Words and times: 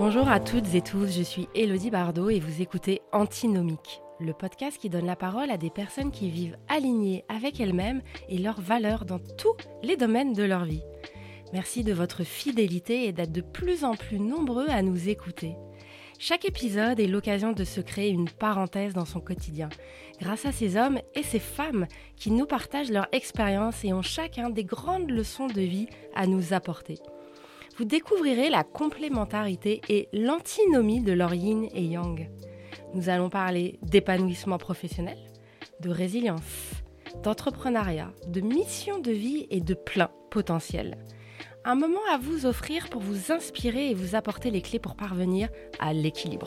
Bonjour 0.00 0.30
à 0.30 0.40
toutes 0.40 0.74
et 0.74 0.80
tous, 0.80 1.14
je 1.14 1.22
suis 1.22 1.46
Elodie 1.54 1.90
Bardot 1.90 2.30
et 2.30 2.40
vous 2.40 2.62
écoutez 2.62 3.02
Antinomique, 3.12 4.00
le 4.18 4.32
podcast 4.32 4.78
qui 4.78 4.88
donne 4.88 5.04
la 5.04 5.14
parole 5.14 5.50
à 5.50 5.58
des 5.58 5.68
personnes 5.68 6.10
qui 6.10 6.30
vivent 6.30 6.56
alignées 6.68 7.22
avec 7.28 7.60
elles-mêmes 7.60 8.00
et 8.30 8.38
leurs 8.38 8.62
valeurs 8.62 9.04
dans 9.04 9.18
tous 9.18 9.58
les 9.82 9.98
domaines 9.98 10.32
de 10.32 10.42
leur 10.42 10.64
vie. 10.64 10.82
Merci 11.52 11.84
de 11.84 11.92
votre 11.92 12.24
fidélité 12.24 13.04
et 13.04 13.12
d'être 13.12 13.30
de 13.30 13.42
plus 13.42 13.84
en 13.84 13.94
plus 13.94 14.18
nombreux 14.18 14.70
à 14.70 14.80
nous 14.80 15.10
écouter. 15.10 15.54
Chaque 16.18 16.46
épisode 16.46 16.98
est 16.98 17.06
l'occasion 17.06 17.52
de 17.52 17.64
se 17.64 17.82
créer 17.82 18.08
une 18.08 18.30
parenthèse 18.30 18.94
dans 18.94 19.04
son 19.04 19.20
quotidien, 19.20 19.68
grâce 20.18 20.46
à 20.46 20.52
ces 20.52 20.78
hommes 20.78 20.98
et 21.14 21.22
ces 21.22 21.38
femmes 21.38 21.86
qui 22.16 22.30
nous 22.30 22.46
partagent 22.46 22.90
leur 22.90 23.08
expérience 23.12 23.84
et 23.84 23.92
ont 23.92 24.00
chacun 24.00 24.48
des 24.48 24.64
grandes 24.64 25.10
leçons 25.10 25.48
de 25.48 25.60
vie 25.60 25.88
à 26.14 26.26
nous 26.26 26.54
apporter. 26.54 26.96
Vous 27.76 27.84
découvrirez 27.84 28.50
la 28.50 28.64
complémentarité 28.64 29.80
et 29.88 30.08
l'antinomie 30.12 31.00
de 31.00 31.12
leur 31.12 31.34
yin 31.34 31.68
et 31.74 31.84
yang. 31.84 32.28
Nous 32.94 33.08
allons 33.08 33.30
parler 33.30 33.78
d'épanouissement 33.82 34.58
professionnel, 34.58 35.18
de 35.80 35.90
résilience, 35.90 36.72
d'entrepreneuriat, 37.22 38.12
de 38.26 38.40
mission 38.40 38.98
de 38.98 39.12
vie 39.12 39.46
et 39.50 39.60
de 39.60 39.74
plein 39.74 40.10
potentiel 40.30 40.98
un 41.64 41.74
moment 41.74 42.00
à 42.10 42.16
vous 42.16 42.46
offrir 42.46 42.88
pour 42.88 43.02
vous 43.02 43.32
inspirer 43.32 43.90
et 43.90 43.94
vous 43.94 44.14
apporter 44.14 44.50
les 44.50 44.62
clés 44.62 44.78
pour 44.78 44.96
parvenir 44.96 45.48
à 45.78 45.92
l'équilibre. 45.92 46.46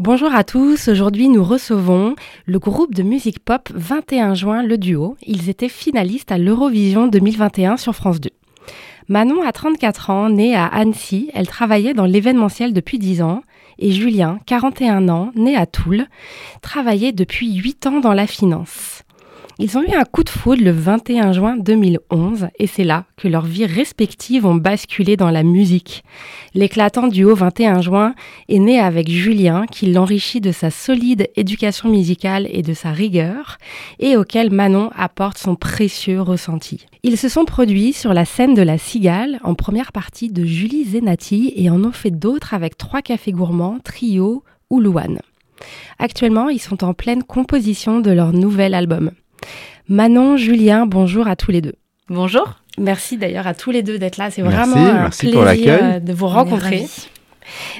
Bonjour 0.00 0.34
à 0.34 0.42
tous, 0.42 0.88
aujourd'hui 0.88 1.28
nous 1.28 1.44
recevons 1.44 2.16
le 2.46 2.58
groupe 2.58 2.94
de 2.94 3.04
musique 3.04 3.38
pop 3.38 3.70
21 3.72 4.34
juin, 4.34 4.64
le 4.64 4.76
duo. 4.76 5.16
Ils 5.24 5.48
étaient 5.48 5.68
finalistes 5.68 6.32
à 6.32 6.38
l'Eurovision 6.38 7.06
2021 7.06 7.76
sur 7.76 7.94
France 7.94 8.20
2. 8.20 8.30
Manon 9.06 9.46
a 9.46 9.52
34 9.52 10.10
ans, 10.10 10.30
née 10.30 10.56
à 10.56 10.66
Annecy, 10.66 11.30
elle 11.32 11.46
travaillait 11.46 11.94
dans 11.94 12.06
l'événementiel 12.06 12.72
depuis 12.72 12.98
10 12.98 13.22
ans. 13.22 13.42
Et 13.78 13.92
Julien, 13.92 14.40
41 14.46 15.08
ans, 15.08 15.30
né 15.36 15.54
à 15.54 15.64
Toul, 15.64 16.06
travaillait 16.60 17.12
depuis 17.12 17.54
8 17.54 17.86
ans 17.86 18.00
dans 18.00 18.14
la 18.14 18.26
finance. 18.26 19.03
Ils 19.60 19.78
ont 19.78 19.82
eu 19.82 19.94
un 19.94 20.04
coup 20.04 20.24
de 20.24 20.30
foudre 20.30 20.64
le 20.64 20.72
21 20.72 21.32
juin 21.32 21.56
2011 21.56 22.48
et 22.58 22.66
c'est 22.66 22.82
là 22.82 23.04
que 23.16 23.28
leurs 23.28 23.46
vies 23.46 23.66
respectives 23.66 24.46
ont 24.46 24.56
basculé 24.56 25.16
dans 25.16 25.30
la 25.30 25.44
musique. 25.44 26.02
L'éclatant 26.54 27.06
duo 27.06 27.36
21 27.36 27.80
juin 27.80 28.14
est 28.48 28.58
né 28.58 28.80
avec 28.80 29.08
Julien 29.08 29.66
qui 29.70 29.92
l'enrichit 29.92 30.40
de 30.40 30.50
sa 30.50 30.70
solide 30.70 31.28
éducation 31.36 31.88
musicale 31.88 32.48
et 32.50 32.62
de 32.62 32.74
sa 32.74 32.90
rigueur 32.90 33.58
et 34.00 34.16
auquel 34.16 34.50
Manon 34.50 34.90
apporte 34.96 35.38
son 35.38 35.54
précieux 35.54 36.20
ressenti. 36.20 36.86
Ils 37.04 37.16
se 37.16 37.28
sont 37.28 37.44
produits 37.44 37.92
sur 37.92 38.12
la 38.12 38.24
scène 38.24 38.54
de 38.54 38.62
la 38.62 38.76
Cigale 38.76 39.38
en 39.44 39.54
première 39.54 39.92
partie 39.92 40.32
de 40.32 40.44
Julie 40.44 40.84
Zenati 40.84 41.52
et 41.54 41.70
en 41.70 41.84
ont 41.84 41.92
fait 41.92 42.10
d'autres 42.10 42.54
avec 42.54 42.76
Trois 42.76 43.02
Cafés 43.02 43.30
Gourmands, 43.30 43.78
Trio 43.84 44.42
ou 44.68 44.80
Louane. 44.80 45.20
Actuellement, 46.00 46.48
ils 46.48 46.60
sont 46.60 46.82
en 46.82 46.92
pleine 46.92 47.22
composition 47.22 48.00
de 48.00 48.10
leur 48.10 48.32
nouvel 48.32 48.74
album. 48.74 49.12
Manon, 49.88 50.36
Julien, 50.36 50.86
bonjour 50.86 51.28
à 51.28 51.36
tous 51.36 51.50
les 51.50 51.60
deux. 51.60 51.74
Bonjour. 52.08 52.60
Merci 52.78 53.16
d'ailleurs 53.16 53.46
à 53.46 53.54
tous 53.54 53.70
les 53.70 53.82
deux 53.82 53.98
d'être 53.98 54.16
là. 54.16 54.30
C'est 54.30 54.42
vraiment 54.42 54.76
un 54.76 55.10
plaisir 55.10 55.78
euh, 55.82 56.00
de 56.00 56.12
vous 56.12 56.26
rencontrer. 56.26 56.86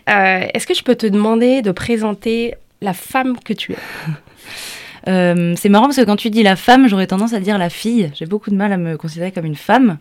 Euh, 0.08 0.46
est-ce 0.52 0.66
que 0.66 0.74
je 0.74 0.82
peux 0.82 0.94
te 0.94 1.06
demander 1.06 1.62
de 1.62 1.72
présenter 1.72 2.54
la 2.80 2.92
femme 2.92 3.36
que 3.44 3.52
tu 3.52 3.72
es? 3.72 3.76
Euh, 5.06 5.52
C'est 5.58 5.68
marrant 5.68 5.84
parce 5.84 5.98
que 5.98 6.04
quand 6.04 6.16
tu 6.16 6.30
dis 6.30 6.42
la 6.42 6.56
femme, 6.56 6.88
j'aurais 6.88 7.06
tendance 7.06 7.34
à 7.34 7.40
dire 7.40 7.58
la 7.58 7.68
fille. 7.68 8.10
J'ai 8.14 8.24
beaucoup 8.24 8.48
de 8.48 8.54
mal 8.54 8.72
à 8.72 8.78
me 8.78 8.96
considérer 8.96 9.32
comme 9.32 9.44
une 9.44 9.54
femme. 9.54 9.98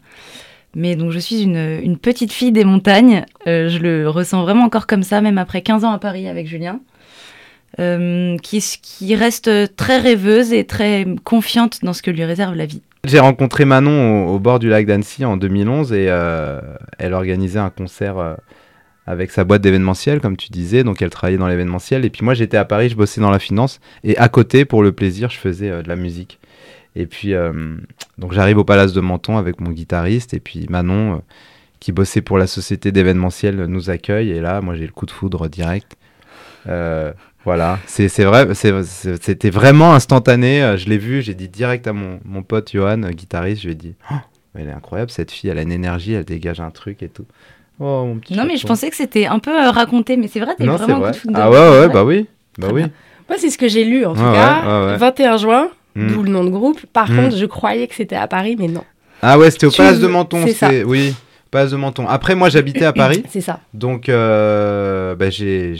Mais 0.75 0.95
donc 0.95 1.11
je 1.11 1.19
suis 1.19 1.41
une, 1.41 1.97
petite 1.97 2.31
fille 2.31 2.53
des 2.53 2.63
montagnes. 2.63 3.25
je 3.45 3.77
le 3.79 4.07
ressens 4.07 4.43
vraiment 4.43 4.63
encore 4.63 4.87
comme 4.87 5.03
ça, 5.03 5.19
même 5.19 5.37
après 5.37 5.61
15 5.61 5.83
ans 5.83 5.91
à 5.91 5.97
Paris 5.97 6.29
avec 6.29 6.47
Julien. 6.47 6.79
Euh, 7.79 8.37
qui, 8.37 9.15
reste 9.15 9.75
très 9.75 9.97
rêveuse 9.97 10.53
et 10.53 10.63
très 10.63 11.07
confiante 11.23 11.79
dans 11.81 11.93
ce 11.93 12.03
que 12.03 12.11
lui 12.11 12.23
réserve 12.23 12.53
la 12.53 12.67
vie. 12.67 12.83
J'ai 13.03 13.19
rencontré 13.19 13.65
Manon 13.65 14.27
au, 14.27 14.37
bord 14.37 14.59
du 14.59 14.69
lac 14.69 14.85
d'Annecy 14.85 15.25
en 15.25 15.37
2011 15.37 15.91
et 15.91 16.05
euh, 16.09 16.61
elle 16.99 17.13
organisait 17.13 17.57
un 17.57 17.71
concert 17.71 18.19
euh, 18.19 18.35
avec 19.07 19.31
sa 19.31 19.43
boîte 19.43 19.63
d'événementiel, 19.63 20.21
comme 20.21 20.37
tu 20.37 20.49
disais. 20.51 20.83
Donc 20.83 21.01
elle 21.01 21.09
travaillait 21.09 21.39
dans 21.39 21.47
l'événementiel. 21.47 22.05
Et 22.05 22.11
puis 22.11 22.23
moi 22.23 22.35
j'étais 22.35 22.57
à 22.57 22.65
Paris, 22.65 22.89
je 22.89 22.95
bossais 22.95 23.21
dans 23.21 23.31
la 23.31 23.39
finance. 23.39 23.79
Et 24.03 24.15
à 24.19 24.29
côté, 24.29 24.65
pour 24.65 24.83
le 24.83 24.91
plaisir, 24.91 25.31
je 25.31 25.37
faisais 25.37 25.81
de 25.81 25.87
la 25.87 25.95
musique. 25.95 26.39
Et 26.95 27.07
puis 27.07 27.33
donc 28.19 28.33
j'arrive 28.33 28.59
au 28.59 28.63
Palace 28.63 28.93
de 28.93 29.01
Menton 29.01 29.37
avec 29.37 29.59
mon 29.61 29.71
guitariste. 29.71 30.35
Et 30.35 30.39
puis 30.39 30.67
Manon, 30.69 31.23
qui 31.79 31.91
bossait 31.91 32.21
pour 32.21 32.37
la 32.37 32.45
société 32.45 32.91
d'événementiel, 32.91 33.65
nous 33.65 33.89
accueille. 33.89 34.29
Et 34.29 34.41
là, 34.41 34.61
moi 34.61 34.75
j'ai 34.75 34.85
le 34.85 34.93
coup 34.93 35.07
de 35.07 35.11
foudre 35.11 35.47
direct. 35.47 35.97
Voilà, 37.45 37.79
c'est 37.87 38.07
vrai, 38.23 38.47
c'était 38.53 39.49
vraiment 39.49 39.93
instantané. 39.93 40.63
Euh, 40.63 40.77
je 40.77 40.87
l'ai 40.87 40.97
vu, 40.97 41.21
j'ai 41.21 41.33
dit 41.33 41.49
direct 41.49 41.87
à 41.87 41.93
mon, 41.93 42.19
mon 42.23 42.41
pote 42.41 42.71
Johan, 42.71 42.99
guitariste, 43.09 43.63
je 43.63 43.67
lui 43.67 43.73
ai 43.73 43.75
dit 43.75 43.95
oh, 44.11 44.15
Elle 44.55 44.69
est 44.69 44.71
incroyable 44.71 45.11
cette 45.11 45.31
fille, 45.31 45.49
elle 45.49 45.57
a 45.57 45.61
une 45.61 45.71
énergie, 45.71 46.13
elle 46.13 46.23
dégage 46.23 46.61
un 46.61 46.71
truc 46.71 47.03
et 47.03 47.09
tout. 47.09 47.25
Oh, 47.79 48.05
mon 48.05 48.19
petit 48.19 48.35
non, 48.35 48.45
mais 48.45 48.55
je 48.55 48.65
pensais 48.65 48.89
que 48.89 48.95
c'était 48.95 49.25
un 49.25 49.39
peu 49.39 49.51
euh, 49.51 49.71
raconté, 49.71 50.15
mais 50.15 50.29
c'est 50.29 50.39
vrai, 50.39 50.55
t'es 50.55 50.65
vraiment 50.65 50.99
vrai. 50.99 51.11
Ah 51.33 51.49
ouais, 51.49 51.79
ouais, 51.79 51.89
bah 51.89 52.05
oui. 52.05 52.27
Bah 52.57 52.69
oui. 52.71 52.83
Moi, 53.27 53.37
c'est 53.37 53.49
ce 53.49 53.57
que 53.57 53.67
j'ai 53.67 53.83
lu 53.83 54.05
en 54.05 54.13
tout 54.13 54.21
cas. 54.21 54.95
21 54.97 55.37
juin, 55.37 55.69
hmm. 55.95 56.07
d'où 56.07 56.23
le 56.23 56.29
nom 56.29 56.45
de 56.45 56.49
groupe. 56.49 56.85
Par 56.93 57.11
hmm. 57.11 57.15
contre, 57.15 57.37
je 57.37 57.45
croyais 57.45 57.87
que 57.87 57.95
c'était 57.95 58.15
à 58.15 58.27
Paris, 58.27 58.55
mais 58.57 58.67
non. 58.67 58.83
Ah 59.21 59.37
ouais, 59.37 59.51
c'était 59.51 59.67
au 59.67 59.71
Palace 59.71 59.99
de 59.99 60.07
Menton. 60.07 60.45
C'est. 60.47 60.83
Oui, 60.83 61.13
Palace 61.51 61.71
de 61.71 61.77
Menton. 61.77 62.07
Après, 62.07 62.35
moi, 62.35 62.49
j'habitais 62.49 62.85
à 62.85 62.93
Paris. 62.93 63.23
c'est 63.29 63.41
ça. 63.41 63.59
Donc, 63.73 64.07
euh, 64.07 65.15
bah, 65.15 65.29
j'ai 65.29 65.75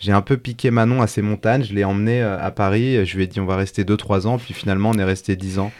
j'ai 0.00 0.12
un 0.12 0.22
peu 0.22 0.36
piqué 0.38 0.70
Manon 0.70 1.02
à 1.02 1.06
ces 1.06 1.22
montagnes. 1.22 1.62
Je 1.62 1.74
l'ai 1.74 1.84
emmené 1.84 2.22
euh, 2.22 2.38
à 2.40 2.50
Paris. 2.50 3.04
Je 3.06 3.16
lui 3.16 3.24
ai 3.24 3.26
dit 3.26 3.38
on 3.38 3.46
va 3.46 3.56
rester 3.56 3.84
2-3 3.84 4.26
ans. 4.26 4.38
Puis 4.38 4.54
finalement, 4.54 4.90
on 4.90 4.98
est 4.98 5.04
resté 5.04 5.36
10 5.36 5.58
ans. 5.58 5.70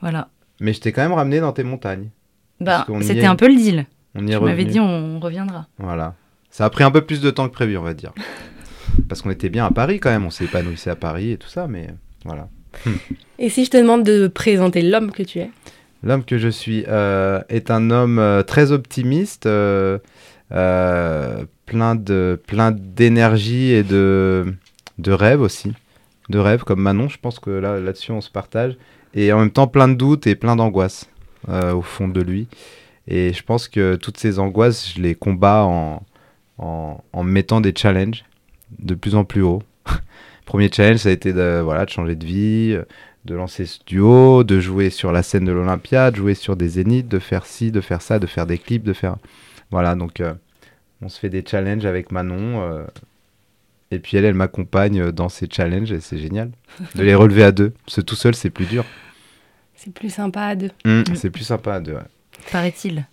Voilà. 0.00 0.28
Mais 0.60 0.72
je 0.72 0.80
t'ai 0.80 0.92
quand 0.92 1.02
même 1.02 1.12
ramené 1.12 1.40
dans 1.40 1.52
tes 1.52 1.64
montagnes. 1.64 2.08
Bah, 2.60 2.86
c'était 3.02 3.26
un 3.26 3.36
peu 3.36 3.48
le 3.48 3.56
deal. 3.56 3.86
On 4.14 4.26
y 4.26 4.30
tu 4.30 4.38
m'avais 4.38 4.64
dit 4.64 4.78
on 4.78 5.18
reviendra. 5.18 5.66
Voilà. 5.78 6.14
Ça 6.50 6.64
a 6.64 6.70
pris 6.70 6.84
un 6.84 6.92
peu 6.92 7.00
plus 7.00 7.20
de 7.20 7.30
temps 7.32 7.48
que 7.48 7.52
prévu, 7.52 7.76
on 7.76 7.82
va 7.82 7.94
dire. 7.94 8.12
Parce 9.08 9.22
qu'on 9.22 9.30
était 9.30 9.48
bien 9.48 9.66
à 9.66 9.72
Paris 9.72 9.98
quand 9.98 10.10
même. 10.10 10.24
On 10.24 10.30
s'est 10.30 10.44
épanouissé 10.44 10.88
à 10.88 10.96
Paris 10.96 11.32
et 11.32 11.36
tout 11.36 11.48
ça. 11.48 11.66
Mais 11.66 11.88
voilà. 12.24 12.48
Et 13.40 13.48
si 13.48 13.64
je 13.64 13.70
te 13.70 13.76
demande 13.76 14.04
de 14.04 14.28
présenter 14.28 14.82
l'homme 14.82 15.10
que 15.10 15.24
tu 15.24 15.40
es? 15.40 15.50
L'homme 16.04 16.24
que 16.24 16.38
je 16.38 16.48
suis 16.48 16.84
euh, 16.86 17.40
est 17.48 17.70
un 17.70 17.90
homme 17.90 18.18
euh, 18.18 18.42
très 18.42 18.70
optimiste. 18.70 19.46
Euh, 19.46 19.98
plein 20.50 21.94
de 21.94 22.40
plein 22.46 22.70
d'énergie 22.70 23.72
et 23.72 23.82
de 23.82 24.54
de 24.98 25.12
rêves 25.12 25.40
aussi, 25.40 25.72
de 26.28 26.38
rêves 26.38 26.64
comme 26.64 26.80
Manon. 26.80 27.08
Je 27.08 27.18
pense 27.18 27.38
que 27.38 27.50
là 27.50 27.80
là-dessus 27.80 28.12
on 28.12 28.20
se 28.20 28.30
partage 28.30 28.76
et 29.14 29.32
en 29.32 29.38
même 29.38 29.50
temps 29.50 29.66
plein 29.66 29.88
de 29.88 29.94
doutes 29.94 30.26
et 30.26 30.34
plein 30.34 30.56
d'angoisses 30.56 31.08
euh, 31.48 31.72
au 31.72 31.82
fond 31.82 32.08
de 32.08 32.20
lui. 32.20 32.48
Et 33.06 33.32
je 33.32 33.42
pense 33.42 33.68
que 33.68 33.96
toutes 33.96 34.18
ces 34.18 34.38
angoisses, 34.38 34.94
je 34.94 35.02
les 35.02 35.14
combats 35.14 35.64
en, 35.64 36.02
en, 36.58 37.02
en 37.12 37.22
mettant 37.22 37.60
des 37.60 37.74
challenges 37.76 38.24
de 38.78 38.94
plus 38.94 39.14
en 39.14 39.24
plus 39.24 39.42
haut. 39.42 39.62
Premier 40.46 40.70
challenge, 40.72 40.98
ça 40.98 41.10
a 41.10 41.12
été 41.12 41.32
de, 41.32 41.60
voilà, 41.62 41.84
de 41.84 41.90
changer 41.90 42.16
de 42.16 42.24
vie, 42.24 42.78
de 43.24 43.34
lancer 43.34 43.66
ce 43.66 43.78
duo, 43.86 44.42
de 44.42 44.58
jouer 44.58 44.90
sur 44.90 45.12
la 45.12 45.22
scène 45.22 45.44
de 45.44 45.52
l'Olympia, 45.52 46.10
de 46.10 46.16
jouer 46.16 46.34
sur 46.34 46.56
des 46.56 46.68
zéniths, 46.68 47.08
de 47.08 47.18
faire 47.18 47.46
ci, 47.46 47.70
de 47.70 47.80
faire 47.80 48.02
ça, 48.02 48.18
de 48.18 48.26
faire 48.26 48.46
des 48.46 48.58
clips, 48.58 48.84
de 48.84 48.92
faire... 48.92 49.16
Voilà, 49.74 49.96
donc 49.96 50.20
euh, 50.20 50.34
on 51.02 51.08
se 51.08 51.18
fait 51.18 51.30
des 51.30 51.44
challenges 51.44 51.84
avec 51.84 52.12
Manon. 52.12 52.62
Euh, 52.62 52.84
et 53.90 53.98
puis 53.98 54.16
elle, 54.16 54.24
elle 54.24 54.34
m'accompagne 54.34 55.10
dans 55.10 55.28
ces 55.28 55.48
challenges 55.50 55.90
et 55.90 55.98
c'est 55.98 56.16
génial 56.16 56.52
de 56.94 57.02
les 57.02 57.16
relever 57.16 57.42
à 57.42 57.50
deux. 57.50 57.70
Parce 57.84 57.96
que 57.96 58.00
tout 58.02 58.14
seul, 58.14 58.36
c'est 58.36 58.50
plus 58.50 58.66
dur. 58.66 58.84
C'est 59.74 59.92
plus 59.92 60.10
sympa 60.10 60.42
à 60.42 60.54
deux. 60.54 60.70
Mmh, 60.84 61.16
c'est 61.16 61.30
plus 61.30 61.42
sympa 61.42 61.74
à 61.74 61.80
deux, 61.80 61.94
ouais. 61.94 62.06
Paraît-il. 62.52 63.04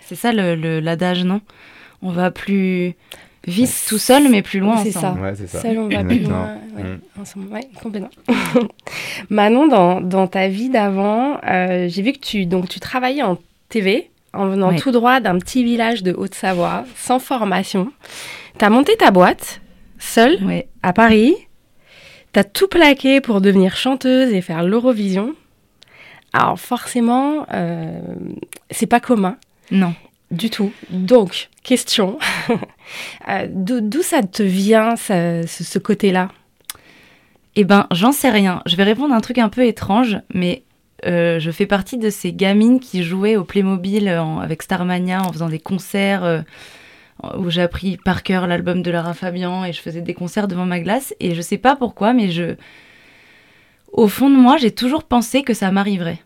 C'est 0.00 0.16
ça 0.16 0.32
l'adage, 0.32 1.22
non? 1.22 1.40
On 2.02 2.10
va 2.10 2.32
plus 2.32 2.96
vite 3.46 3.84
tout 3.86 3.98
seul, 3.98 4.28
mais 4.28 4.42
plus 4.42 4.58
loin 4.58 4.82
c'est 4.82 4.90
Ça. 4.90 5.12
Ouais, 5.12 5.36
c'est 5.36 5.46
ça. 5.46 5.60
Seul, 5.60 5.78
on 5.78 5.88
va 5.88 6.02
plus 6.02 6.18
loin. 6.18 6.56
Mmh. 6.56 7.20
Ensemble. 7.20 7.46
Ouais, 7.46 7.68
complètement. 7.80 8.10
Manon, 9.30 9.68
dans, 9.68 10.00
dans, 10.00 10.26
ta 10.26 10.48
vie 10.48 10.68
d'avant, 10.68 11.38
euh, 11.44 11.86
j'ai 11.88 12.02
vu 12.02 12.12
que 12.12 12.18
tu, 12.18 12.46
donc, 12.46 12.68
tu 12.68 12.80
travaillais 12.80 13.22
en 13.22 13.38
TV 13.68 14.10
en 14.32 14.48
venant 14.48 14.74
tout 14.76 14.90
droit 14.90 15.20
d'un 15.20 15.38
petit 15.38 15.64
village 15.64 16.02
de 16.02 16.12
Haute-Savoie, 16.12 16.84
sans 16.96 17.18
formation. 17.18 17.92
Tu 18.58 18.64
as 18.64 18.70
monté 18.70 18.96
ta 18.96 19.10
boîte, 19.10 19.60
seule, 19.98 20.38
à 20.82 20.92
Paris. 20.92 21.34
Tu 22.32 22.38
as 22.38 22.44
tout 22.44 22.68
plaqué 22.68 23.20
pour 23.20 23.40
devenir 23.40 23.76
chanteuse 23.76 24.32
et 24.32 24.40
faire 24.40 24.62
l'Eurovision. 24.62 25.34
Alors 26.32 26.60
forcément, 26.60 27.46
euh, 27.52 28.00
c'est 28.70 28.86
pas 28.86 29.00
commun. 29.00 29.36
Non. 29.70 29.94
Du 30.30 30.48
tout. 30.48 30.72
Donc, 30.90 31.48
question. 31.62 32.18
Euh, 33.28 33.46
d'où 33.48 34.02
ça 34.02 34.20
te 34.24 34.42
vient, 34.42 34.96
ce, 34.96 35.44
ce 35.46 35.78
côté-là? 35.78 36.30
Eh 37.54 37.62
ben, 37.62 37.86
j'en 37.92 38.10
sais 38.10 38.30
rien. 38.30 38.62
Je 38.66 38.74
vais 38.74 38.82
répondre 38.82 39.14
à 39.14 39.16
un 39.16 39.20
truc 39.20 39.38
un 39.38 39.48
peu 39.48 39.64
étrange, 39.64 40.18
mais 40.34 40.64
euh, 41.06 41.38
je 41.38 41.50
fais 41.50 41.66
partie 41.66 41.98
de 41.98 42.10
ces 42.10 42.32
gamines 42.32 42.80
qui 42.80 43.02
jouaient 43.02 43.36
au 43.36 43.44
Playmobil 43.44 44.08
en- 44.10 44.38
avec 44.40 44.62
Starmania 44.62 45.22
en 45.22 45.32
faisant 45.32 45.48
des 45.48 45.58
concerts 45.58 46.24
euh, 46.24 46.40
où 47.36 47.50
j'ai 47.50 47.62
appris 47.62 47.96
par 47.98 48.22
cœur 48.22 48.46
l'album 48.46 48.82
de 48.82 48.90
Lara 48.90 49.14
Fabian 49.14 49.64
et 49.64 49.72
je 49.72 49.80
faisais 49.80 50.00
des 50.00 50.14
concerts 50.14 50.48
devant 50.48 50.66
ma 50.66 50.80
glace. 50.80 51.14
Et 51.20 51.34
je 51.34 51.40
sais 51.42 51.58
pas 51.58 51.76
pourquoi, 51.76 52.12
mais 52.12 52.30
je. 52.30 52.54
Au 53.92 54.08
fond 54.08 54.30
de 54.30 54.36
moi, 54.36 54.56
j'ai 54.56 54.70
toujours 54.70 55.04
pensé 55.04 55.42
que 55.42 55.52
ça 55.52 55.70
m'arriverait. 55.70 56.18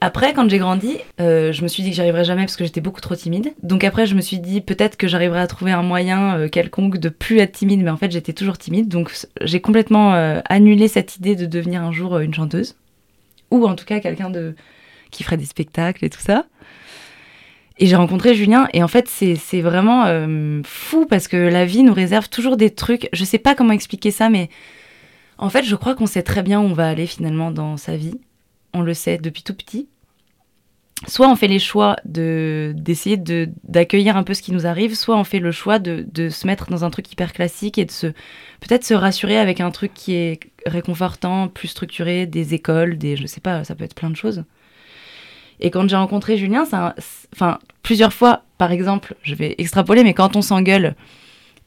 Après, 0.00 0.32
quand 0.34 0.50
j'ai 0.50 0.58
grandi, 0.58 0.96
euh, 1.20 1.52
je 1.52 1.62
me 1.62 1.68
suis 1.68 1.84
dit 1.84 1.90
que 1.90 1.94
j'y 1.94 2.00
arriverais 2.00 2.24
jamais 2.24 2.42
parce 2.42 2.56
que 2.56 2.64
j'étais 2.64 2.80
beaucoup 2.80 3.00
trop 3.00 3.14
timide. 3.14 3.52
Donc 3.62 3.84
après, 3.84 4.04
je 4.04 4.16
me 4.16 4.20
suis 4.20 4.40
dit 4.40 4.60
peut-être 4.60 4.96
que 4.96 5.06
j'arriverais 5.06 5.38
à 5.38 5.46
trouver 5.46 5.70
un 5.70 5.84
moyen 5.84 6.36
euh, 6.38 6.48
quelconque 6.48 6.98
de 6.98 7.08
plus 7.08 7.38
être 7.38 7.52
timide, 7.52 7.82
mais 7.84 7.90
en 7.90 7.96
fait, 7.96 8.10
j'étais 8.10 8.32
toujours 8.32 8.58
timide. 8.58 8.88
Donc 8.88 9.12
j'ai 9.42 9.60
complètement 9.60 10.12
euh, 10.14 10.40
annulé 10.48 10.88
cette 10.88 11.16
idée 11.18 11.36
de 11.36 11.46
devenir 11.46 11.82
un 11.82 11.92
jour 11.92 12.16
euh, 12.16 12.20
une 12.22 12.34
chanteuse, 12.34 12.74
ou 13.52 13.66
en 13.66 13.74
tout 13.74 13.84
cas 13.84 14.00
quelqu'un 14.00 14.30
de 14.30 14.54
qui 15.10 15.22
ferait 15.22 15.36
des 15.36 15.44
spectacles 15.44 16.04
et 16.04 16.10
tout 16.10 16.20
ça. 16.20 16.46
Et 17.78 17.86
j'ai 17.86 17.96
rencontré 17.96 18.34
Julien, 18.34 18.68
et 18.72 18.82
en 18.82 18.88
fait, 18.88 19.08
c'est 19.08 19.60
vraiment 19.60 20.04
euh, 20.06 20.60
fou 20.64 21.06
parce 21.06 21.26
que 21.26 21.36
la 21.36 21.64
vie 21.64 21.82
nous 21.82 21.94
réserve 21.94 22.28
toujours 22.28 22.56
des 22.56 22.70
trucs. 22.70 23.08
Je 23.12 23.24
sais 23.24 23.38
pas 23.38 23.54
comment 23.54 23.72
expliquer 23.72 24.10
ça, 24.10 24.28
mais 24.28 24.50
en 25.38 25.48
fait, 25.50 25.64
je 25.64 25.74
crois 25.74 25.94
qu'on 25.94 26.06
sait 26.06 26.22
très 26.22 26.42
bien 26.42 26.60
où 26.60 26.64
on 26.64 26.74
va 26.74 26.88
aller 26.88 27.06
finalement 27.06 27.50
dans 27.50 27.76
sa 27.76 27.96
vie. 27.96 28.20
On 28.74 28.82
le 28.82 28.94
sait 28.94 29.18
depuis 29.18 29.42
tout 29.42 29.54
petit. 29.54 29.88
Soit 31.08 31.28
on 31.28 31.34
fait 31.34 31.48
les 31.48 31.58
choix 31.58 31.96
de 32.04 32.72
d'essayer 32.76 33.16
de 33.16 33.48
d'accueillir 33.64 34.16
un 34.16 34.22
peu 34.22 34.34
ce 34.34 34.42
qui 34.42 34.52
nous 34.52 34.66
arrive, 34.66 34.94
soit 34.94 35.16
on 35.16 35.24
fait 35.24 35.40
le 35.40 35.50
choix 35.50 35.78
de, 35.78 36.06
de 36.12 36.28
se 36.28 36.46
mettre 36.46 36.70
dans 36.70 36.84
un 36.84 36.90
truc 36.90 37.10
hyper 37.10 37.32
classique 37.32 37.76
et 37.76 37.84
de 37.84 37.90
se 37.90 38.06
peut-être 38.60 38.84
se 38.84 38.94
rassurer 38.94 39.36
avec 39.36 39.60
un 39.60 39.70
truc 39.72 39.92
qui 39.94 40.14
est 40.14 40.38
réconfortant, 40.64 41.48
plus 41.48 41.68
structuré, 41.68 42.26
des 42.26 42.54
écoles, 42.54 42.98
des 42.98 43.16
je 43.16 43.26
sais 43.26 43.40
pas, 43.40 43.64
ça 43.64 43.74
peut 43.74 43.84
être 43.84 43.96
plein 43.96 44.10
de 44.10 44.16
choses. 44.16 44.44
Et 45.58 45.70
quand 45.70 45.88
j'ai 45.88 45.96
rencontré 45.96 46.36
Julien, 46.38 46.64
ça, 46.64 46.94
enfin 47.34 47.58
plusieurs 47.82 48.12
fois, 48.12 48.42
par 48.58 48.70
exemple, 48.70 49.16
je 49.22 49.34
vais 49.34 49.56
extrapoler, 49.58 50.04
mais 50.04 50.14
quand 50.14 50.36
on 50.36 50.42
s'engueule, 50.42 50.94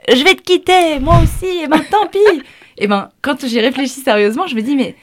je 0.07 0.23
vais 0.23 0.35
te 0.35 0.41
quitter, 0.41 0.99
moi 0.99 1.19
aussi, 1.21 1.63
et 1.63 1.67
ben 1.67 1.83
tant 1.91 2.07
pis. 2.07 2.19
et 2.77 2.87
ben 2.87 3.09
quand 3.21 3.45
j'y 3.45 3.59
réfléchis 3.59 4.01
sérieusement, 4.01 4.47
je 4.47 4.55
me 4.55 4.61
dis 4.61 4.75
mais 4.77 4.95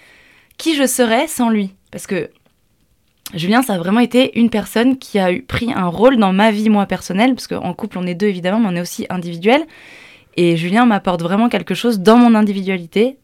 qui 0.56 0.74
je 0.74 0.86
serais 0.86 1.26
sans 1.26 1.50
lui? 1.50 1.74
Parce 1.90 2.06
que 2.06 2.30
Julien, 3.34 3.62
ça 3.62 3.74
a 3.74 3.78
vraiment 3.78 4.00
été 4.00 4.38
une 4.38 4.50
personne 4.50 4.98
qui 4.98 5.18
a 5.18 5.32
eu, 5.32 5.42
pris 5.42 5.72
un 5.72 5.86
rôle 5.86 6.16
dans 6.18 6.32
ma 6.32 6.50
vie, 6.50 6.68
moi, 6.68 6.86
personnelle, 6.86 7.34
parce 7.34 7.46
qu'en 7.46 7.72
couple, 7.74 7.98
on 7.98 8.06
est 8.06 8.14
deux, 8.14 8.26
évidemment, 8.28 8.60
mais 8.60 8.68
on 8.68 8.76
est 8.76 8.80
aussi 8.80 9.06
individuel. 9.10 9.62
Et 10.36 10.56
Julien 10.56 10.86
m'apporte 10.86 11.22
vraiment 11.22 11.48
quelque 11.48 11.74
chose 11.74 12.00
dans 12.00 12.16
mon 12.16 12.34
individualité, 12.34 13.18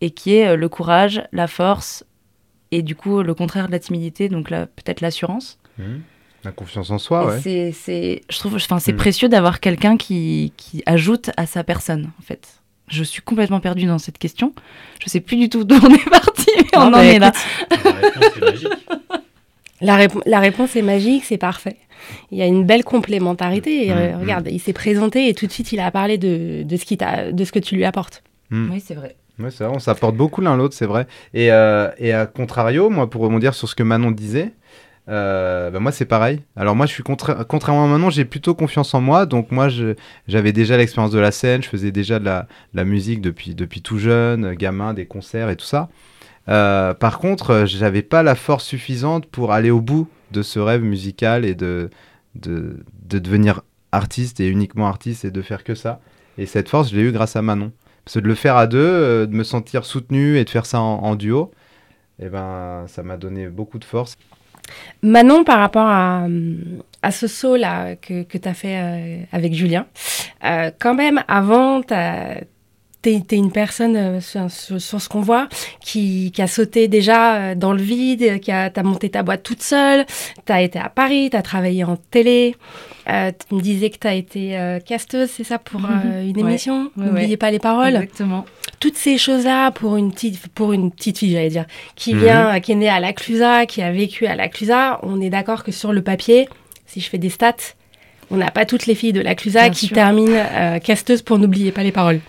et 0.00 0.10
qui 0.10 0.34
est 0.36 0.48
euh, 0.48 0.56
le 0.56 0.68
courage, 0.68 1.22
la 1.32 1.46
force, 1.46 2.04
et 2.72 2.82
du 2.82 2.96
coup, 2.96 3.22
le 3.22 3.34
contraire 3.34 3.66
de 3.68 3.72
la 3.72 3.78
timidité, 3.78 4.28
donc 4.28 4.50
là, 4.50 4.66
peut-être 4.66 5.00
l'assurance. 5.00 5.58
Mhm. 5.78 6.02
La 6.44 6.52
confiance 6.52 6.90
en 6.90 6.98
soi, 6.98 7.22
Et 7.22 7.26
ouais. 7.26 7.40
c'est, 7.42 7.72
c'est, 7.72 8.20
je 8.28 8.38
trouve, 8.38 8.56
enfin, 8.56 8.78
c'est 8.78 8.92
Mm. 8.92 8.96
précieux 8.96 9.28
d'avoir 9.30 9.60
quelqu'un 9.60 9.96
qui, 9.96 10.52
qui 10.58 10.82
ajoute 10.84 11.30
à 11.38 11.46
sa 11.46 11.64
personne, 11.64 12.10
en 12.18 12.22
fait. 12.22 12.60
Je 12.88 13.02
suis 13.02 13.22
complètement 13.22 13.60
perdue 13.60 13.86
dans 13.86 13.96
cette 13.98 14.18
question. 14.18 14.52
Je 15.02 15.08
sais 15.08 15.20
plus 15.20 15.36
du 15.38 15.48
tout 15.48 15.64
d'où 15.64 15.76
on 15.82 15.94
est 15.94 16.04
parti, 16.10 16.50
mais 16.58 16.76
on 16.78 16.92
en 16.92 17.00
est 17.00 17.18
là. 17.18 17.32
écoute, 17.70 17.84
La 17.84 17.92
réponse 17.92 18.24
est 18.36 18.40
magique. 18.40 18.68
La, 19.84 19.96
répo- 19.98 20.22
la 20.26 20.40
réponse 20.40 20.74
est 20.76 20.82
magique, 20.82 21.24
c'est 21.24 21.38
parfait. 21.38 21.76
Il 22.32 22.38
y 22.38 22.42
a 22.42 22.46
une 22.46 22.64
belle 22.64 22.84
complémentarité. 22.84 23.86
Et, 23.86 23.90
Mm, 23.90 23.96
euh, 23.96 24.16
mm. 24.16 24.20
regarde, 24.20 24.48
il 24.50 24.58
s'est 24.58 24.72
présenté 24.72 25.28
et 25.28 25.34
tout 25.34 25.46
de 25.46 25.52
suite, 25.52 25.72
il 25.72 25.80
a 25.80 25.90
parlé 25.90 26.18
de, 26.18 26.62
de, 26.64 26.76
ce, 26.76 26.84
qui 26.84 26.96
t'a- 26.96 27.30
de 27.32 27.44
ce 27.44 27.52
que 27.52 27.58
tu 27.58 27.76
lui 27.76 27.84
apportes. 27.84 28.22
Mhm. 28.50 28.70
Oui, 28.72 28.82
c'est 28.84 28.94
vrai. 28.94 29.16
Ouais, 29.38 29.50
c'est 29.50 29.64
vrai, 29.64 29.72
on 29.74 29.80
s'apporte 29.80 30.16
beaucoup 30.16 30.40
l'un 30.40 30.56
l'autre, 30.56 30.74
c'est 30.74 30.86
vrai. 30.86 31.06
Et, 31.34 31.50
euh, 31.50 31.88
et 31.98 32.12
à 32.12 32.26
contrario, 32.26 32.88
moi, 32.88 33.10
pour 33.10 33.22
rebondir 33.22 33.52
sur 33.54 33.68
ce 33.68 33.74
que 33.74 33.82
Manon 33.82 34.10
disait, 34.12 34.52
euh, 35.08 35.70
bah, 35.70 35.80
moi, 35.80 35.92
c'est 35.92 36.04
pareil. 36.06 36.40
Alors, 36.56 36.74
moi, 36.76 36.86
je 36.86 36.92
suis 36.92 37.02
contra- 37.02 37.44
contrairement 37.44 37.84
à 37.84 37.88
Manon, 37.88 38.10
j'ai 38.10 38.24
plutôt 38.24 38.54
confiance 38.54 38.94
en 38.94 39.00
moi. 39.00 39.26
Donc, 39.26 39.50
moi, 39.50 39.68
j'avais 40.28 40.52
déjà 40.52 40.76
l'expérience 40.76 41.10
de 41.12 41.18
la 41.18 41.32
scène, 41.32 41.62
je 41.62 41.68
faisais 41.68 41.90
déjà 41.90 42.18
de 42.20 42.24
la, 42.24 42.42
de 42.72 42.76
la 42.78 42.84
musique 42.84 43.20
depuis, 43.20 43.54
depuis 43.54 43.82
tout 43.82 43.98
jeune, 43.98 44.54
gamin, 44.54 44.94
des 44.94 45.06
concerts 45.06 45.50
et 45.50 45.56
tout 45.56 45.66
ça. 45.66 45.88
Euh, 46.48 46.92
par 46.94 47.18
contre, 47.18 47.50
euh, 47.50 47.66
j'avais 47.66 48.02
pas 48.02 48.22
la 48.22 48.34
force 48.34 48.64
suffisante 48.64 49.26
pour 49.26 49.52
aller 49.52 49.70
au 49.70 49.80
bout 49.80 50.08
de 50.30 50.42
ce 50.42 50.58
rêve 50.58 50.82
musical 50.82 51.44
et 51.44 51.54
de, 51.54 51.88
de, 52.34 52.84
de 53.08 53.18
devenir 53.18 53.62
artiste 53.92 54.40
et 54.40 54.48
uniquement 54.48 54.86
artiste 54.86 55.24
et 55.24 55.30
de 55.30 55.42
faire 55.42 55.64
que 55.64 55.74
ça. 55.74 56.00
Et 56.36 56.46
cette 56.46 56.68
force, 56.68 56.90
je 56.90 56.96
l'ai 56.96 57.02
eu 57.02 57.12
grâce 57.12 57.36
à 57.36 57.42
Manon. 57.42 57.72
Parce 58.04 58.16
que 58.16 58.20
de 58.20 58.28
le 58.28 58.34
faire 58.34 58.56
à 58.56 58.66
deux, 58.66 58.78
euh, 58.78 59.26
de 59.26 59.34
me 59.34 59.44
sentir 59.44 59.84
soutenu 59.86 60.36
et 60.36 60.44
de 60.44 60.50
faire 60.50 60.66
ça 60.66 60.80
en, 60.80 61.14
duo, 61.16 61.50
eh 62.20 62.28
ben, 62.28 62.84
ça 62.88 63.02
m'a 63.02 63.16
donné 63.16 63.48
beaucoup 63.48 63.78
de 63.78 63.84
force. 63.84 64.18
Manon, 65.02 65.44
par 65.44 65.58
rapport 65.58 65.86
à, 65.86 66.26
à 67.02 67.10
ce 67.10 67.26
saut-là 67.26 67.96
que, 67.96 68.22
que 68.22 68.36
tu 68.36 68.48
as 68.48 68.54
fait 68.54 69.26
avec 69.32 69.54
Julien, 69.54 69.86
quand 70.78 70.94
même, 70.94 71.22
avant, 71.28 71.82
t'as- 71.82 72.40
t'es 73.04 73.22
es 73.30 73.36
une 73.38 73.52
personne, 73.52 73.96
euh, 73.96 74.20
sur, 74.20 74.50
ce 75.00 75.08
qu'on 75.08 75.20
voit, 75.20 75.48
qui, 75.80 76.32
qui 76.32 76.40
a 76.42 76.46
sauté 76.46 76.88
déjà 76.88 77.36
euh, 77.36 77.54
dans 77.54 77.72
le 77.72 77.82
vide, 77.82 78.40
qui 78.40 78.50
a 78.50 78.70
t'as 78.70 78.82
monté 78.82 79.10
ta 79.10 79.22
boîte 79.22 79.42
toute 79.42 79.62
seule, 79.62 80.06
tu 80.46 80.52
as 80.52 80.62
été 80.62 80.78
à 80.78 80.88
Paris, 80.88 81.28
tu 81.30 81.36
as 81.36 81.42
travaillé 81.42 81.84
en 81.84 81.96
télé, 81.96 82.56
euh, 83.10 83.30
tu 83.48 83.54
me 83.54 83.60
disais 83.60 83.90
que 83.90 83.98
tu 83.98 84.06
as 84.06 84.14
été 84.14 84.58
euh, 84.58 84.80
casteuse, 84.80 85.28
c'est 85.30 85.44
ça, 85.44 85.58
pour 85.58 85.82
euh, 85.84 86.22
une 86.26 86.34
Ouais. 86.36 86.40
émission? 86.50 86.90
Ouais, 86.96 87.04
N'oubliez 87.06 87.28
ouais. 87.28 87.36
pas 87.36 87.50
les 87.50 87.58
paroles 87.58 87.94
Exactement. 87.96 88.46
toutes 88.80 88.96
ces 88.96 89.18
choses-là 89.18 89.70
pour 89.70 89.96
une 89.96 90.10
petite 90.12 90.48
pour 90.48 90.72
une 90.72 90.90
petite 90.90 91.18
fille 91.18 91.32
j'allais 91.32 91.48
dire 91.50 91.66
qui 91.96 92.14
Mhm. 92.14 92.20
vient 92.20 92.60
qui 92.60 92.72
est 92.72 92.76
née 92.76 92.88
à 92.88 93.00
la 93.00 93.12
Clusa 93.12 93.66
qui 93.66 93.82
a 93.82 93.92
vécu 93.92 94.26
à 94.26 94.34
la 94.34 94.48
Clusa 94.48 94.98
on 95.02 95.20
est 95.20 95.30
d'accord 95.30 95.62
que 95.64 95.72
sur 95.72 95.92
le 95.92 96.02
papier 96.02 96.48
si 96.86 97.00
je 97.00 97.08
fais 97.10 97.18
des 97.18 97.30
stats 97.30 97.74
on 98.30 98.36
n'a 98.36 98.50
pas 98.50 98.64
toutes 98.64 98.86
les 98.86 98.94
filles 98.94 99.12
de 99.12 99.20
la 99.20 99.34
Clusa 99.34 99.60
Bien 99.62 99.70
qui 99.70 99.86
sûr. 99.86 99.94
terminent 99.94 100.32
euh, 100.34 100.78
casteuse 100.78 101.22
pour 101.22 101.38
n'oublier 101.38 101.72
pas 101.72 101.82
les 101.82 101.92
paroles 101.92 102.20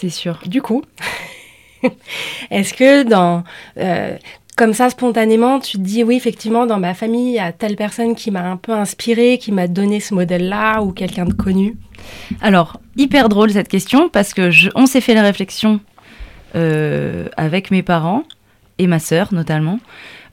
C'est 0.00 0.08
sûr. 0.08 0.38
du 0.46 0.62
coup 0.62 0.82
est-ce 2.50 2.72
que 2.72 3.02
dans 3.02 3.44
euh, 3.76 4.16
comme 4.56 4.72
ça 4.72 4.88
spontanément 4.88 5.60
tu 5.60 5.76
te 5.76 5.82
dis 5.82 6.02
oui 6.02 6.16
effectivement 6.16 6.64
dans 6.64 6.78
ma 6.78 6.94
famille 6.94 7.32
il 7.32 7.34
y 7.34 7.38
a 7.38 7.52
telle 7.52 7.76
personne 7.76 8.14
qui 8.14 8.30
m'a 8.30 8.50
un 8.50 8.56
peu 8.56 8.72
inspirée 8.72 9.36
qui 9.36 9.52
m'a 9.52 9.68
donné 9.68 10.00
ce 10.00 10.14
modèle 10.14 10.48
là 10.48 10.80
ou 10.80 10.92
quelqu'un 10.92 11.26
de 11.26 11.34
connu? 11.34 11.76
Alors, 12.40 12.80
hyper 12.96 13.28
drôle 13.28 13.50
cette 13.50 13.68
question 13.68 14.08
parce 14.08 14.32
que 14.32 14.50
on 14.74 14.86
s'est 14.86 15.02
fait 15.02 15.12
la 15.12 15.20
réflexion 15.20 15.80
euh, 16.54 17.28
avec 17.36 17.70
mes 17.70 17.82
parents 17.82 18.22
et 18.78 18.86
ma 18.86 19.00
sœur 19.00 19.34
notamment. 19.34 19.80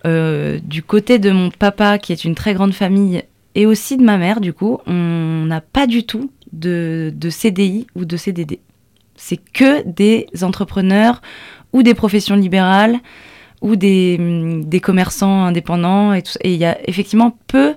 Euh, 0.05 0.59
du 0.63 0.81
côté 0.81 1.19
de 1.19 1.31
mon 1.31 1.49
papa, 1.49 1.97
qui 1.97 2.13
est 2.13 2.23
une 2.23 2.35
très 2.35 2.53
grande 2.53 2.73
famille, 2.73 3.23
et 3.55 3.65
aussi 3.65 3.97
de 3.97 4.03
ma 4.03 4.17
mère, 4.17 4.39
du 4.39 4.53
coup, 4.53 4.79
on 4.87 5.43
n'a 5.45 5.59
pas 5.59 5.87
du 5.87 6.05
tout 6.05 6.31
de 6.53 7.11
CDI 7.29 7.87
ou 7.95 8.05
de 8.05 8.15
CDD. 8.15 8.59
C'est 9.17 9.37
que 9.37 9.83
des 9.87 10.27
entrepreneurs 10.43 11.21
ou 11.73 11.83
des 11.83 11.93
professions 11.93 12.35
libérales 12.35 12.97
ou 13.61 13.75
des, 13.75 14.15
hum, 14.19 14.63
des 14.65 14.79
commerçants 14.79 15.43
indépendants. 15.45 16.13
Et 16.13 16.23
il 16.45 16.55
y 16.57 16.65
a 16.65 16.77
effectivement 16.87 17.35
peu 17.47 17.75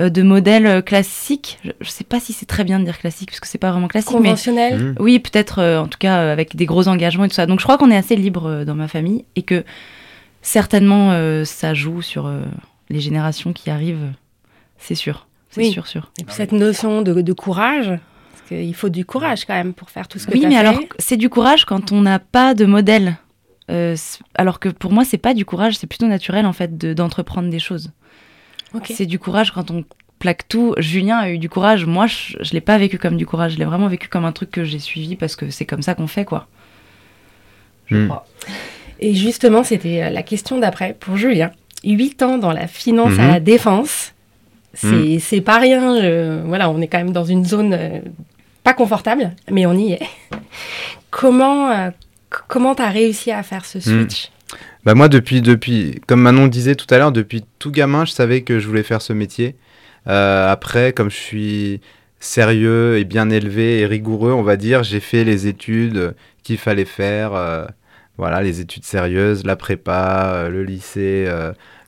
euh, 0.00 0.08
de 0.10 0.22
modèles 0.22 0.66
euh, 0.66 0.80
classiques. 0.82 1.58
Je 1.64 1.68
ne 1.86 1.90
sais 1.90 2.04
pas 2.04 2.18
si 2.18 2.32
c'est 2.32 2.46
très 2.46 2.64
bien 2.64 2.78
de 2.80 2.84
dire 2.84 2.98
classique, 2.98 3.28
parce 3.30 3.40
que 3.40 3.46
c'est 3.46 3.58
pas 3.58 3.70
vraiment 3.70 3.88
classique, 3.88 4.10
mais 4.14 4.30
conventionnelle 4.30 4.78
Mhm. 4.82 4.94
oui, 5.00 5.18
peut-être 5.18 5.58
euh, 5.60 5.78
en 5.80 5.86
tout 5.86 5.98
cas 5.98 6.18
euh, 6.18 6.32
avec 6.32 6.56
des 6.56 6.66
gros 6.66 6.88
engagements 6.88 7.24
et 7.24 7.28
tout 7.28 7.34
ça. 7.34 7.46
Donc 7.46 7.60
je 7.60 7.64
crois 7.64 7.78
qu'on 7.78 7.90
est 7.90 7.96
assez 7.96 8.16
libre 8.16 8.46
euh, 8.46 8.64
dans 8.64 8.74
ma 8.74 8.88
famille 8.88 9.24
et 9.36 9.42
que 9.42 9.64
certainement 10.40 11.10
euh, 11.12 11.44
ça 11.44 11.74
joue 11.74 12.02
sur 12.02 12.26
euh, 12.26 12.40
les 12.90 13.00
générations 13.00 13.52
qui 13.52 13.70
arrivent. 13.70 14.12
C'est 14.78 14.94
sûr. 14.94 15.26
C'est 15.50 15.60
Oui. 15.60 15.70
sûr, 15.70 15.86
sûr. 15.86 16.10
Et 16.20 16.24
puis 16.24 16.34
cette 16.34 16.52
notion 16.52 17.02
de, 17.02 17.20
de 17.20 17.32
courage, 17.32 17.92
qu'il 18.48 18.74
faut 18.74 18.88
du 18.88 19.04
courage 19.04 19.44
quand 19.44 19.54
même 19.54 19.72
pour 19.74 19.90
faire 19.90 20.08
tout 20.08 20.18
ce 20.18 20.26
que 20.26 20.32
Oui, 20.32 20.40
t'as 20.40 20.48
mais 20.48 20.54
fait. 20.54 20.60
alors 20.60 20.78
c'est 20.98 21.16
du 21.16 21.28
courage 21.28 21.64
quand 21.64 21.92
on 21.92 22.00
n'a 22.02 22.18
pas 22.18 22.54
de 22.54 22.64
modèle. 22.64 23.16
Euh, 23.70 23.96
alors 24.34 24.58
que 24.60 24.68
pour 24.68 24.92
moi, 24.92 25.04
c'est 25.04 25.18
pas 25.18 25.34
du 25.34 25.44
courage, 25.44 25.76
c'est 25.78 25.86
plutôt 25.86 26.06
naturel 26.08 26.44
en 26.46 26.52
fait 26.52 26.76
de- 26.76 26.92
d'entreprendre 26.94 27.48
des 27.48 27.58
choses. 27.60 27.90
C'est 28.84 29.06
du 29.06 29.18
courage 29.18 29.52
quand 29.52 29.70
on 29.70 29.84
plaque 30.18 30.48
tout. 30.48 30.74
Julien 30.78 31.18
a 31.18 31.30
eu 31.30 31.38
du 31.38 31.48
courage. 31.48 31.84
Moi, 31.84 32.06
je, 32.06 32.36
je 32.40 32.52
l'ai 32.52 32.60
pas 32.60 32.78
vécu 32.78 32.98
comme 32.98 33.16
du 33.16 33.26
courage. 33.26 33.52
Je 33.52 33.58
l'ai 33.58 33.64
vraiment 33.64 33.88
vécu 33.88 34.08
comme 34.08 34.24
un 34.24 34.32
truc 34.32 34.50
que 34.50 34.64
j'ai 34.64 34.78
suivi 34.78 35.14
parce 35.16 35.36
que 35.36 35.50
c'est 35.50 35.66
comme 35.66 35.82
ça 35.82 35.94
qu'on 35.94 36.06
fait, 36.06 36.24
quoi. 36.24 36.46
Je 37.86 37.96
Hmm. 37.96 38.06
crois. 38.08 38.26
Et 39.00 39.14
justement, 39.14 39.62
c'était 39.64 40.04
euh, 40.04 40.10
la 40.10 40.22
question 40.22 40.58
d'après 40.58 40.96
pour 40.98 41.16
Julien. 41.16 41.50
Huit 41.84 42.22
ans 42.22 42.38
dans 42.38 42.52
la 42.52 42.66
finance 42.66 43.18
à 43.18 43.22
Mhm. 43.24 43.28
la 43.32 43.40
défense, 43.40 44.12
c'est 44.74 45.18
c'est 45.20 45.40
pas 45.40 45.58
rien. 45.58 46.00
je- 46.00 46.42
voilà, 46.46 46.70
on 46.70 46.80
est 46.80 46.86
quand 46.88 46.98
même 46.98 47.12
dans 47.12 47.24
une 47.24 47.44
zone 47.44 47.74
euh, 47.74 48.00
pas 48.64 48.74
confortable, 48.74 49.32
mais 49.50 49.66
on 49.66 49.74
y 49.74 49.92
est. 49.92 50.02
Comment 51.10 51.70
euh, 51.70 51.90
comment 52.48 52.74
t'as 52.74 52.88
réussi 52.88 53.30
à 53.30 53.42
faire 53.42 53.64
ce 53.64 53.80
switch? 53.80 54.30
Bah 54.84 54.94
moi, 54.94 55.08
depuis, 55.08 55.42
depuis, 55.42 56.00
comme 56.06 56.22
Manon 56.22 56.46
disait 56.46 56.74
tout 56.74 56.92
à 56.92 56.98
l'heure, 56.98 57.12
depuis 57.12 57.44
tout 57.58 57.70
gamin, 57.70 58.04
je 58.04 58.12
savais 58.12 58.42
que 58.42 58.58
je 58.58 58.66
voulais 58.66 58.82
faire 58.82 59.00
ce 59.02 59.12
métier. 59.12 59.56
Euh, 60.08 60.50
après, 60.50 60.92
comme 60.92 61.10
je 61.10 61.16
suis 61.16 61.80
sérieux 62.18 62.98
et 62.98 63.04
bien 63.04 63.30
élevé 63.30 63.80
et 63.80 63.86
rigoureux, 63.86 64.32
on 64.32 64.42
va 64.42 64.56
dire, 64.56 64.82
j'ai 64.82 65.00
fait 65.00 65.24
les 65.24 65.46
études 65.46 66.14
qu'il 66.42 66.58
fallait 66.58 66.84
faire. 66.84 67.34
euh, 67.34 67.64
voilà, 68.18 68.42
les 68.42 68.60
études 68.60 68.84
sérieuses, 68.84 69.44
la 69.44 69.56
prépa, 69.56 70.32
euh, 70.34 70.48
le 70.48 70.64
lycée, 70.64 71.24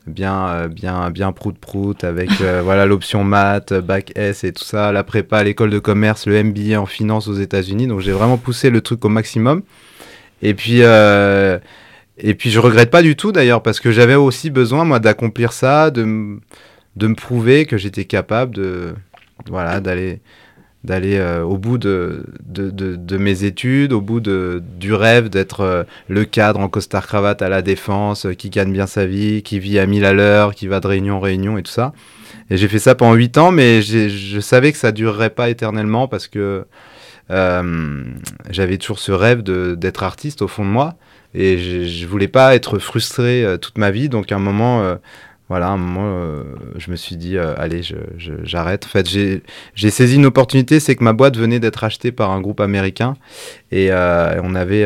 bien, 0.07 0.49
euh, 0.49 0.69
bien, 0.69 1.11
bien 1.11 1.33
prout 1.33 1.57
prout 1.59 2.05
avec 2.05 2.31
euh, 2.41 2.61
voilà 2.65 2.87
l'option 2.87 3.25
maths, 3.25 3.73
bac 3.73 4.13
S 4.17 4.45
et 4.45 4.53
tout 4.53 4.65
ça, 4.65 4.93
la 4.93 5.05
prépa 5.05 5.43
l'école 5.43 5.71
de 5.71 5.79
commerce, 5.79 6.27
le 6.27 6.43
MBA 6.43 6.81
en 6.81 6.87
finance 6.87 7.29
aux 7.29 7.35
États-Unis. 7.35 7.87
Donc 7.87 8.01
j'ai 8.01 8.13
vraiment 8.13 8.39
poussé 8.39 8.71
le 8.71 8.81
truc 8.81 9.05
au 9.05 9.09
maximum. 9.09 9.63
Et 10.43 10.55
puis, 10.55 10.79
euh, 10.83 11.59
et 12.19 12.35
puis 12.35 12.51
je 12.51 12.59
regrette 12.59 12.91
pas 12.91 13.03
du 13.03 13.17
tout 13.17 13.33
d'ailleurs 13.33 13.63
parce 13.63 13.81
que 13.81 13.91
j'avais 13.91 14.15
aussi 14.15 14.51
besoin 14.51 14.85
moi 14.85 14.99
d'accomplir 14.99 15.53
ça, 15.53 15.91
de, 15.91 16.39
de 16.97 17.07
me 17.07 17.15
prouver 17.15 17.67
que 17.67 17.77
j'étais 17.77 18.05
capable 18.05 18.55
de, 18.55 18.95
voilà, 19.49 19.81
d'aller 19.81 20.21
d'aller 20.85 21.17
euh, 21.17 21.43
au 21.43 21.57
bout 21.57 21.79
de, 21.79 22.25
de, 22.47 22.71
de- 22.71 23.17
mes 23.17 23.45
études, 23.45 23.93
au 23.93 24.00
bout 24.03 24.21
de, 24.21 24.62
du 24.79 24.93
rêve 24.93 25.31
d'être 25.31 25.61
euh, 25.61 25.83
le 26.09 26.25
cadre 26.25 26.61
en 26.61 26.69
costard 26.69 27.07
cravate 27.07 27.41
à 27.41 27.49
la 27.49 27.62
défense, 27.62 28.26
euh, 28.26 28.35
qui 28.35 28.50
gagne 28.50 28.73
bien 28.73 28.87
sa 28.87 29.07
vie, 29.07 29.43
qui 29.43 29.59
vit 29.59 29.79
à 29.79 29.87
1000 29.87 30.05
à 30.05 30.12
l'heure, 30.12 30.55
qui 30.55 30.67
va 30.67 30.81
de 30.81 30.87
réunion 30.87 31.17
en 31.17 31.21
réunion 31.21 31.57
et 31.57 31.62
tout 31.62 31.73
ça. 31.73 31.95
Et 32.50 32.59
j'ai 32.59 32.69
fait 32.69 32.79
ça 32.79 32.95
pendant 32.95 33.14
8 33.14 33.38
ans, 33.38 33.50
mais 33.50 33.81
je 33.81 34.38
savais 34.41 34.71
que 34.73 34.79
ça 34.79 34.93
durerait 34.93 35.31
pas 35.31 35.49
éternellement 35.49 36.07
parce 36.09 36.29
que 36.29 36.67
j'avais 37.31 38.76
toujours 38.76 38.99
ce 38.99 39.12
rêve 39.12 39.43
d'être 39.43 40.03
artiste 40.03 40.43
au 40.43 40.49
fond 40.49 40.64
de 40.64 40.71
moi. 40.71 40.97
Et 41.33 41.59
je, 41.59 41.85
je 41.85 42.07
voulais 42.07 42.29
pas 42.29 42.55
être 42.55 42.79
frustré 42.79 43.47
toute 43.62 43.79
ma 43.79 43.91
vie. 43.91 44.11
Donc 44.11 44.31
à 44.31 44.37
un 44.37 44.41
moment, 44.41 44.99
voilà, 45.49 45.73
à 45.73 45.77
euh, 45.77 46.43
je 46.77 46.91
me 46.91 46.97
suis 46.97 47.17
dit, 47.17 47.37
euh, 47.37 47.55
allez, 47.59 47.83
j'arrête. 48.17 48.87
En 48.87 48.89
fait, 48.89 49.07
j'ai 49.07 49.91
saisi 49.91 50.17
une 50.17 50.27
opportunité, 50.27 50.81
c'est 50.81 50.97
que 50.97 51.05
ma 51.05 51.13
boîte 51.13 51.37
venait 51.37 51.61
d'être 51.61 51.85
achetée 51.85 52.13
par 52.13 52.31
un 52.31 52.41
groupe 52.41 52.61
américain. 52.61 53.15
Et 53.71 53.89
euh, 53.91 54.41
on 54.43 54.55
avait 54.55 54.85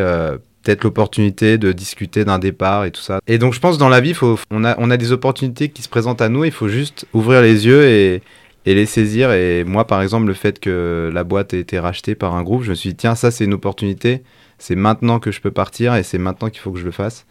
peut-être 0.62 0.82
l'opportunité 0.82 1.58
de 1.58 1.70
discuter 1.70 2.24
d'un 2.24 2.40
départ 2.40 2.84
et 2.84 2.90
tout 2.90 3.00
ça. 3.00 3.20
Et 3.28 3.38
donc 3.38 3.54
je 3.54 3.60
pense 3.60 3.78
dans 3.78 3.88
la 3.88 4.00
vie, 4.00 4.14
faut, 4.14 4.38
on, 4.50 4.64
a, 4.64 4.74
on 4.78 4.90
a 4.90 4.96
des 4.96 5.12
opportunités 5.12 5.68
qui 5.68 5.82
se 5.82 5.88
présentent 5.88 6.20
à 6.20 6.28
nous. 6.28 6.44
Il 6.44 6.52
faut 6.52 6.68
juste 6.68 7.06
ouvrir 7.12 7.40
les 7.40 7.66
yeux 7.66 7.84
et, 7.84 8.22
et 8.66 8.74
les 8.74 8.86
saisir. 8.86 9.30
Et 9.30 9.62
moi, 9.62 9.86
par 9.86 10.02
exemple, 10.02 10.26
le 10.26 10.34
fait 10.34 10.58
que 10.58 11.08
la 11.14 11.22
boîte 11.22 11.54
ait 11.54 11.60
été 11.60 11.78
rachetée 11.78 12.16
par 12.16 12.34
un 12.34 12.42
groupe, 12.42 12.64
je 12.64 12.70
me 12.70 12.74
suis 12.74 12.90
dit, 12.90 12.96
tiens, 12.96 13.14
ça 13.14 13.30
c'est 13.30 13.44
une 13.44 13.54
opportunité. 13.54 14.24
C'est 14.58 14.74
maintenant 14.74 15.20
que 15.20 15.30
je 15.30 15.40
peux 15.40 15.52
partir 15.52 15.94
et 15.94 16.02
c'est 16.02 16.18
maintenant 16.18 16.50
qu'il 16.50 16.58
faut 16.58 16.72
que 16.72 16.80
je 16.80 16.84
le 16.84 16.90
fasse. 16.90 17.26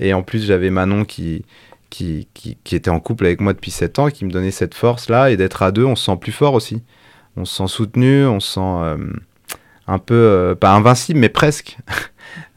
Et 0.00 0.14
en 0.14 0.22
plus, 0.24 0.44
j'avais 0.44 0.70
Manon 0.70 1.04
qui, 1.04 1.44
qui, 1.92 2.26
qui, 2.32 2.56
qui 2.64 2.74
était 2.74 2.90
en 2.90 3.00
couple 3.00 3.26
avec 3.26 3.40
moi 3.42 3.52
depuis 3.52 3.70
7 3.70 3.98
ans, 3.98 4.08
qui 4.08 4.24
me 4.24 4.30
donnait 4.30 4.50
cette 4.50 4.74
force-là. 4.74 5.30
Et 5.30 5.36
d'être 5.36 5.62
à 5.62 5.70
deux, 5.70 5.84
on 5.84 5.94
se 5.94 6.06
sent 6.06 6.16
plus 6.18 6.32
fort 6.32 6.54
aussi. 6.54 6.82
On 7.36 7.44
se 7.44 7.54
sent 7.54 7.68
soutenu, 7.68 8.24
on 8.26 8.40
se 8.40 8.54
sent 8.54 8.60
euh, 8.60 8.96
un 9.86 9.98
peu, 9.98 10.14
euh, 10.14 10.54
pas 10.54 10.72
invincible, 10.72 11.20
mais 11.20 11.28
presque. 11.28 11.76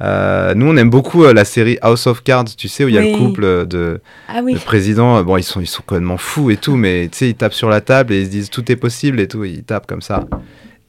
Euh, 0.02 0.54
nous, 0.56 0.68
on 0.68 0.78
aime 0.78 0.90
beaucoup 0.90 1.26
la 1.26 1.44
série 1.44 1.78
House 1.82 2.08
of 2.08 2.24
Cards, 2.24 2.56
tu 2.56 2.70
sais, 2.70 2.86
où 2.86 2.88
il 2.88 2.96
y 2.96 2.98
a 2.98 3.02
le 3.02 3.18
couple 3.18 3.66
de, 3.68 4.00
Ah 4.30 4.40
oui. 4.42 4.56
président. 4.56 5.22
Bon, 5.24 5.36
ils 5.36 5.44
sont, 5.44 5.60
ils 5.60 5.68
sont 5.68 5.82
complètement 5.86 6.16
fous 6.16 6.50
et 6.50 6.56
tout, 6.56 6.78
mais 6.78 7.10
tu 7.12 7.18
sais, 7.18 7.30
ils 7.30 7.36
tapent 7.36 7.54
sur 7.54 7.70
la 7.70 7.82
table 7.82 8.14
et 8.14 8.22
ils 8.22 8.26
se 8.26 8.32
disent 8.32 8.50
tout 8.50 8.72
est 8.72 8.78
possible 8.78 9.20
et 9.20 9.28
tout. 9.28 9.44
Ils 9.44 9.64
tapent 9.64 9.88
comme 9.88 10.02
ça. 10.02 10.28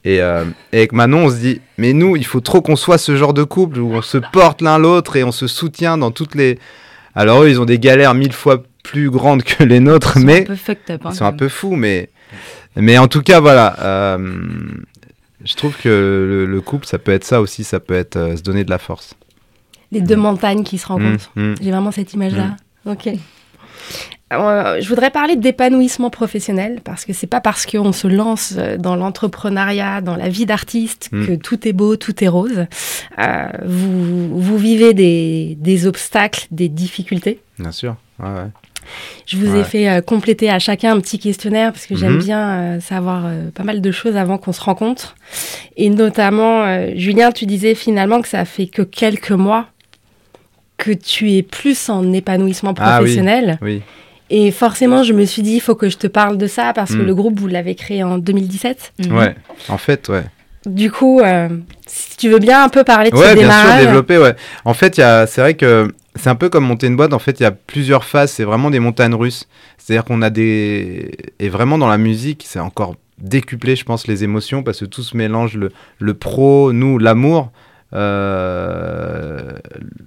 Et, 0.05 0.21
euh, 0.21 0.45
et 0.71 0.77
avec 0.77 0.93
Manon, 0.93 1.25
on 1.25 1.29
se 1.29 1.35
dit, 1.35 1.59
mais 1.77 1.91
nous, 1.91 2.15
il 2.15 2.25
faut 2.25 2.39
trop 2.39 2.61
qu'on 2.61 2.77
soit 2.77 2.97
ce 2.97 3.17
genre 3.17 3.33
de 3.33 3.43
couple 3.43 3.79
où 3.79 3.91
on 3.93 4.01
se 4.01 4.17
porte 4.17 4.61
l'un 4.61 4.77
l'autre 4.77 5.17
et 5.17 5.25
on 5.25 5.33
se 5.33 5.47
soutient 5.47 5.97
dans 5.97 6.11
toutes 6.11 6.35
les. 6.35 6.57
Alors 7.17 7.43
eux, 7.43 7.49
ils 7.49 7.59
ont 7.59 7.65
des 7.65 7.79
galères 7.79 8.13
mille 8.13 8.31
fois 8.31 8.63
plus 8.83 9.09
grandes 9.09 9.43
que 9.43 9.63
les 9.63 9.79
nôtres, 9.79 10.13
Ils 10.15 10.19
sont 10.21 10.25
mais 10.27 10.41
un 10.41 10.45
peu 10.45 10.55
fucked 10.55 10.91
up. 10.91 11.01
hein, 11.05 11.09
ils 11.11 11.15
sont 11.15 11.25
un 11.25 11.33
peu 11.33 11.49
fous, 11.49 11.75
mais, 11.75 12.09
mais 12.75 12.97
en 12.97 13.07
tout 13.07 13.21
cas, 13.23 13.39
voilà. 13.39 13.75
euh, 13.81 14.37
je 15.43 15.53
trouve 15.55 15.75
que 15.77 15.89
le, 15.89 16.45
le 16.45 16.61
couple, 16.61 16.85
ça 16.85 16.99
peut 16.99 17.11
être 17.11 17.23
ça 17.23 17.41
aussi, 17.41 17.63
ça 17.63 17.79
peut 17.79 17.95
être 17.95 18.17
euh, 18.17 18.35
se 18.37 18.43
donner 18.43 18.63
de 18.63 18.69
la 18.69 18.77
force. 18.77 19.15
Les 19.91 20.01
deux 20.01 20.15
montagnes 20.15 20.63
qui 20.63 20.77
se 20.77 20.85
rencontrent. 20.87 21.31
Mm, 21.35 21.41
mm. 21.51 21.55
J'ai 21.61 21.71
vraiment 21.71 21.91
cette 21.91 22.13
image-là. 22.13 22.55
Ok. 22.85 23.09
Euh, 24.33 24.81
je 24.81 24.89
voudrais 24.89 25.09
parler 25.09 25.37
d'épanouissement 25.37 26.09
professionnel 26.09 26.81
parce 26.83 27.05
que 27.05 27.13
c'est 27.13 27.27
pas 27.27 27.39
parce 27.39 27.65
qu'on 27.65 27.93
se 27.93 28.07
lance 28.09 28.55
euh, 28.57 28.75
dans 28.77 28.97
l'entrepreneuriat, 28.97 30.01
dans 30.01 30.17
la 30.17 30.27
vie 30.27 30.45
d'artiste, 30.45 31.07
Mm. 31.13 31.25
que 31.27 31.31
tout 31.35 31.65
est 31.65 31.71
beau, 31.71 31.95
tout 31.95 32.21
est 32.23 32.27
rose. 32.27 32.65
Euh, 33.19 33.47
vous, 33.65 34.37
vous 34.37 34.57
vivez 34.57 34.93
des, 34.93 35.55
des 35.59 35.87
obstacles, 35.87 36.47
des 36.51 36.67
difficultés? 36.67 37.39
Bien 37.57 37.71
sûr. 37.71 37.95
Ouais, 38.19 38.27
ouais. 38.27 38.49
Je 39.25 39.37
vous 39.37 39.55
ai 39.55 39.63
fait 39.63 39.89
euh, 39.89 40.01
compléter 40.01 40.49
à 40.49 40.59
chacun 40.59 40.93
un 40.95 40.99
petit 40.99 41.19
questionnaire 41.19 41.71
parce 41.71 41.85
que 41.85 41.95
j'aime 41.95 42.13
Mhm. 42.15 42.19
bien 42.23 42.49
euh, 42.49 42.79
savoir 42.81 43.23
euh, 43.25 43.49
pas 43.51 43.63
mal 43.63 43.79
de 43.81 43.91
choses 43.91 44.17
avant 44.17 44.37
qu'on 44.37 44.53
se 44.53 44.61
rencontre. 44.61 45.15
Et 45.77 45.89
notamment, 45.89 46.65
Julien, 46.95 47.31
tu 47.31 47.45
disais 47.45 47.75
finalement 47.75 48.21
que 48.21 48.27
ça 48.27 48.43
fait 48.43 48.67
que 48.67 48.81
quelques 48.81 49.31
mois 49.31 49.67
que 50.77 50.91
tu 50.91 51.31
es 51.33 51.43
plus 51.43 51.89
en 51.89 52.11
épanouissement 52.13 52.73
Ah 52.77 52.97
oui. 52.97 52.97
professionnel. 52.99 53.57
Oui. 53.61 53.81
Et 54.29 54.51
forcément, 54.51 55.03
je 55.03 55.13
me 55.13 55.25
suis 55.25 55.41
dit, 55.41 55.53
il 55.55 55.59
faut 55.61 55.75
que 55.75 55.89
je 55.89 55.97
te 55.97 56.07
parle 56.07 56.37
de 56.37 56.47
ça 56.47 56.73
parce 56.73 56.91
que 56.91 56.97
Mm. 57.01 57.05
le 57.05 57.15
groupe, 57.15 57.39
vous 57.39 57.47
l'avez 57.47 57.75
créé 57.75 58.03
en 58.03 58.17
2017. 58.17 58.93
Mhm. 59.07 59.17
Ouais. 59.17 59.35
En 59.69 59.77
fait, 59.77 60.09
ouais. 60.09 60.23
Du 60.65 60.91
coup, 60.91 61.21
euh, 61.21 61.47
si 61.85 62.17
tu 62.17 62.29
veux 62.29 62.39
bien 62.39 62.61
un 62.63 62.67
peu 62.69 62.83
parler 62.83 63.09
de 63.09 63.15
Ouais, 63.15 63.29
ce 63.29 63.33
bien 63.35 63.43
démarrage. 63.43 63.77
sûr, 63.79 63.87
développer, 63.87 64.17
ouais. 64.17 64.35
En 64.65 64.73
fait, 64.73 64.97
il 64.97 65.01
y 65.01 65.03
a- 65.03 65.25
c'est 65.27 65.39
vrai 65.39 65.53
que 65.53 65.87
c'est 66.15 66.29
un 66.29 66.35
peu 66.35 66.49
comme 66.49 66.65
monter 66.65 66.87
une 66.87 66.97
boîte. 66.97 67.13
En 67.13 67.19
fait, 67.19 67.39
il 67.39 67.43
y 67.43 67.45
a 67.45 67.51
plusieurs 67.51 68.03
phases. 68.03 68.31
C'est 68.31 68.43
vraiment 68.43 68.69
des 68.69 68.79
montagnes 68.79 69.13
russes. 69.15 69.47
C'est-à-dire 69.77 70.03
qu'on 70.03 70.21
a 70.21 70.29
des. 70.29 71.11
Et 71.39 71.47
vraiment, 71.47 71.77
dans 71.77 71.87
la 71.87 71.97
musique, 71.97 72.43
c'est 72.45 72.59
encore 72.59 72.95
décuplé, 73.19 73.75
je 73.77 73.85
pense, 73.85 74.07
les 74.07 74.23
émotions 74.25 74.61
parce 74.61 74.79
que 74.81 74.85
tout 74.85 75.03
se 75.03 75.15
mélange 75.15 75.55
le, 75.55 75.71
le 75.99 76.13
pro, 76.15 76.73
nous, 76.73 76.97
l'amour. 76.97 77.51
Euh, 77.93 79.53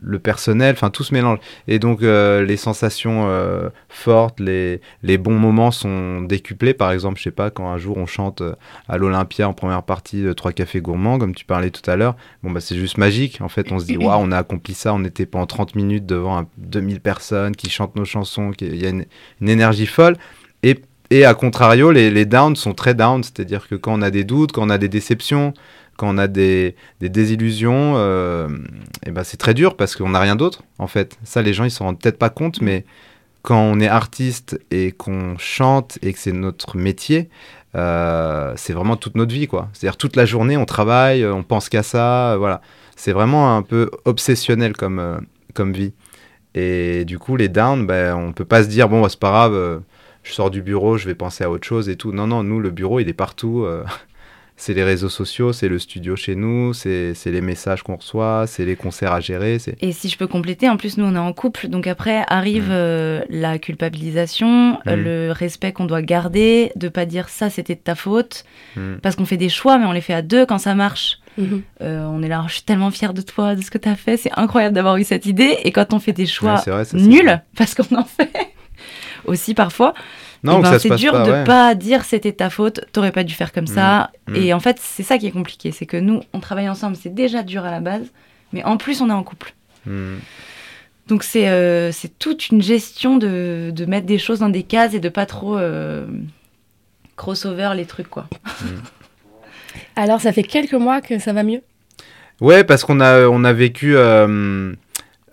le 0.02 0.18
personnel, 0.18 0.72
enfin 0.74 0.90
tout 0.90 1.04
se 1.04 1.14
mélange. 1.14 1.38
Et 1.68 1.78
donc 1.78 2.02
euh, 2.02 2.44
les 2.44 2.56
sensations 2.56 3.26
euh, 3.28 3.68
fortes, 3.88 4.40
les, 4.40 4.80
les 5.02 5.18
bons 5.18 5.38
moments 5.38 5.70
sont 5.70 6.22
décuplés. 6.22 6.74
Par 6.74 6.92
exemple, 6.92 7.18
je 7.18 7.24
sais 7.24 7.30
pas, 7.30 7.50
quand 7.50 7.70
un 7.70 7.78
jour 7.78 7.96
on 7.96 8.06
chante 8.06 8.42
à 8.88 8.98
l'Olympia 8.98 9.48
en 9.48 9.52
première 9.52 9.82
partie 9.82 10.22
de 10.22 10.32
Trois 10.32 10.52
Cafés 10.52 10.80
Gourmands, 10.80 11.18
comme 11.18 11.34
tu 11.34 11.44
parlais 11.44 11.70
tout 11.70 11.88
à 11.90 11.96
l'heure, 11.96 12.16
bon 12.42 12.50
bah 12.50 12.60
c'est 12.60 12.76
juste 12.76 12.98
magique. 12.98 13.40
En 13.40 13.48
fait, 13.48 13.72
on 13.72 13.78
se 13.78 13.86
dit 13.86 13.96
waouh, 13.98 14.20
on 14.22 14.32
a 14.32 14.38
accompli 14.38 14.74
ça. 14.74 14.92
On 14.94 15.04
était 15.04 15.26
pendant 15.26 15.46
30 15.46 15.74
minutes 15.74 16.06
devant 16.06 16.38
un- 16.38 16.46
2000 16.58 17.00
personnes 17.00 17.56
qui 17.56 17.70
chantent 17.70 17.96
nos 17.96 18.04
chansons. 18.04 18.52
Il 18.60 18.76
y 18.76 18.86
a 18.86 18.90
une, 18.90 19.04
une 19.40 19.48
énergie 19.48 19.86
folle. 19.86 20.16
Et 20.62 20.80
et 21.12 21.24
à 21.24 21.34
contrario, 21.34 21.90
les, 21.90 22.08
les 22.08 22.24
downs 22.24 22.54
sont 22.54 22.72
très 22.72 22.94
downs, 22.94 23.24
c'est-à-dire 23.24 23.66
que 23.66 23.74
quand 23.74 23.98
on 23.98 24.00
a 24.00 24.12
des 24.12 24.22
doutes, 24.22 24.52
quand 24.52 24.64
on 24.64 24.70
a 24.70 24.78
des 24.78 24.88
déceptions, 24.88 25.52
quand 26.00 26.14
on 26.14 26.16
a 26.16 26.28
des, 26.28 26.76
des 27.00 27.10
désillusions, 27.10 27.92
euh, 27.96 28.48
et 29.04 29.10
ben 29.10 29.22
c'est 29.22 29.36
très 29.36 29.52
dur 29.52 29.76
parce 29.76 29.96
qu'on 29.96 30.08
n'a 30.08 30.18
rien 30.18 30.34
d'autre, 30.34 30.62
en 30.78 30.86
fait. 30.86 31.18
Ça, 31.24 31.42
les 31.42 31.52
gens, 31.52 31.64
ils 31.64 31.70
s'en 31.70 31.84
rendent 31.84 32.00
peut-être 32.00 32.16
pas 32.18 32.30
compte, 32.30 32.62
mais 32.62 32.86
quand 33.42 33.60
on 33.60 33.78
est 33.80 33.86
artiste 33.86 34.58
et 34.70 34.92
qu'on 34.92 35.36
chante 35.36 35.98
et 36.00 36.14
que 36.14 36.18
c'est 36.18 36.32
notre 36.32 36.78
métier, 36.78 37.28
euh, 37.74 38.54
c'est 38.56 38.72
vraiment 38.72 38.96
toute 38.96 39.14
notre 39.14 39.34
vie, 39.34 39.46
quoi. 39.46 39.68
C'est-à-dire 39.74 39.98
toute 39.98 40.16
la 40.16 40.24
journée, 40.24 40.56
on 40.56 40.64
travaille, 40.64 41.26
on 41.26 41.42
pense 41.42 41.68
qu'à 41.68 41.82
ça, 41.82 42.32
euh, 42.32 42.38
voilà. 42.38 42.62
C'est 42.96 43.12
vraiment 43.12 43.54
un 43.54 43.62
peu 43.62 43.90
obsessionnel 44.06 44.74
comme, 44.74 45.20
comme 45.52 45.74
vie. 45.74 45.92
Et 46.54 47.04
du 47.04 47.18
coup, 47.18 47.36
les 47.36 47.50
downs, 47.50 47.86
ben, 47.86 48.16
on 48.16 48.32
peut 48.32 48.46
pas 48.46 48.62
se 48.62 48.68
dire, 48.68 48.88
bon, 48.88 49.02
bah, 49.02 49.10
c'est 49.10 49.20
pas 49.20 49.32
grave, 49.32 49.82
je 50.22 50.32
sors 50.32 50.50
du 50.50 50.62
bureau, 50.62 50.96
je 50.96 51.06
vais 51.06 51.14
penser 51.14 51.44
à 51.44 51.50
autre 51.50 51.66
chose 51.66 51.90
et 51.90 51.96
tout. 51.96 52.12
Non, 52.12 52.26
non, 52.26 52.42
nous, 52.42 52.58
le 52.58 52.70
bureau, 52.70 53.00
il 53.00 53.08
est 53.10 53.12
partout. 53.12 53.66
C'est 54.62 54.74
les 54.74 54.84
réseaux 54.84 55.08
sociaux, 55.08 55.52
c'est 55.54 55.68
le 55.68 55.78
studio 55.78 56.16
chez 56.16 56.34
nous, 56.34 56.74
c'est 56.74 57.14
c'est 57.14 57.30
les 57.30 57.40
messages 57.40 57.82
qu'on 57.82 57.96
reçoit, 57.96 58.44
c'est 58.46 58.64
les 58.66 58.76
concerts 58.76 59.12
à 59.12 59.20
gérer. 59.20 59.56
Et 59.80 59.92
si 59.92 60.08
je 60.10 60.18
peux 60.18 60.26
compléter, 60.26 60.68
en 60.68 60.76
plus 60.76 60.98
nous 60.98 61.04
on 61.06 61.14
est 61.14 61.18
en 61.18 61.32
couple, 61.32 61.68
donc 61.68 61.86
après 61.86 62.24
arrive 62.28 62.68
Mm. 62.68 62.72
euh, 62.72 63.20
la 63.30 63.58
culpabilisation, 63.58 64.78
euh, 64.86 64.96
Mm. 64.96 65.04
le 65.04 65.32
respect 65.32 65.72
qu'on 65.72 65.86
doit 65.86 66.02
garder, 66.02 66.72
de 66.76 66.88
pas 66.88 67.06
dire 67.06 67.28
ça 67.28 67.48
c'était 67.50 67.74
de 67.74 67.80
ta 67.80 67.94
faute, 67.94 68.44
Hmm. 68.76 68.96
parce 69.02 69.16
qu'on 69.16 69.24
fait 69.24 69.36
des 69.38 69.48
choix, 69.48 69.78
mais 69.78 69.86
on 69.86 69.92
les 69.92 70.00
fait 70.00 70.12
à 70.14 70.22
deux 70.22 70.44
quand 70.46 70.58
ça 70.58 70.74
marche. 70.74 71.18
Mhm. 71.38 71.62
Euh, 71.82 72.04
on 72.04 72.22
est 72.22 72.28
là, 72.28 72.44
je 72.48 72.54
suis 72.54 72.62
tellement 72.62 72.90
fière 72.90 73.14
de 73.14 73.22
toi, 73.22 73.54
de 73.54 73.62
ce 73.62 73.70
que 73.70 73.78
tu 73.78 73.88
as 73.88 73.96
fait, 73.96 74.16
c'est 74.16 74.30
incroyable 74.36 74.74
d'avoir 74.74 74.96
eu 74.98 75.04
cette 75.04 75.26
idée. 75.26 75.56
Et 75.64 75.72
quand 75.72 75.92
on 75.94 75.98
fait 76.00 76.12
des 76.12 76.26
choix 76.26 76.54
Ouais, 76.56 76.60
c'est 76.64 76.70
vrai, 76.70 76.84
ça, 76.84 76.96
nuls, 76.98 77.40
parce 77.56 77.74
qu'on 77.74 77.96
en 77.96 78.04
fait 78.04 78.30
aussi 79.24 79.54
parfois, 79.54 79.94
Non, 80.42 80.60
eh 80.60 80.62
ben, 80.62 80.78
c'est 80.78 80.94
dur 80.96 81.12
pas, 81.12 81.26
de 81.26 81.30
ouais. 81.30 81.44
pas 81.44 81.74
dire 81.74 82.04
c'était 82.04 82.32
ta 82.32 82.50
faute, 82.50 82.80
t'aurais 82.92 83.12
pas 83.12 83.24
dû 83.24 83.34
faire 83.34 83.52
comme 83.52 83.66
ça. 83.66 84.10
Mm. 84.28 84.36
Et 84.36 84.54
en 84.54 84.60
fait, 84.60 84.78
c'est 84.80 85.02
ça 85.02 85.18
qui 85.18 85.26
est 85.26 85.32
compliqué, 85.32 85.72
c'est 85.72 85.86
que 85.86 85.96
nous, 85.96 86.22
on 86.32 86.40
travaille 86.40 86.68
ensemble, 86.68 86.96
c'est 86.96 87.14
déjà 87.14 87.42
dur 87.42 87.64
à 87.64 87.70
la 87.70 87.80
base, 87.80 88.06
mais 88.52 88.64
en 88.64 88.76
plus, 88.76 89.00
on 89.00 89.10
est 89.10 89.12
en 89.12 89.22
couple. 89.22 89.52
Hmm. 89.86 90.16
Donc 91.08 91.24
c'est 91.24 91.48
euh, 91.48 91.90
c'est 91.90 92.18
toute 92.18 92.50
une 92.50 92.60
gestion 92.60 93.16
de, 93.16 93.72
de 93.74 93.84
mettre 93.86 94.06
des 94.06 94.18
choses 94.18 94.40
dans 94.40 94.50
des 94.50 94.62
cases 94.62 94.92
et 94.94 95.00
de 95.00 95.08
pas 95.08 95.24
trop 95.26 95.56
euh, 95.56 96.06
crossover 97.16 97.70
les 97.74 97.86
trucs 97.86 98.08
quoi. 98.08 98.28
Alors, 99.96 100.20
ça 100.20 100.32
fait 100.32 100.42
quelques 100.42 100.74
mois 100.74 101.00
que 101.00 101.18
ça 101.18 101.32
va 101.32 101.42
mieux? 101.42 101.62
Ouais, 102.40 102.64
parce 102.64 102.84
qu'on 102.84 103.00
a, 103.00 103.26
on 103.28 103.44
a 103.44 103.52
vécu 103.52 103.96
euh, 103.96 104.72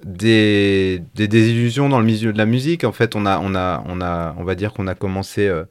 des, 0.07 1.03
des 1.15 1.27
désillusions 1.27 1.89
dans 1.89 1.99
le 1.99 2.05
milieu 2.05 2.31
de 2.31 2.37
la 2.37 2.45
musique. 2.45 2.83
En 2.83 2.93
fait, 2.93 3.15
on 3.15 3.25
a, 3.25 3.39
on 3.39 3.53
a, 3.55 3.83
on 3.87 4.01
a, 4.01 4.33
on 4.37 4.43
va 4.43 4.55
dire 4.55 4.73
qu'on 4.73 4.87
a 4.87 4.95
commencé 4.95 5.47
euh, 5.47 5.65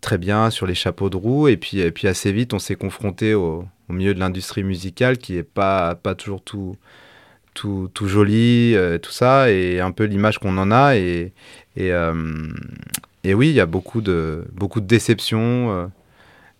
très 0.00 0.18
bien 0.18 0.50
sur 0.50 0.66
les 0.66 0.74
chapeaux 0.74 1.10
de 1.10 1.16
roue, 1.16 1.46
et 1.48 1.56
puis, 1.56 1.80
et 1.80 1.90
puis 1.90 2.08
assez 2.08 2.32
vite, 2.32 2.54
on 2.54 2.58
s'est 2.58 2.74
confronté 2.74 3.34
au, 3.34 3.66
milieu 3.88 4.14
de 4.14 4.20
l'industrie 4.20 4.62
musicale 4.62 5.18
qui 5.18 5.36
est 5.36 5.42
pas, 5.42 5.96
pas 5.96 6.14
toujours 6.14 6.42
tout, 6.42 6.76
tout, 7.54 7.90
tout 7.92 8.06
joli, 8.06 8.76
euh, 8.76 8.98
tout 8.98 9.10
ça, 9.10 9.50
et 9.50 9.80
un 9.80 9.90
peu 9.90 10.04
l'image 10.04 10.38
qu'on 10.38 10.56
en 10.58 10.70
a. 10.70 10.96
Et, 10.96 11.32
et, 11.76 11.92
euh, 11.92 12.14
et 13.24 13.34
oui, 13.34 13.48
il 13.48 13.54
y 13.54 13.60
a 13.60 13.66
beaucoup 13.66 14.00
de, 14.00 14.44
beaucoup 14.54 14.80
de 14.80 14.86
déceptions 14.86 15.90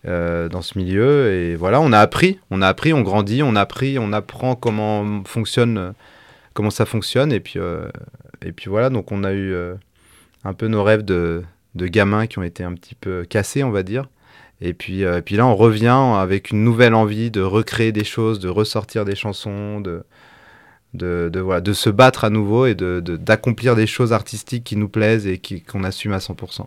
dans 0.04 0.62
ce 0.62 0.76
milieu. 0.76 1.32
Et 1.32 1.54
voilà, 1.54 1.80
on 1.80 1.92
a 1.92 2.00
appris, 2.00 2.40
on 2.50 2.62
a 2.62 2.68
appris, 2.68 2.92
on 2.92 3.02
grandit, 3.02 3.42
on 3.44 3.54
a 3.54 3.60
appris, 3.60 3.98
on 3.98 4.12
apprend 4.12 4.56
comment 4.56 5.22
fonctionne, 5.24 5.94
comment 6.60 6.70
ça 6.70 6.84
fonctionne. 6.84 7.32
Et 7.32 7.40
puis, 7.40 7.58
euh, 7.58 7.88
et 8.44 8.52
puis 8.52 8.68
voilà, 8.68 8.90
donc 8.90 9.12
on 9.12 9.24
a 9.24 9.32
eu 9.32 9.54
euh, 9.54 9.74
un 10.44 10.52
peu 10.52 10.66
nos 10.68 10.82
rêves 10.84 11.02
de, 11.02 11.42
de 11.74 11.86
gamins 11.86 12.26
qui 12.26 12.38
ont 12.38 12.42
été 12.42 12.62
un 12.62 12.74
petit 12.74 12.94
peu 12.94 13.24
cassés, 13.24 13.64
on 13.64 13.70
va 13.70 13.82
dire. 13.82 14.10
Et 14.60 14.74
puis, 14.74 15.04
euh, 15.06 15.18
et 15.18 15.22
puis 15.22 15.36
là, 15.36 15.46
on 15.46 15.56
revient 15.56 15.88
avec 15.88 16.50
une 16.50 16.62
nouvelle 16.62 16.92
envie 16.94 17.30
de 17.30 17.40
recréer 17.40 17.92
des 17.92 18.04
choses, 18.04 18.40
de 18.40 18.50
ressortir 18.50 19.06
des 19.06 19.14
chansons, 19.14 19.80
de, 19.80 20.02
de, 20.92 21.30
de, 21.32 21.40
voilà, 21.40 21.62
de 21.62 21.72
se 21.72 21.88
battre 21.88 22.24
à 22.24 22.30
nouveau 22.30 22.66
et 22.66 22.74
de- 22.74 23.00
d'accomplir 23.00 23.74
des 23.74 23.86
choses 23.86 24.12
artistiques 24.12 24.64
qui 24.64 24.76
nous 24.76 24.90
plaisent 24.90 25.26
et 25.26 25.38
qui, 25.38 25.62
qu'on 25.62 25.82
assume 25.82 26.12
à 26.12 26.18
100%. 26.18 26.66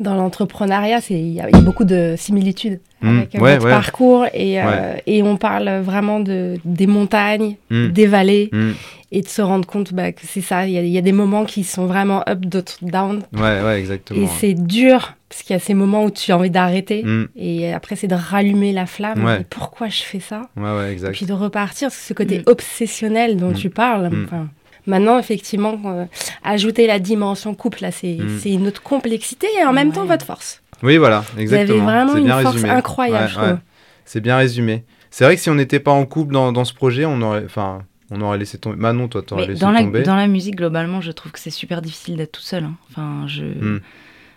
Dans 0.00 0.14
l'entrepreneuriat, 0.16 1.00
c'est- 1.00 1.14
il 1.14 1.32
y, 1.34 1.40
a 1.40 1.48
il 1.48 1.54
y 1.54 1.58
a 1.58 1.62
beaucoup 1.62 1.84
de 1.84 2.14
similitudes 2.18 2.80
Mm, 3.00 3.18
avec 3.18 3.34
euh, 3.36 3.38
ouais, 3.38 3.58
ouais. 3.62 3.70
parcours 3.70 4.26
et, 4.34 4.60
euh, 4.60 4.66
Ouais. 4.66 5.02
et 5.06 5.22
on 5.22 5.36
parle 5.36 5.68
vraiment 5.82 6.18
de, 6.20 6.56
des 6.64 6.86
montagnes, 6.88 7.56
Mm, 7.70 7.88
des 7.88 8.06
vallées 8.06 8.48
mm. 8.52 8.70
et 9.12 9.20
de 9.20 9.28
se 9.28 9.40
rendre 9.40 9.66
compte 9.68 9.92
bah, 9.94 10.10
que 10.10 10.22
c'est 10.24 10.40
ça. 10.40 10.66
Il 10.66 10.72
y, 10.72 10.78
a- 10.78 10.82
il 10.82 10.88
y 10.88 10.98
a 10.98 11.00
des 11.00 11.12
moments 11.12 11.44
qui 11.44 11.62
sont 11.62 11.86
vraiment 11.86 12.24
up, 12.28 12.40
d'autres 12.40 12.78
down. 12.82 13.22
Ouais, 13.34 13.62
ouais, 13.62 13.78
exactement. 13.78 14.20
Et 14.20 14.26
c'est 14.40 14.54
dur 14.54 15.12
parce 15.28 15.42
qu'il 15.44 15.54
y 15.54 15.56
a 15.56 15.60
ces 15.60 15.74
moments 15.74 16.04
où 16.06 16.10
tu 16.10 16.32
as 16.32 16.38
envie 16.38 16.50
d'arrêter 16.50 17.04
Mm, 17.04 17.26
et 17.36 17.72
après 17.72 17.94
c'est 17.94 18.08
de 18.08 18.16
rallumer 18.16 18.72
la 18.72 18.86
flamme. 18.86 19.24
Ouais. 19.24 19.42
Et 19.42 19.44
pourquoi 19.48 19.88
je 19.88 20.02
fais 20.02 20.20
ça? 20.20 20.42
Ouais, 20.56 20.62
ouais, 20.76 20.88
Et 20.88 20.92
exact. 20.92 21.12
puis 21.12 21.26
de 21.26 21.32
repartir, 21.34 21.92
ce 21.92 22.12
côté 22.14 22.38
Mm. 22.40 22.42
obsessionnel 22.46 23.36
dont 23.36 23.50
Mm. 23.50 23.54
tu 23.54 23.70
parles. 23.70 24.10
Enfin, 24.24 24.48
maintenant, 24.86 25.18
effectivement, 25.18 25.80
euh, 25.86 26.04
ajouter 26.42 26.86
la 26.86 26.98
dimension 26.98 27.54
couple, 27.54 27.82
là, 27.82 27.90
c'est 27.90 28.16
Mm. 28.18 28.38
c'est 28.40 28.50
une 28.52 28.66
autre 28.66 28.82
complexité 28.82 29.46
et 29.60 29.64
en 29.64 29.72
même 29.72 29.88
Ouais. 29.88 29.94
temps 29.94 30.04
votre 30.04 30.24
force. 30.26 30.62
Oui, 30.82 30.96
voilà, 30.96 31.24
Vous 31.34 31.40
exactement. 31.40 31.78
avez 31.88 31.98
vraiment 31.98 32.12
C'est 32.12 32.18
une 32.18 32.24
bien 32.24 32.40
force 32.40 32.54
résumé. 32.54 32.70
incroyable, 32.72 33.32
Ouais, 33.40 33.46
ouais. 33.52 33.58
C'est 34.04 34.20
bien 34.20 34.36
résumé. 34.36 34.84
C'est 35.10 35.24
vrai 35.24 35.36
que 35.36 35.40
si 35.42 35.48
on 35.48 35.54
n'était 35.54 35.80
pas 35.80 35.92
en 35.92 36.04
couple 36.04 36.34
dans, 36.34 36.52
dans 36.52 36.64
ce 36.64 36.74
projet, 36.74 37.04
on 37.06 37.22
aurait, 37.22 37.44
enfin, 37.46 37.82
on 38.10 38.20
aurait 38.20 38.36
laissé 38.38 38.58
tomber. 38.58 38.76
Manon, 38.76 39.08
toi, 39.08 39.22
t'aurais 39.22 39.46
laissé 39.46 39.60
dans 39.60 39.70
la, 39.70 39.80
tomber. 39.80 40.02
dans 40.02 40.16
la 40.16 40.26
musique, 40.26 40.56
globalement, 40.56 41.00
je 41.00 41.12
trouve 41.12 41.32
que 41.32 41.38
c'est 41.38 41.50
super 41.50 41.80
difficile 41.80 42.16
d'être 42.16 42.32
tout 42.32 42.40
seul. 42.42 42.64
hein. 42.64 42.74
Enfin, 42.90 43.26
je... 43.28 43.44
Mm. 43.44 43.80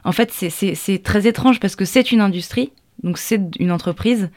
En 0.05 0.11
fait, 0.13 0.31
c'est 0.31 1.03
très 1.03 1.27
étrange 1.27 1.59
parce 1.59 1.75
que 1.75 1.83
c'est 1.83 2.11
une 2.13 2.21
industrie, 2.21 2.71
donc 3.03 3.17
c'est 3.17 3.41
une 3.59 3.71
entreprise, 3.73 4.29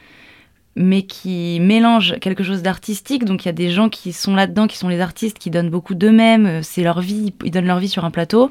mais 0.83 1.03
qui 1.03 1.59
mélange 1.61 2.19
quelque 2.21 2.43
chose 2.43 2.63
d'artistique. 2.63 3.25
Donc 3.27 3.45
il 3.45 3.49
y 3.49 3.51
a 3.51 3.53
des 3.53 3.71
gens 3.71 3.91
qui 3.91 4.13
sont 4.15 4.35
là-dedans, 4.35 4.67
qui 4.67 4.79
sont 4.79 4.89
les 4.89 5.01
artistes, 5.01 5.39
qui 5.39 5.51
donnent 5.51 5.69
beaucoup 5.69 5.95
d'eux-mêmes. 5.95 6.47
euh, 6.47 6.61
C'est 6.63 6.83
leur 6.83 7.01
vie, 7.03 7.35
ils 7.45 7.51
donnent 7.51 7.67
leur 7.67 7.79
vie 7.81 7.89
sur 7.89 8.05
un 8.07 8.11
plateau. 8.11 8.51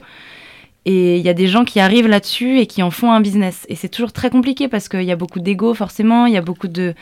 Et 0.85 1.17
il 1.17 1.25
y 1.25 1.29
a 1.29 1.33
des 1.33 1.47
gens 1.47 1.65
qui 1.65 1.79
arrivent 1.79 2.07
là-dessus 2.07 2.59
et 2.59 2.67
qui 2.67 2.83
en 2.83 2.91
font 2.91 3.11
un 3.11 3.19
business. 3.19 3.65
Et 3.67 3.75
c'est 3.75 3.89
toujours 3.89 4.13
très 4.13 4.29
compliqué 4.29 4.67
parce 4.67 4.87
qu'il 4.89 5.03
y 5.03 5.11
a 5.11 5.15
beaucoup 5.15 5.39
d'ego, 5.39 5.73
forcément. 5.73 6.25
Il 6.27 6.33
y 6.33 6.37
a 6.37 6.41
beaucoup 6.41 6.67
de. 6.67 6.93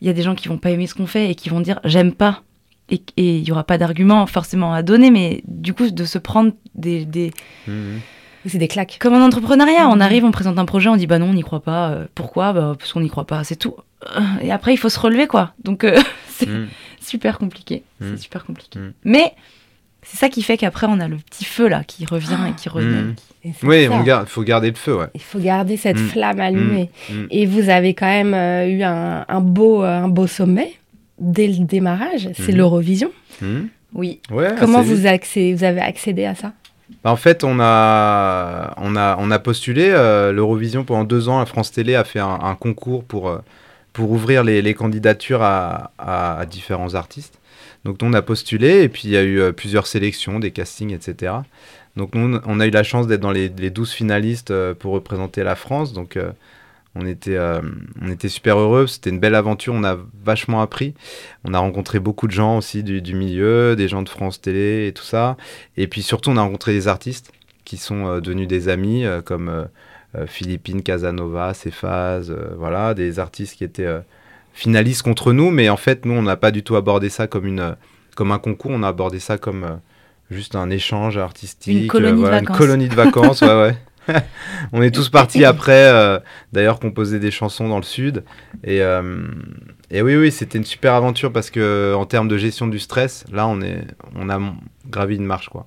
Il 0.00 0.06
y 0.06 0.10
a 0.10 0.12
des 0.12 0.22
gens 0.22 0.34
qui 0.34 0.48
vont 0.48 0.58
pas 0.58 0.70
aimer 0.70 0.86
ce 0.86 0.94
qu'on 0.94 1.06
fait 1.06 1.30
et 1.30 1.34
qui 1.34 1.48
vont 1.48 1.60
dire 1.60 1.80
j'aime 1.84 2.12
pas. 2.12 2.42
Et 2.90 3.00
il 3.16 3.42
y 3.42 3.50
aura 3.50 3.64
pas 3.64 3.78
d'argument 3.78 4.26
forcément 4.26 4.72
à 4.74 4.82
donner, 4.82 5.10
mais 5.10 5.42
du 5.48 5.72
coup, 5.74 5.90
de 5.90 6.04
se 6.04 6.18
prendre 6.18 6.52
des- 6.74 7.04
des, 7.06 7.30
Mhm. 7.66 8.00
C'est 8.46 8.58
des 8.58 8.68
claques. 8.68 8.98
comme 9.00 9.14
en 9.14 9.24
entrepreneuriat, 9.24 9.88
on 9.88 9.96
Mhm. 9.96 10.02
arrive, 10.02 10.24
on 10.24 10.30
présente 10.30 10.58
un 10.58 10.64
projet, 10.64 10.88
on 10.88 10.96
dit 10.96 11.06
bah 11.06 11.18
non, 11.18 11.26
on 11.30 11.34
n'y 11.34 11.42
croit 11.42 11.60
pas. 11.62 11.88
Euh, 11.90 12.06
pourquoi? 12.14 12.52
Bah, 12.52 12.74
Parce 12.78 12.92
qu'on 12.92 13.00
n'y 13.00 13.08
croit 13.10 13.26
pas, 13.26 13.42
c'est 13.44 13.56
tout. 13.56 13.74
Euh, 14.16 14.20
Et 14.42 14.52
après, 14.52 14.72
il 14.74 14.76
faut 14.76 14.88
se 14.90 14.98
relever, 15.00 15.26
quoi. 15.26 15.52
Donc, 15.64 15.84
euh, 15.84 15.96
c'est 16.28 16.48
Mhm. 16.48 16.68
super 17.00 17.38
compliqué. 17.38 17.82
Mhm. 18.00 18.12
C'est 18.16 18.22
super 18.24 18.44
compliqué. 18.44 18.78
Mhm. 18.78 18.92
Mais 19.04 19.32
c'est 20.02 20.18
ça 20.18 20.28
qui 20.28 20.42
fait 20.42 20.58
qu'après, 20.58 20.86
on 20.90 21.00
a 21.00 21.08
le 21.08 21.16
petit 21.16 21.44
feu 21.46 21.68
là 21.68 21.82
qui 21.84 22.04
revient 22.04 22.36
et 22.48 22.52
qui 22.52 22.68
revient. 22.68 22.86
Mhm. 22.86 23.14
Et 23.46 23.52
Oui, 23.62 23.88
garde, 24.04 24.26
faut 24.28 24.42
garder 24.42 24.68
le 24.70 24.76
feu, 24.76 24.96
ouais. 24.96 25.06
Il 25.14 25.20
faut 25.22 25.38
garder 25.38 25.76
cette 25.76 25.98
Mm. 25.98 26.08
flamme 26.08 26.40
allumée. 26.40 26.90
Et 27.30 27.44
vous 27.46 27.68
avez 27.68 27.92
quand 27.94 28.06
même 28.06 28.32
euh, 28.34 28.66
eu 28.68 28.82
un, 28.82 29.24
un 29.28 29.40
beau, 29.40 29.82
un 29.82 30.08
beau 30.08 30.26
sommet 30.26 30.72
dès 31.18 31.46
le 31.48 31.64
démarrage, 31.64 32.28
c'est 32.34 32.52
Mhm. 32.52 32.56
l'Eurovision. 32.58 33.10
Mhm. 33.42 33.68
Oui. 33.94 34.20
Ouais, 34.30 34.54
Comment 34.58 34.80
accé- 34.82 35.52
vous 35.54 35.62
avez 35.64 35.80
accédé 35.80 36.24
à 36.24 36.34
ça? 36.34 36.52
Bah, 37.02 37.10
En 37.10 37.16
fait, 37.16 37.44
on 37.44 37.58
a, 37.60 38.74
on 38.76 38.96
a, 38.96 39.16
on 39.18 39.30
a 39.30 39.38
postulé 39.38 39.88
euh, 39.90 40.32
l'Eurovision 40.32 40.84
pendant 40.84 41.04
deux 41.04 41.28
ans. 41.28 41.38
La 41.38 41.46
France 41.46 41.72
Télé 41.72 41.94
a 41.94 42.04
fait 42.04 42.20
un, 42.20 42.56
concours 42.60 43.04
pour, 43.04 43.28
euh, 43.28 43.38
pour 43.92 44.10
ouvrir 44.10 44.44
les, 44.44 44.62
les 44.62 44.74
candidatures 44.74 45.42
à, 45.42 45.92
à- 45.98 46.44
différents 46.46 46.94
artistes. 46.94 47.40
Donc, 47.84 48.00
nous, 48.02 48.08
on 48.08 48.12
a 48.14 48.22
postulé 48.22 48.82
et 48.82 48.88
puis 48.88 49.02
il 49.04 49.10
y 49.10 49.16
a 49.16 49.22
eu 49.22 49.40
euh, 49.40 49.52
plusieurs 49.52 49.86
sélections, 49.86 50.40
des 50.40 50.50
castings, 50.50 50.92
etc. 50.92 51.44
Donc, 51.96 52.14
nous, 52.14 52.40
on 52.46 52.60
a 52.60 52.66
eu 52.66 52.70
la 52.70 52.82
chance 52.82 53.06
d'être 53.06 53.20
dans 53.20 53.32
les, 53.32 53.48
les 53.48 53.70
12 53.70 53.92
finalistes 53.92 54.50
euh, 54.50 54.74
pour 54.74 54.92
représenter 54.92 55.42
la 55.44 55.54
France. 55.54 55.92
Donc, 55.92 56.18
on, 56.94 57.06
était, 57.06 57.36
euh, 57.36 57.60
on 58.02 58.10
était 58.10 58.28
super 58.28 58.58
heureux. 58.58 58.86
C'était 58.86 59.10
une 59.10 59.18
belle 59.18 59.34
aventure. 59.34 59.74
On 59.74 59.84
a 59.84 59.98
vachement 60.24 60.62
appris. 60.62 60.94
On 61.44 61.54
a 61.54 61.58
rencontré 61.58 61.98
beaucoup 61.98 62.26
de 62.26 62.32
gens 62.32 62.58
aussi 62.58 62.82
du, 62.82 63.02
du 63.02 63.14
milieu, 63.14 63.76
des 63.76 63.88
gens 63.88 64.02
de 64.02 64.08
France 64.08 64.40
Télé 64.40 64.86
et 64.88 64.92
tout 64.92 65.04
ça. 65.04 65.36
Et 65.76 65.86
puis 65.86 66.02
surtout, 66.02 66.30
on 66.30 66.36
a 66.36 66.42
rencontré 66.42 66.72
des 66.72 66.88
artistes 66.88 67.32
qui 67.64 67.76
sont 67.76 68.06
euh, 68.06 68.20
devenus 68.20 68.48
des 68.48 68.68
amis, 68.68 69.04
euh, 69.04 69.22
comme 69.22 69.68
Philippine, 70.28 70.84
Casanova, 70.84 71.54
Cephas, 71.54 72.30
voilà, 72.56 72.94
des 72.94 73.18
artistes 73.18 73.56
qui 73.56 73.64
étaient 73.64 73.98
finalistes 74.52 75.02
contre 75.02 75.32
nous, 75.32 75.50
mais 75.50 75.68
en 75.68 75.76
fait, 75.76 76.06
nous, 76.06 76.14
on 76.14 76.22
n'a 76.22 76.36
pas 76.36 76.52
du 76.52 76.62
tout 76.62 76.76
abordé 76.76 77.08
ça 77.08 77.26
comme, 77.26 77.46
une, 77.46 77.74
comme 78.14 78.30
un 78.30 78.38
concours, 78.38 78.70
on 78.70 78.84
a 78.84 78.88
abordé 78.88 79.18
ça 79.18 79.38
comme 79.38 79.80
juste 80.30 80.54
un 80.54 80.70
échange 80.70 81.18
artistique, 81.18 81.82
Une 81.82 81.88
colonie 81.88 82.22
de 82.22 82.28
vacances. 82.28 82.48
une 82.48 82.56
colonie 82.56 82.88
de 82.88 82.94
vacances, 82.94 83.40
ouais, 83.42 83.48
ouais. 83.60 83.76
on 84.72 84.82
est 84.82 84.90
tous 84.94 85.08
partis 85.08 85.44
après, 85.44 85.72
euh, 85.92 86.18
d'ailleurs, 86.52 86.78
composer 86.80 87.18
des 87.18 87.30
chansons 87.30 87.68
dans 87.68 87.76
le 87.78 87.82
sud. 87.84 88.24
Et, 88.64 88.80
euh, 88.82 89.26
et 89.90 90.02
oui, 90.02 90.16
oui, 90.16 90.30
c'était 90.32 90.58
une 90.58 90.64
super 90.64 90.94
aventure 90.94 91.32
parce 91.32 91.50
que 91.50 91.94
en 91.94 92.06
termes 92.06 92.28
de 92.28 92.36
gestion 92.36 92.66
du 92.66 92.78
stress, 92.78 93.24
là, 93.32 93.46
on, 93.46 93.60
est, 93.60 93.84
on 94.14 94.28
a 94.30 94.38
gravi 94.88 95.16
une 95.16 95.26
marche, 95.26 95.48
quoi. 95.48 95.66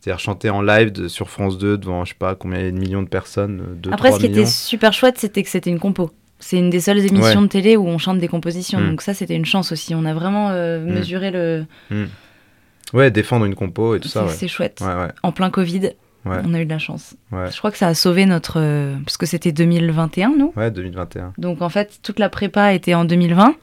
C'est-à-dire 0.00 0.18
chanter 0.20 0.48
en 0.48 0.62
live 0.62 0.92
de- 0.92 1.08
sur 1.08 1.28
France 1.28 1.58
2 1.58 1.76
devant, 1.76 2.04
je 2.06 2.10
sais 2.10 2.16
pas, 2.18 2.34
combien 2.34 2.62
de 2.64 2.70
millions 2.70 3.02
de 3.02 3.08
personnes, 3.08 3.62
2, 3.82 3.90
Après, 3.92 4.08
3 4.08 4.18
ce 4.20 4.24
qui 4.24 4.30
était 4.32 4.46
super 4.46 4.92
chouette, 4.94 5.18
c'était 5.18 5.42
que 5.42 5.50
c'était 5.50 5.68
une 5.70 5.78
compo. 5.78 6.10
C'est 6.38 6.56
une 6.56 6.70
des 6.70 6.80
seules 6.80 7.00
émissions 7.00 7.40
Ouais. 7.40 7.46
de 7.46 7.50
télé 7.52 7.76
où 7.76 7.86
on 7.86 7.98
chante 7.98 8.18
des 8.18 8.28
compositions. 8.28 8.80
Mm. 8.80 8.90
Donc 8.90 9.02
ça, 9.02 9.12
c'était 9.12 9.34
une 9.36 9.44
chance 9.44 9.72
aussi. 9.72 9.94
On 9.94 10.06
a 10.06 10.14
vraiment 10.14 10.48
euh, 10.50 10.80
Mm. 10.80 10.90
mesuré 10.94 11.30
le... 11.30 11.66
Ouais, 12.94 13.10
défendre 13.10 13.44
une 13.44 13.54
compo 13.54 13.94
et 13.94 14.00
tout 14.00 14.08
C'est 14.08 14.14
ça, 14.18 14.24
ouais. 14.24 14.32
c'est 14.32 14.48
chouette. 14.48 14.80
Ouais, 14.80 15.08
En 15.22 15.32
plein 15.32 15.50
Covid, 15.50 15.90
Ouais. 16.26 16.36
on 16.44 16.52
a 16.54 16.60
eu 16.60 16.64
de 16.66 16.70
la 16.70 16.78
chance. 16.78 17.16
ouais. 17.32 17.50
Je 17.50 17.56
crois 17.58 17.70
que 17.70 17.78
ça 17.78 17.88
a 17.88 17.94
sauvé 17.94 18.26
notre... 18.26 18.58
euh, 18.60 18.96
Parce 19.04 19.16
que 19.16 19.24
c'était 19.26 19.52
2021, 19.52 20.32
nous. 20.36 20.52
Ouais, 20.56 20.70
2021. 20.70 21.32
Donc 21.38 21.62
en 21.62 21.68
fait, 21.70 21.98
toute 22.02 22.18
la 22.18 22.28
prépa 22.28 22.74
était 22.74 22.92
en 22.94 23.04
2020, 23.06 23.54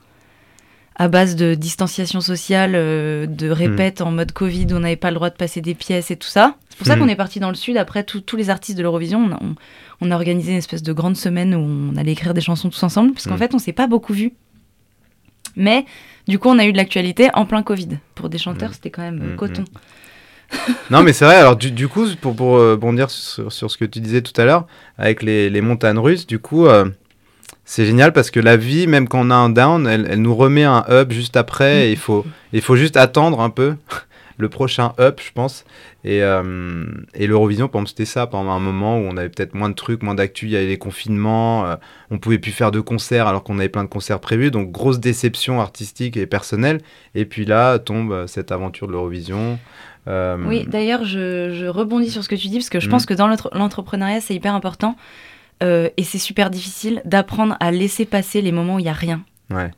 à 0.99 1.07
base 1.07 1.35
de 1.35 1.53
distanciation 1.53 2.19
sociale, 2.21 2.71
euh, 2.73 3.27
de 3.27 3.49
répètes 3.51 4.01
en 4.01 4.09
mode 4.11 4.31
Covid, 4.31 4.65
où 4.71 4.77
on 4.77 4.79
n'avait 4.79 4.95
pas 4.95 5.11
le 5.11 5.15
droit 5.15 5.29
de 5.29 5.35
passer 5.35 5.61
des 5.61 5.75
pièces 5.75 6.09
et 6.09 6.15
tout 6.15 6.27
ça. 6.27 6.55
C'est 6.69 6.77
pour 6.79 6.87
ça 6.87 6.95
Mhm. 6.95 7.03
qu'on 7.03 7.07
est 7.09 7.15
parti 7.15 7.39
dans 7.39 7.49
le 7.49 7.55
sud. 7.55 7.77
Après, 7.77 8.03
tout- 8.03 8.21
tous 8.21 8.35
les 8.37 8.49
artistes 8.49 8.77
de 8.77 8.81
l'Eurovision, 8.83 9.19
on 9.19 9.31
a, 9.31 9.39
on- 9.43 9.55
on 10.01 10.09
a 10.11 10.15
organisé 10.15 10.51
une 10.53 10.57
espèce 10.57 10.81
de 10.81 10.93
grande 10.93 11.15
semaine 11.15 11.53
où 11.53 11.59
on 11.59 11.95
allait 11.97 12.13
écrire 12.13 12.33
des 12.33 12.41
chansons 12.41 12.69
tous 12.71 12.81
ensemble, 12.81 13.13
parce 13.13 13.25
qu'en 13.25 13.33
Mhm. 13.33 13.37
fait, 13.39 13.53
on 13.53 13.59
s'est 13.59 13.73
pas 13.73 13.85
beaucoup 13.85 14.13
vus. 14.13 14.33
Mais 15.55 15.85
du 16.27 16.39
coup, 16.39 16.49
on 16.49 16.57
a 16.59 16.65
eu 16.65 16.71
de 16.71 16.77
l'actualité 16.77 17.29
en 17.33 17.45
plein 17.45 17.61
Covid. 17.63 17.99
Pour 18.15 18.29
des 18.29 18.37
chanteurs, 18.39 18.73
c'était 18.73 18.89
quand 18.91 19.01
même 19.03 19.21
euh, 19.23 19.35
coton. 19.35 19.63
Non, 20.91 21.03
mais 21.03 21.13
c'est 21.13 21.25
vrai, 21.25 21.35
alors 21.35 21.55
du, 21.55 21.87
coup, 21.87 22.05
pour, 22.21 22.35
pour 22.35 22.57
euh, 22.57 22.77
bondir 22.77 23.09
sur, 23.09 23.51
ce 23.51 23.77
que 23.77 23.85
tu 23.85 23.99
disais 23.99 24.21
tout 24.21 24.39
à 24.39 24.45
l'heure, 24.45 24.65
avec 24.97 25.21
les, 25.23 25.61
montagnes 25.61 25.99
russes, 25.99 26.27
du 26.27 26.39
coup, 26.39 26.67
euh, 26.67 26.85
c'est 27.65 27.85
génial 27.85 28.13
parce 28.13 28.31
que 28.31 28.39
la 28.39 28.57
vie, 28.57 28.87
même 28.87 29.07
quand 29.07 29.19
on 29.19 29.29
a 29.29 29.35
un 29.35 29.49
down, 29.49 29.87
elle, 29.87 30.07
elle 30.09 30.21
nous 30.21 30.35
remet 30.35 30.63
un 30.63 30.85
up 30.89 31.11
juste 31.11 31.35
après. 31.35 31.91
il 31.91 31.97
faut, 31.97 32.23
juste 32.75 32.97
attendre 32.97 33.41
un 33.41 33.49
peu 33.49 33.75
le 34.37 34.49
prochain 34.49 34.93
up, 34.99 35.19
je 35.23 35.31
pense. 35.33 35.65
Et, 36.03 36.21
euh, 36.23 36.85
et 37.13 37.27
l'Eurovision, 37.27 37.69
c'était 37.85 38.05
ça 38.05 38.27
pendant 38.27 38.51
un 38.51 38.59
moment 38.59 38.97
où 38.97 39.01
on 39.01 39.17
avait 39.17 39.29
peut-être 39.29 39.53
moins 39.55 39.69
de 39.69 39.75
trucs, 39.75 40.03
moins 40.03 40.15
d'actu, 40.15 40.45
il 40.45 40.51
y 40.51 40.55
avait 40.55 40.67
les 40.67 40.77
confinements, 40.77 41.65
euh, 41.65 41.75
on 42.11 42.19
pouvait 42.19 42.37
plus 42.37 42.51
faire 42.51 42.71
de 42.71 42.79
concerts 42.79 43.27
alors 43.27 43.43
qu'on 43.43 43.59
avait 43.59 43.67
plein 43.67 43.83
de 43.83 43.89
concerts 43.89 44.21
prévus, 44.21 44.51
donc 44.51 44.71
grosse 44.71 44.99
déception 44.99 45.59
artistique 45.59 46.15
et 46.15 46.25
personnelle. 46.25 46.79
Et 47.15 47.25
puis 47.25 47.43
là 47.43 47.79
tombe 47.79 48.25
cette 48.27 48.53
aventure 48.53 48.87
de 48.87 48.93
l'Eurovision. 48.93 49.59
Euh, 50.07 50.37
Oui, 50.45 50.65
d'ailleurs, 50.67 51.03
je, 51.05 51.51
je 51.53 51.65
rebondis 51.65 52.09
sur 52.09 52.23
ce 52.23 52.29
que 52.29 52.35
tu 52.35 52.47
dis, 52.47 52.57
parce 52.57 52.69
que 52.69 52.79
je 52.79 52.85
Mhm. 52.87 52.91
pense 52.91 53.05
que 53.05 53.13
dans 53.13 53.27
l'entre- 53.27 53.51
l'entrepreneuriat, 53.53 54.21
c'est 54.21 54.35
hyper 54.35 54.53
important. 54.55 54.95
euh, 55.63 55.89
et 55.97 56.03
c'est 56.03 56.19
super 56.19 56.51
difficile 56.51 57.01
d'apprendre 57.03 57.57
à 57.59 57.71
laisser 57.71 58.05
passer 58.05 58.43
les 58.43 58.51
moments 58.51 58.75
où 58.75 58.79
il 58.79 58.83
n'y 58.83 58.89
a 58.89 58.93
rien. 58.93 59.21
ouais. 59.49 59.71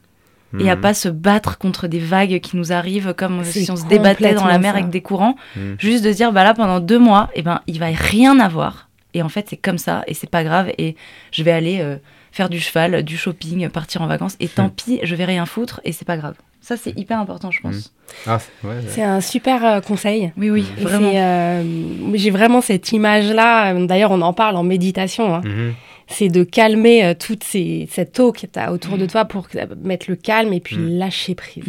Et 0.59 0.69
à 0.69 0.75
Mhm. 0.75 0.81
pas 0.81 0.93
se 0.95 1.07
battre 1.09 1.57
contre 1.59 1.87
des 1.87 1.99
vagues 1.99 2.39
qui 2.41 2.57
nous 2.57 2.73
arrivent 2.73 3.13
comme 3.13 3.43
si 3.45 3.69
on 3.71 3.75
se 3.77 3.85
débattait 3.85 4.33
dans 4.33 4.45
la 4.47 4.57
mer 4.57 4.73
ça. 4.73 4.79
avec 4.79 4.89
des 4.89 4.99
courants. 5.01 5.35
Mhm. 5.55 5.75
Juste 5.79 6.03
de 6.03 6.11
dire, 6.11 6.33
bah 6.33 6.43
là, 6.43 6.53
pendant 6.55 6.79
deux 6.81 6.97
mois, 6.99 7.29
eh 7.35 7.43
ben, 7.43 7.61
il 7.67 7.79
va 7.79 7.85
rien 7.93 8.39
avoir. 8.39 8.89
Et 9.13 9.21
en 9.21 9.29
fait, 9.29 9.45
c'est 9.49 9.57
comme 9.57 9.77
ça, 9.77 10.03
et 10.07 10.13
c'est 10.15 10.29
pas 10.29 10.43
grave. 10.43 10.71
Et 10.79 10.95
je 11.31 11.43
vais 11.43 11.51
aller 11.51 11.79
euh, 11.81 11.95
faire 12.31 12.49
du 12.49 12.59
cheval, 12.59 13.03
du 13.03 13.15
shopping, 13.15 13.69
partir 13.69 14.01
en 14.01 14.07
vacances. 14.07 14.35
Et 14.39 14.47
tant 14.49 14.69
pis, 14.69 14.99
je 15.03 15.15
vais 15.15 15.25
rien 15.25 15.45
foutre, 15.45 15.79
et 15.85 15.91
c'est 15.93 16.03
pas 16.05 16.17
grave. 16.17 16.35
Ça, 16.61 16.75
c'est 16.77 16.97
hyper 16.97 17.19
important, 17.19 17.51
je 17.51 17.61
pense. 17.61 17.75
Mm. 17.75 17.81
Ah, 18.27 18.39
c'est- 18.39 18.67
ouais, 18.67 18.75
ouais. 18.75 18.81
C'est 18.89 19.03
un 19.03 19.21
super 19.21 19.65
euh, 19.65 19.81
conseil. 19.81 20.31
Oui, 20.37 20.49
oui, 20.49 20.65
Et 20.77 20.81
vraiment. 20.83 21.11
euh, 21.13 21.63
J'ai 22.15 22.31
vraiment 22.31 22.61
cette 22.61 22.91
image-là. 22.91 23.73
D'ailleurs, 23.85 24.11
on 24.11 24.21
en 24.21 24.33
parle 24.33 24.55
en 24.55 24.63
méditation. 24.63 25.33
hein. 25.35 25.41
Mhm. 25.45 25.73
C'est 26.11 26.27
de 26.29 26.43
calmer 26.43 27.05
euh, 27.05 27.13
toute 27.13 27.43
ces, 27.43 27.87
cette 27.91 28.19
eau 28.19 28.31
que 28.31 28.39
tu 28.47 28.57
as 28.59 28.71
autour 28.73 28.97
de 28.97 29.05
toi 29.05 29.25
pour 29.25 29.47
mettre 29.83 30.07
le 30.09 30.15
calme 30.15 30.53
et 30.53 30.59
puis 30.59 30.75
lâcher 30.79 31.35
prise. 31.35 31.63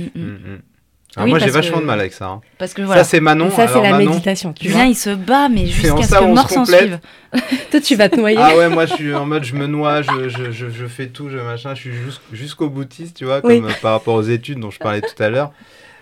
Oui, 1.16 1.28
moi, 1.30 1.38
j'ai 1.40 1.50
vachement 1.50 1.78
que- 1.78 1.82
de 1.82 1.86
mal 1.86 1.98
avec 2.00 2.12
ça. 2.12 2.26
hein. 2.28 2.40
Parce 2.56 2.72
que 2.72 2.82
voilà. 2.82 3.02
Ça, 3.02 3.10
c'est 3.10 3.20
Manon. 3.20 3.48
Et 3.48 3.50
ça, 3.50 3.66
c'est 3.66 3.80
la 3.82 3.90
Manon- 3.90 4.10
méditation. 4.10 4.52
Tu 4.52 4.68
vois. 4.68 4.84
il 4.84 4.94
se 4.94 5.10
bat, 5.10 5.48
mais 5.48 5.66
jusqu'à 5.66 6.02
ce 6.02 6.14
que 6.14 6.24
mort 6.24 6.48
se 6.48 6.54
s'en 6.54 6.64
suive. 6.64 7.00
Toi, 7.70 7.80
tu 7.80 7.96
vas 7.96 8.08
te 8.08 8.16
noyer. 8.16 8.38
Ah 8.40 8.56
ouais, 8.56 8.68
moi 8.68 8.86
je 8.86 8.94
suis 8.94 9.14
en 9.14 9.26
mode 9.26 9.42
je 9.44 9.54
me 9.56 9.66
noie, 9.66 10.02
je, 10.02 10.28
je, 10.28 10.50
je, 10.52 10.70
je 10.70 10.86
fais 10.86 11.08
tout, 11.08 11.28
je 11.28 11.36
machin, 11.38 11.74
je 11.74 11.80
suis 11.80 11.92
jus- 11.92 12.20
jusqu'au 12.32 12.68
boutiste, 12.70 13.16
tu 13.16 13.24
vois, 13.24 13.40
comme 13.40 13.50
Oui. 13.50 13.62
euh, 13.64 13.70
par 13.82 13.92
rapport 13.92 14.14
aux 14.14 14.22
études 14.22 14.58
dont 14.60 14.70
je 14.70 14.78
parlais 14.78 15.00
tout 15.00 15.20
à 15.22 15.28
l'heure. 15.30 15.52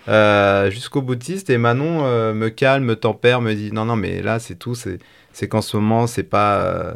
Euh, 0.09 0.71
jusqu'au 0.71 1.03
boutiste 1.03 1.51
et 1.51 1.59
Manon 1.59 2.01
euh, 2.05 2.33
me 2.33 2.49
calme, 2.49 2.85
me 2.85 2.97
tempère, 2.97 3.41
me 3.43 3.53
dit 3.55 3.73
non 3.73 3.85
non 3.85 3.95
mais 3.97 4.23
là 4.23 4.39
c'est 4.39 4.55
tout, 4.55 4.75
c'est 4.75 4.99
c'est 5.35 5.49
qu'en 5.49 5.61
ce 5.61 5.77
moment 5.77 6.07
c'est 6.07 6.23
pas 6.23 6.61
euh, 6.61 6.95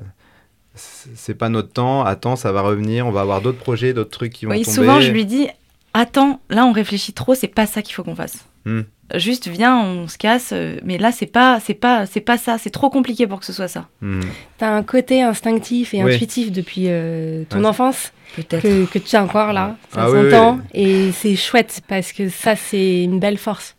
c'est 0.74 1.10
c'est 1.14 1.34
pas 1.34 1.50
notre 1.50 1.70
temps, 1.72 2.04
attends 2.04 2.36
ça 2.36 2.52
va 2.52 2.62
revenir, 2.62 3.06
on 3.06 3.10
va 3.10 3.20
avoir 3.20 3.42
d'autres 3.42 3.58
projets, 3.58 3.92
d'autres 3.92 4.10
trucs 4.10 4.32
qui 4.32 4.46
vont 4.46 4.52
Oui, 4.52 4.62
tomber. 4.62 4.74
souvent, 4.74 5.00
je 5.02 5.10
lui 5.10 5.26
dis 5.26 5.48
Attends, 5.94 6.40
là, 6.48 6.64
on 6.64 6.72
réfléchit 6.72 7.12
trop, 7.12 7.34
c'est 7.34 7.48
pas 7.48 7.66
ça 7.66 7.82
qu'il 7.82 7.94
faut 7.94 8.02
qu'on 8.02 8.14
fasse. 8.16 8.44
Hmm. 8.64 8.82
Juste, 9.16 9.48
viens, 9.48 9.78
on 9.78 10.08
se 10.08 10.16
casse, 10.16 10.50
euh, 10.54 10.76
mais 10.84 10.96
là, 10.96 11.12
c'est 11.12 11.26
pas, 11.26 11.60
c'est 11.60 11.74
pas, 11.74 12.06
c'est 12.06 12.20
pas 12.22 12.38
ça, 12.38 12.56
c'est 12.56 12.70
trop 12.70 12.88
compliqué 12.88 13.26
pour 13.26 13.40
que 13.40 13.44
ce 13.46 13.52
soit 13.52 13.68
ça. 13.68 13.88
Mhm. 14.00 14.22
Tu 14.58 14.64
as 14.64 14.72
un 14.74 14.82
côté 14.82 15.20
instinctif 15.22 15.92
et 15.92 16.02
Oui. 16.02 16.14
intuitif 16.14 16.50
depuis 16.50 16.84
euh, 16.86 17.44
ton 17.50 17.58
Ouais. 17.60 17.66
enfance 17.66 18.12
Peut-être. 18.36 18.62
que, 18.62 18.86
que 18.86 18.98
tu 18.98 19.14
as 19.16 19.22
encore 19.22 19.52
là. 19.52 19.76
Ça 19.92 20.04
Ah 20.04 20.10
oui, 20.10 20.30
s'entend. 20.30 20.54
oui. 20.54 20.62
Et 20.72 21.12
c'est 21.12 21.36
chouette 21.36 21.82
parce 21.88 22.12
que 22.12 22.30
ça, 22.30 22.56
c'est 22.56 23.02
une 23.02 23.18
belle 23.20 23.36
force. 23.36 23.76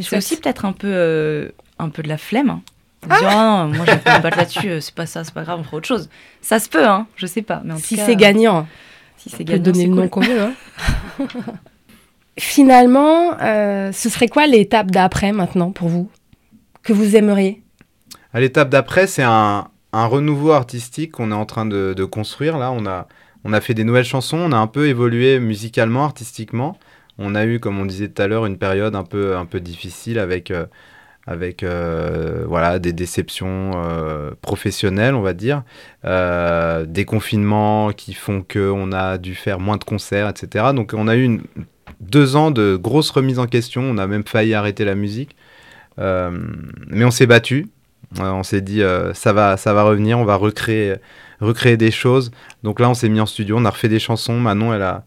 C'est 0.00 0.16
aussi 0.16 0.36
peut-être 0.36 0.64
un 0.64 0.72
peu, 0.72 0.88
euh, 0.90 1.48
un 1.78 1.88
peu 1.90 2.02
de 2.02 2.08
la 2.08 2.18
flemme. 2.18 2.50
Hein. 2.50 2.62
En 3.08 3.14
disant, 3.14 3.28
Ah 3.30 3.34
non, 3.68 3.76
moi, 3.76 3.84
je 3.86 3.92
vais 3.92 3.98
pas 4.04 4.18
me 4.18 4.22
battre 4.24 4.38
là-dessus, 4.38 4.80
c'est 4.80 4.94
pas 4.94 5.06
ça, 5.06 5.22
c'est 5.22 5.32
pas 5.32 5.44
grave, 5.44 5.60
on 5.60 5.64
fera 5.64 5.76
autre 5.76 5.86
chose. 5.86 6.08
Ça 6.40 6.58
se 6.58 6.68
peut, 6.68 6.84
hein, 6.88 7.06
je 7.14 7.26
sais 7.26 7.42
pas. 7.42 7.62
Mais 7.64 7.74
en 7.74 7.78
Si 7.78 7.90
tout 7.94 8.00
cas, 8.00 8.06
c'est 8.06 8.16
gagnant, 8.16 8.66
si 9.26 9.36
c'est 9.36 9.44
gagnant, 9.44 9.62
donner 9.64 9.86
le 9.86 9.94
nom 9.94 10.08
qu'on 10.08 10.20
veut. 10.20 10.40
hein. 10.40 10.52
Finalement, 12.38 13.38
euh, 13.40 13.92
ce 13.92 14.08
serait 14.10 14.28
quoi 14.28 14.46
l'étape 14.46 14.90
d'après 14.90 15.32
maintenant 15.32 15.70
pour 15.72 15.88
vous 15.88 16.10
Que 16.82 16.92
vous 16.92 17.16
aimeriez? 17.16 17.62
À 18.34 18.40
l'étape 18.40 18.68
d'après, 18.68 19.06
c'est 19.06 19.22
un, 19.22 19.68
un 19.92 20.06
renouveau 20.06 20.50
artistique 20.52 21.12
qu'on 21.12 21.30
est 21.30 21.34
en 21.34 21.46
train 21.46 21.64
de, 21.64 21.94
de 21.96 22.04
construire. 22.04 22.58
Là, 22.58 22.70
on 22.72 22.84
a, 22.84 23.08
on 23.44 23.54
a 23.54 23.60
fait 23.62 23.72
des 23.72 23.84
nouvelles 23.84 24.04
chansons, 24.04 24.36
on 24.36 24.52
a 24.52 24.56
un 24.58 24.66
peu 24.66 24.86
évolué 24.88 25.38
musicalement, 25.40 26.04
artistiquement. 26.04 26.76
On 27.18 27.34
a 27.34 27.46
eu, 27.46 27.58
comme 27.60 27.78
on 27.78 27.86
disait 27.86 28.08
tout 28.08 28.20
à 28.20 28.26
l'heure, 28.26 28.44
une 28.44 28.58
période 28.58 28.94
un 28.94 29.04
peu, 29.04 29.36
un 29.36 29.46
peu 29.46 29.58
difficile 29.60 30.18
avec, 30.18 30.50
euh, 30.50 30.66
avec 31.26 31.62
euh, 31.62 32.44
voilà, 32.46 32.78
des 32.78 32.92
déceptions 32.92 33.72
euh, 33.74 34.30
professionnelles, 34.42 35.14
on 35.14 35.22
va 35.22 35.32
dire, 35.32 35.64
euh, 36.04 36.86
des 36.86 37.04
confinements 37.04 37.90
qui 37.92 38.14
font 38.14 38.44
qu'on 38.48 38.92
a 38.92 39.18
dû 39.18 39.34
faire 39.34 39.58
moins 39.58 39.76
de 39.76 39.84
concerts, 39.84 40.28
etc. 40.28 40.66
Donc, 40.74 40.94
on 40.96 41.08
a 41.08 41.16
eu 41.16 41.40
deux 42.00 42.36
ans 42.36 42.52
de 42.52 42.76
grosses 42.76 43.10
remises 43.10 43.40
en 43.40 43.46
question. 43.46 43.82
On 43.82 43.98
a 43.98 44.06
même 44.06 44.24
failli 44.24 44.54
arrêter 44.54 44.84
la 44.84 44.94
musique. 44.94 45.36
Mais 45.98 47.04
on 47.04 47.10
s'est 47.10 47.26
battu. 47.26 47.68
On 48.20 48.42
s'est 48.42 48.60
dit, 48.60 48.82
ça, 49.14 49.32
va, 49.32 49.56
ça 49.56 49.72
va 49.72 49.82
revenir, 49.82 50.18
on 50.18 50.24
va 50.24 50.36
recréer, 50.36 50.96
recréer 51.40 51.78
des 51.78 51.90
choses. 51.90 52.30
Donc 52.62 52.80
là, 52.80 52.90
on 52.90 52.94
s'est 52.94 53.08
mis 53.08 53.18
en 53.18 53.26
studio, 53.26 53.56
on 53.58 53.64
a 53.64 53.70
refait 53.70 53.88
des 53.88 53.98
chansons. 53.98 54.38
Manon, 54.38 54.74
elle 54.74 54.82
a 54.82 55.04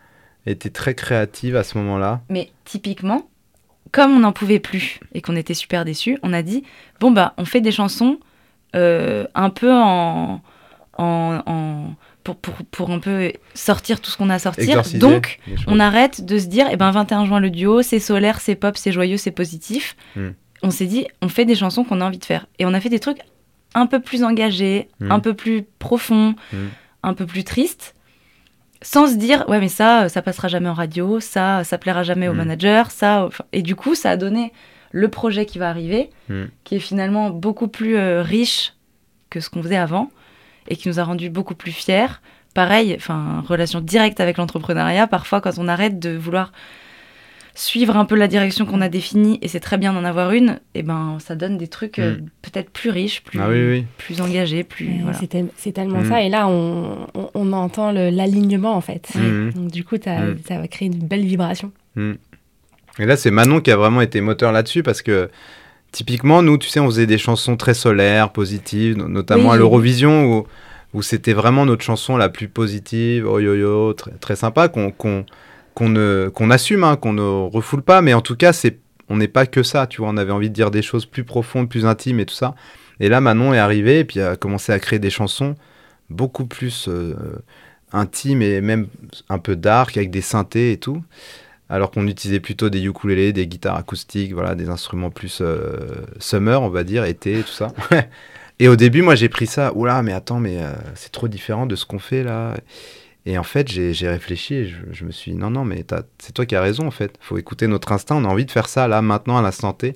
été 0.47 0.71
très 0.71 0.95
créative 0.95 1.55
à 1.55 1.63
ce 1.63 1.77
moment-là. 1.77 2.21
Mais 2.29 2.49
typiquement, 2.65 3.29
comme 3.91 4.11
on 4.15 4.19
n'en 4.19 4.31
pouvait 4.31 4.59
plus 4.59 4.99
et 5.13 5.21
qu'on 5.21 5.35
était 5.35 5.53
super 5.53 5.85
déçus, 5.85 6.17
on 6.23 6.33
a 6.33 6.41
dit 6.41 6.63
bon 6.99 7.11
bah 7.11 7.33
on 7.37 7.45
fait 7.45 7.61
des 7.61 7.71
chansons 7.71 8.19
euh, 8.75 9.25
un 9.35 9.49
peu 9.49 9.71
en, 9.71 10.41
en, 10.97 11.41
en- 11.45 11.95
pour, 12.23 12.35
pour, 12.35 12.53
pour 12.69 12.91
un 12.91 12.99
peu 12.99 13.31
sortir 13.55 14.01
tout 14.01 14.11
ce 14.11 14.17
qu'on 14.17 14.29
a 14.29 14.35
à 14.35 14.39
sortir. 14.39 14.63
Exorciser 14.65 14.99
Donc 14.99 15.39
on 15.67 15.79
arrête 15.79 16.23
de 16.25 16.37
se 16.37 16.45
dire 16.47 16.67
eh 16.71 16.75
ben 16.77 16.91
21 16.91 17.25
juin 17.25 17.39
le 17.39 17.49
duo, 17.49 17.81
c'est 17.81 17.99
solaire, 17.99 18.39
c'est 18.41 18.55
pop, 18.55 18.77
c'est 18.77 18.91
joyeux, 18.91 19.17
c'est 19.17 19.31
positif. 19.31 19.95
Hmm. 20.15 20.29
On 20.61 20.69
s'est 20.71 20.85
dit 20.85 21.07
on 21.21 21.29
fait 21.29 21.45
des 21.45 21.55
chansons 21.55 21.83
qu'on 21.83 22.01
a 22.01 22.05
envie 22.05 22.17
de 22.19 22.25
faire 22.25 22.45
et 22.59 22.65
on 22.65 22.73
a 22.73 22.79
fait 22.81 22.89
des 22.89 22.99
trucs 22.99 23.19
un 23.73 23.85
peu 23.85 23.99
plus 23.99 24.23
engagés, 24.23 24.89
Hmm. 24.99 25.11
un 25.11 25.19
peu 25.19 25.33
plus 25.33 25.63
profonds, 25.79 26.35
Hmm. 26.51 26.67
un 27.03 27.13
peu 27.13 27.25
plus 27.25 27.43
tristes 27.45 27.95
sans 28.81 29.07
se 29.07 29.15
dire 29.15 29.43
ouais 29.49 29.59
mais 29.59 29.67
ça 29.67 30.07
ça 30.09 30.21
passera 30.21 30.47
jamais 30.47 30.69
en 30.69 30.73
radio 30.73 31.19
ça 31.19 31.63
ça 31.63 31.77
plaira 31.77 32.03
jamais 32.03 32.27
au 32.29 32.33
Mm. 32.33 32.37
manager 32.37 32.91
ça 32.91 33.25
enfin, 33.25 33.43
et 33.51 33.61
du 33.61 33.75
coup 33.75 33.93
ça 33.95 34.11
a 34.11 34.17
donné 34.17 34.53
le 34.91 35.07
projet 35.09 35.45
qui 35.45 35.59
va 35.59 35.69
arriver 35.69 36.09
Mm. 36.29 36.43
qui 36.63 36.75
est 36.75 36.79
finalement 36.79 37.29
beaucoup 37.29 37.67
plus 37.67 37.97
euh, 37.97 38.21
riche 38.21 38.73
que 39.29 39.39
ce 39.41 39.49
qu'on 39.49 39.61
faisait 39.61 39.77
avant 39.77 40.09
et 40.67 40.75
qui 40.75 40.87
nous 40.87 40.99
a 40.99 41.03
rendu 41.03 41.29
beaucoup 41.29 41.55
plus 41.55 41.71
fiers 41.71 42.07
pareil 42.53 42.93
enfin 42.97 43.43
relation 43.47 43.81
directe 43.81 44.19
avec 44.19 44.37
l'entrepreneuriat 44.37 45.07
parfois 45.07 45.41
quand 45.41 45.57
on 45.57 45.67
arrête 45.67 45.99
de 45.99 46.15
vouloir 46.15 46.51
suivre 47.55 47.97
un 47.97 48.05
peu 48.05 48.15
la 48.15 48.27
direction 48.27 48.65
qu'on 48.65 48.79
a 48.81 48.89
définie 48.89 49.37
et 49.41 49.47
c'est 49.47 49.59
très 49.59 49.77
bien 49.77 49.91
d'en 49.93 50.03
avoir 50.05 50.31
une 50.31 50.59
et 50.75 50.83
ben 50.83 51.17
ça 51.19 51.35
donne 51.35 51.57
des 51.57 51.67
trucs 51.67 51.99
euh, 51.99 52.15
peut-être 52.41 52.69
plus 52.69 52.89
riches 52.89 53.21
plus 53.23 53.39
Ah 53.41 53.47
oui, 53.49 53.67
oui. 53.69 53.85
plus 53.97 54.21
engagés 54.21 54.63
plus 54.63 54.89
voilà. 55.03 55.17
C'est 55.17 55.27
tel- 55.27 55.49
c'est 55.57 55.71
tellement 55.73 55.99
Mm. 56.01 56.09
ça. 56.09 56.21
Et 56.23 56.29
là, 56.29 56.47
on, 56.47 57.07
on- 57.15 57.29
on 57.33 57.51
entend 57.53 57.91
l'alignement, 57.91 58.75
en 58.75 58.81
fait. 58.81 59.09
Mhm. 59.15 59.51
Donc, 59.53 59.71
du 59.71 59.83
coup, 59.83 59.95
Mm. 59.95 60.37
ça 60.47 60.57
va 60.59 60.67
créer 60.67 60.87
une 60.87 60.99
belle 61.05 61.25
vibration. 61.25 61.71
Et 61.97 63.05
là, 63.05 63.17
c'est 63.17 63.31
Manon 63.31 63.59
qui 63.61 63.71
a 63.71 63.75
vraiment 63.77 64.01
été 64.01 64.21
moteur 64.21 64.51
là-dessus 64.51 64.83
parce 64.83 65.01
que 65.01 65.29
typiquement, 65.91 66.41
nous, 66.41 66.57
tu 66.57 66.67
sais, 66.69 66.79
on 66.79 66.85
faisait 66.87 67.07
des 67.07 67.17
chansons 67.17 67.57
très 67.57 67.73
solaires, 67.73 68.31
positives, 68.31 68.97
no- 68.97 69.07
notamment 69.07 69.49
Oui, 69.49 69.55
à 69.55 69.57
l'Eurovision 69.57 70.25
où, 70.31 70.47
où 70.93 71.01
c'était 71.01 71.33
vraiment 71.33 71.65
notre 71.65 71.83
chanson 71.83 72.15
la 72.17 72.29
plus 72.29 72.47
positive, 72.47 73.25
oh 73.27 73.39
yo 73.39 73.55
yo, 73.55 73.93
très, 73.93 74.11
très 74.11 74.35
sympa, 74.35 74.67
qu'on 74.69 74.91
qu'on 74.91 75.25
qu'on 75.73 76.49
assume, 76.49 76.83
hein, 76.83 76.95
qu'on 76.95 77.13
ne 77.13 77.21
refoule 77.21 77.81
pas, 77.81 78.01
mais 78.01 78.13
en 78.13 78.21
tout 78.21 78.35
cas, 78.35 78.53
c'est 78.53 78.79
on 79.11 79.17
n'est 79.17 79.27
pas 79.27 79.47
que 79.47 79.63
ça, 79.63 79.87
tu 79.87 80.01
vois, 80.01 80.09
on 80.09 80.17
avait 80.17 80.31
envie 80.31 80.49
de 80.49 80.53
dire 80.53 80.69
des 80.69 80.83
choses 80.83 81.05
plus 81.05 81.23
profondes, 81.23 81.67
plus 81.67 81.85
intimes 81.85 82.19
et 82.19 82.25
tout 82.25 82.35
ça. 82.35 82.53
Et 82.99 83.09
là, 83.09 83.21
Manon 83.21 83.53
est 83.53 83.59
arrivée 83.59 83.99
et 83.99 84.05
puis 84.05 84.19
a 84.21 84.35
commencé 84.35 84.71
à 84.71 84.79
créer 84.79 84.99
des 84.99 85.09
chansons 85.09 85.55
beaucoup 86.11 86.45
plus 86.45 86.87
euh, 86.87 87.15
intimes 87.91 88.41
et 88.41 88.61
même 88.61 88.87
un 89.29 89.39
peu 89.39 89.55
dark 89.55 89.97
avec 89.97 90.11
des 90.11 90.21
synthés 90.21 90.73
et 90.73 90.77
tout 90.77 91.01
alors 91.69 91.91
qu'on 91.91 92.07
utilisait 92.07 92.39
plutôt 92.39 92.69
des 92.69 92.83
ukulélés, 92.83 93.31
des 93.31 93.47
guitares 93.47 93.77
acoustiques, 93.77 94.33
voilà, 94.33 94.55
des 94.55 94.69
instruments 94.69 95.11
plus 95.11 95.39
euh, 95.41 95.77
summer, 96.17 96.61
on 96.61 96.69
va 96.69 96.83
dire, 96.83 97.05
été, 97.05 97.41
tout 97.43 97.51
ça. 97.51 97.71
et 98.59 98.67
au 98.67 98.75
début, 98.75 99.03
moi, 99.03 99.13
j'ai 99.13 99.29
pris 99.29 99.45
ça, 99.45 99.71
oula, 99.75 100.01
mais 100.01 100.13
attends, 100.13 100.39
mais 100.39 100.57
euh, 100.57 100.73
c'est 100.95 101.11
trop 101.11 101.27
différent 101.27 101.67
de 101.67 101.75
ce 101.75 101.85
qu'on 101.85 101.99
fait 101.99 102.23
là. 102.23 102.55
Et 103.29 103.37
en 103.37 103.43
fait, 103.43 103.69
j'ai 103.69 104.09
réfléchi 104.09 104.73
je, 104.91 105.05
me 105.05 105.11
suis 105.11 105.33
dit, 105.33 105.37
non, 105.37 105.51
non, 105.51 105.63
mais 105.63 105.85
c'est 106.17 106.31
toi 106.31 106.47
qui 106.47 106.55
as 106.55 106.61
raison, 106.61 106.87
en 106.87 106.91
fait. 106.91 107.13
faut 107.19 107.37
écouter 107.37 107.67
notre 107.67 107.91
instinct, 107.91 108.15
on 108.15 108.25
a 108.25 108.27
envie 108.27 108.45
de 108.45 108.49
faire 108.49 108.67
ça 108.67 108.87
là, 108.87 109.03
maintenant, 109.03 109.37
à 109.37 109.43
l'instant 109.43 109.71
T. 109.71 109.93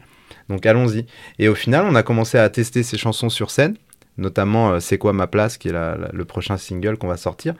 Donc 0.49 0.67
allons-y. 0.67 1.07
Et 1.39 1.47
au 1.47 1.55
final, 1.55 1.85
on 1.89 1.95
a 1.95 2.03
commencé 2.03 2.37
à 2.37 2.47
tester 2.51 2.83
ces 2.83 2.95
chansons 2.95 3.29
sur 3.29 3.49
scène, 3.49 3.75
notamment 4.19 4.73
euh, 4.73 4.79
C'est 4.79 4.99
quoi 4.99 5.13
ma 5.13 5.25
place, 5.25 5.57
qui 5.57 5.69
est 5.69 5.73
le 5.73 6.25
prochain 6.25 6.57
single 6.57 6.97
qu'on 6.97 7.07
va 7.07 7.17
sortir. 7.17 7.55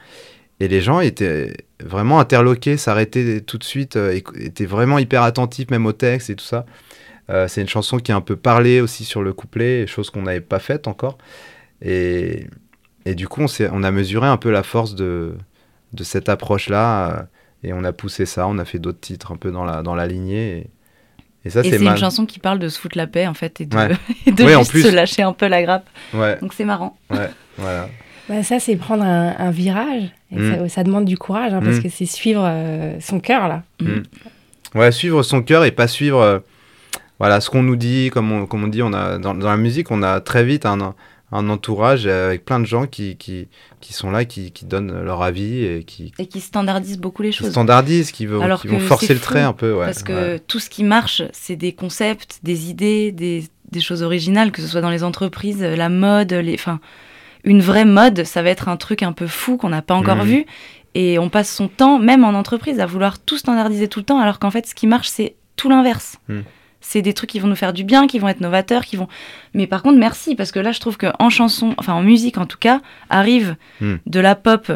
Et 0.60 0.68
les 0.68 0.80
gens 0.80 1.00
étaient 1.00 1.54
vraiment 1.84 2.20
interloqués, 2.20 2.78
s'arrêtaient 2.78 3.42
tout 3.42 3.58
de 3.58 3.64
suite, 3.64 3.96
euh, 3.96 4.20
étaient 4.36 4.68
vraiment 4.68 5.00
hyper 5.00 5.24
attentifs 5.24 5.72
même 5.72 5.88
au 5.88 5.94
texte 5.94 6.30
et 6.30 6.36
tout 6.36 6.46
ça. 6.46 6.68
Euh, 7.32 7.48
c'est 7.48 7.62
une 7.62 7.68
chanson 7.68 7.98
qui 7.98 8.12
est 8.12 8.16
un 8.16 8.22
peu 8.22 8.36
parlée 8.36 8.80
aussi 8.80 9.06
sur 9.06 9.24
le 9.24 9.34
couplet, 9.34 9.88
chose 9.88 10.12
qu'on 10.12 10.22
n'avait 10.22 10.40
pas 10.40 10.60
faite 10.60 10.88
encore. 10.88 11.18
Et, 11.82 12.46
et 13.06 13.16
du 13.16 13.28
coup, 13.28 13.42
on, 13.42 13.48
on 13.72 13.82
a 13.82 13.90
mesuré 13.90 14.28
un 14.28 14.38
peu 14.38 14.52
la 14.52 14.62
force 14.62 14.94
de, 14.94 15.34
de 15.94 16.04
cette 16.04 16.30
approche-là. 16.30 17.10
euh, 17.12 17.22
et 17.66 17.72
on 17.74 17.84
a 17.86 17.94
poussé 17.94 18.26
ça, 18.26 18.46
on 18.48 18.58
a 18.58 18.66
fait 18.66 18.80
d'autres 18.80 19.00
titres 19.00 19.32
un 19.32 19.38
peu 19.38 19.50
dans 19.52 19.64
la, 19.64 19.84
dans 19.84 19.96
la 19.96 20.06
lignée. 20.06 20.58
Et, 20.58 20.68
et 21.46 21.50
ça, 21.50 21.64
c'est 21.64 21.78
c'est 21.78 21.86
une 21.86 21.96
chanson 21.98 22.26
qui 22.26 22.40
parle 22.40 22.60
de 22.60 22.68
se 22.70 22.78
foutre 22.80 22.98
la 22.98 23.08
paix 23.08 23.26
en 23.28 23.34
fait 23.34 23.62
et 23.62 23.66
de, 23.66 23.76
Ouais. 23.78 23.90
et 24.26 24.32
de 24.32 24.44
Ouais, 24.44 24.56
en 24.56 24.60
juste 24.60 24.72
plus. 24.72 24.82
se 24.84 24.90
lâcher 24.94 25.22
un 25.24 25.32
peu 25.34 25.48
la 25.48 25.62
grappe. 25.64 25.90
Ouais, 26.14 26.38
Donc 26.42 26.54
c'est 26.54 26.66
marrant. 26.66 26.98
ouais, 27.10 27.30
voilà. 27.58 27.88
Bah, 28.30 28.42
ça, 28.42 28.58
c'est 28.58 28.78
prendre 28.78 29.04
un, 29.04 29.36
un 29.38 29.52
virage. 29.52 30.04
Et 30.32 30.40
Mm. 30.40 30.56
ça, 30.56 30.70
ça 30.70 30.84
demande 30.86 31.04
du 31.04 31.18
courage, 31.18 31.54
hein, 31.54 31.60
parce 31.62 31.78
Mm. 31.78 31.84
que 31.84 31.90
c'est 31.90 32.06
suivre 32.06 32.42
euh, 32.46 32.98
son 33.02 33.20
cœur, 33.20 33.50
là. 33.50 33.64
Ouais, 34.76 34.92
suivre 34.94 35.24
son 35.24 35.42
cœur 35.44 35.66
et 35.66 35.72
pas 35.72 35.88
suivre 35.90 36.22
euh, 36.22 36.40
voilà, 37.20 37.42
ce 37.42 37.50
qu'on 37.50 37.64
nous 37.64 37.76
dit. 37.76 38.10
Comme 38.14 38.32
on, 38.32 38.46
comme 38.46 38.64
on 38.64 38.68
dit, 38.68 38.82
on 38.82 38.94
a, 38.94 39.18
dans, 39.20 39.34
dans 39.36 39.50
la 39.50 39.58
musique, 39.58 39.92
on 39.92 40.02
a 40.04 40.22
très 40.22 40.44
vite 40.46 40.66
un, 40.66 40.96
un 41.36 41.50
entourage 41.50 42.06
avec 42.08 42.46
plein 42.46 42.60
de 42.60 42.66
gens 42.66 42.86
qui, 42.86 43.18
qui, 43.18 43.48
qui 43.82 43.92
sont 43.92 44.12
là, 44.12 44.24
qui, 44.24 44.52
qui 44.52 44.66
donnent 44.66 45.02
leur 45.04 45.22
avis 45.24 45.66
et 45.66 45.84
qui, 45.84 46.12
Et 46.20 46.28
qui 46.28 46.40
standardise 46.40 46.98
beaucoup 47.00 47.24
les 47.24 47.32
qui 47.32 47.38
choses. 47.40 47.50
standardisent, 47.50 48.12
qui, 48.12 48.26
veulent, 48.28 48.44
Alors 48.44 48.62
qui 48.62 48.68
vont 48.68 48.80
forcer 48.80 49.14
le 49.14 49.20
trait 49.20 49.42
un 49.42 49.54
peu. 49.54 49.74
Ouais, 49.74 49.86
Parce 49.86 50.04
que 50.04 50.34
ouais. 50.34 50.40
tout 50.40 50.60
ce 50.60 50.70
qui 50.70 50.84
marche, 50.84 51.24
c'est 51.34 51.56
des 51.56 51.74
concepts, 51.74 52.40
des 52.44 52.70
idées, 52.70 53.12
des, 53.12 53.46
des 53.72 53.80
choses 53.82 54.04
originales, 54.04 54.52
que 54.52 54.62
ce 54.62 54.68
soit 54.68 54.82
dans 54.82 54.92
les 54.92 55.04
entreprises, 55.04 55.62
la 55.64 55.90
mode, 55.90 56.32
les, 56.34 56.54
enfin, 56.54 56.80
une 57.44 57.62
vraie 57.62 57.86
mode, 57.86 58.24
ça 58.26 58.42
va 58.44 58.50
être 58.52 58.70
un 58.70 58.78
truc 58.78 59.02
un 59.04 59.12
peu 59.12 59.28
fou 59.28 59.58
qu'on 59.58 59.70
n'a 59.70 59.82
pas 59.82 59.96
encore 59.96 60.18
Mhm. 60.18 60.24
vu. 60.26 60.46
Et 60.96 61.18
on 61.18 61.30
passe 61.30 61.52
son 61.52 61.68
temps, 61.68 61.98
même 61.98 62.24
en 62.24 62.36
entreprise, 62.36 62.80
à 62.80 62.86
vouloir 62.86 63.18
tout 63.18 63.38
standardiser 63.40 63.88
tout 63.88 64.00
le 64.00 64.06
temps, 64.06 64.20
alors 64.20 64.38
qu'en 64.38 64.52
fait, 64.52 64.68
ce 64.68 64.76
qui 64.76 64.86
marche, 64.86 65.08
c'est 65.10 65.34
tout 65.56 65.68
l'inverse. 65.68 66.18
Hmm. 66.30 66.42
C'est 66.86 67.02
des 67.02 67.14
trucs 67.14 67.30
qui 67.30 67.40
vont 67.40 67.48
nous 67.48 67.56
faire 67.56 67.72
du 67.74 67.84
bien, 67.86 68.08
qui 68.08 68.20
vont 68.20 68.28
être 68.28 68.42
novateurs, 68.42 68.84
qui 68.86 68.98
vont. 68.98 69.08
Mais 69.54 69.68
par 69.68 69.82
contre, 69.82 69.98
merci, 69.98 70.36
parce 70.36 70.52
que 70.52 70.60
là, 70.60 70.74
je 70.74 70.80
trouve 70.82 70.98
qu'en 70.98 71.30
chanson, 71.30 71.74
enfin 71.78 71.94
en 71.94 72.04
musique 72.04 72.38
en 72.38 72.46
tout 72.46 72.58
cas, 72.60 72.82
arrive 73.10 73.56
Hmm. 73.80 73.96
de 74.06 74.20
la 74.20 74.36
pop 74.36 74.72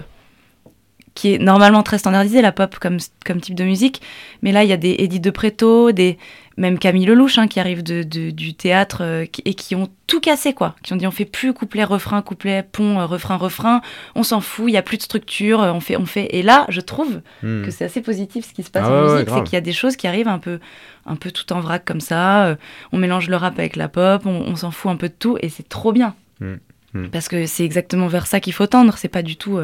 qui 1.18 1.34
est 1.34 1.40
normalement 1.40 1.82
très 1.82 1.98
standardisée, 1.98 2.44
la 2.44 2.52
pop 2.52 2.78
comme, 2.80 2.98
comme 3.26 3.42
type 3.42 3.56
de 3.56 3.64
musique. 3.64 4.04
Mais 4.44 4.52
là, 4.52 4.64
il 4.64 4.70
y 4.70 4.74
a 4.74 4.78
des 4.78 4.96
Eddie 5.00 5.20
de 5.20 5.32
Preto, 5.32 5.92
des, 5.92 6.20
même 6.58 6.78
Camille 6.78 7.08
Lelouch 7.08 7.40
hein, 7.40 7.48
qui 7.48 7.60
arrivent 7.60 7.82
de, 7.82 8.04
de- 8.04 8.30
du 8.30 8.54
théâtre 8.54 9.00
euh, 9.02 9.26
et 9.46 9.54
qui 9.56 9.74
ont 9.74 9.90
tout 10.06 10.20
cassé, 10.20 10.54
quoi. 10.54 10.76
Qui 10.84 10.94
ont 10.94 10.96
dit 10.96 11.08
on 11.08 11.12
fait 11.12 11.26
plus 11.26 11.54
couplet, 11.54 11.84
refrain, 11.84 12.22
couplet, 12.22 12.62
pont, 12.72 13.00
euh, 13.00 13.06
refrain, 13.08 13.36
refrain. 13.36 13.82
On 14.14 14.22
s'en 14.22 14.42
fout, 14.42 14.66
il 14.68 14.74
y 14.74 14.78
a 14.78 14.84
plus 14.84 14.98
de 14.98 15.02
structure, 15.02 15.60
euh, 15.62 15.72
on 15.72 15.80
fait, 15.80 15.98
on 15.98 16.06
fait. 16.06 16.28
Et 16.36 16.44
là, 16.44 16.66
je 16.70 16.82
trouve 16.82 17.22
Hmm. 17.42 17.64
que 17.66 17.72
c'est 17.72 17.86
assez 17.86 18.02
positif 18.02 18.48
ce 18.48 18.54
qui 18.54 18.62
se 18.62 18.70
passe 18.70 18.84
Ah 18.86 18.90
en 18.90 18.92
ouais, 18.94 19.08
ouais, 19.08 19.14
musique, 19.16 19.30
c'est 19.34 19.44
qu'il 19.44 19.54
y 19.54 19.58
a 19.58 19.62
des 19.62 19.74
choses 19.74 19.96
qui 19.96 20.06
arrivent 20.08 20.28
un 20.28 20.40
peu, 20.40 20.60
un 21.08 21.16
peu 21.16 21.32
tout 21.32 21.52
en 21.52 21.60
vrac 21.62 21.84
comme 21.84 22.00
ça. 22.02 22.56
on 22.92 22.98
mélange 23.00 23.28
le 23.28 23.38
rap 23.38 23.58
avec 23.58 23.76
la 23.76 23.88
pop, 23.88 24.22
on, 24.26 24.42
on 24.48 24.56
s'en 24.56 24.70
fout 24.70 24.92
un 24.92 24.98
peu 24.98 25.10
de 25.10 25.16
tout 25.18 25.38
et 25.42 25.50
c'est 25.50 25.68
trop 25.68 25.92
bien. 25.94 26.14
Mm. 26.42 26.54
Mm. 26.94 27.08
Parce 27.10 27.28
que 27.28 27.48
c'est 27.48 27.66
exactement 27.66 28.08
vers 28.08 28.28
ça 28.28 28.40
qu'il 28.40 28.54
faut 28.54 28.68
tendre. 28.68 28.94
C'est 28.98 29.08
pas 29.10 29.24
du 29.24 29.36
tout 29.36 29.58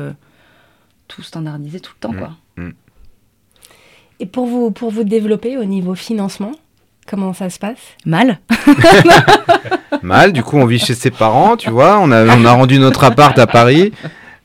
tout 1.08 1.22
standardisé 1.24 1.80
tout 1.80 1.92
le 1.96 2.00
temps, 2.00 2.14
Mm. 2.14 2.18
quoi. 2.18 2.32
Et 4.20 4.26
pour 4.26 4.46
vous, 4.46 4.72
pour 4.72 4.92
vous 4.92 5.04
développer 5.04 5.58
au 5.58 5.66
niveau 5.66 5.96
financement, 5.96 6.52
comment 7.08 7.34
ça 7.34 7.50
se 7.50 7.60
passe? 7.60 7.80
Mal. 8.06 8.40
Mal, 10.02 10.34
du 10.34 10.44
coup, 10.44 10.58
on 10.58 10.66
vit 10.66 10.80
chez 10.80 10.94
ses 10.94 11.12
parents, 11.12 11.58
tu 11.58 11.70
vois. 11.70 12.00
On 12.00 12.12
a, 12.12 12.26
on 12.38 12.46
a 12.46 12.52
rendu 12.54 12.80
notre 12.80 13.04
appart 13.04 13.38
à 13.40 13.48
Paris. 13.48 13.92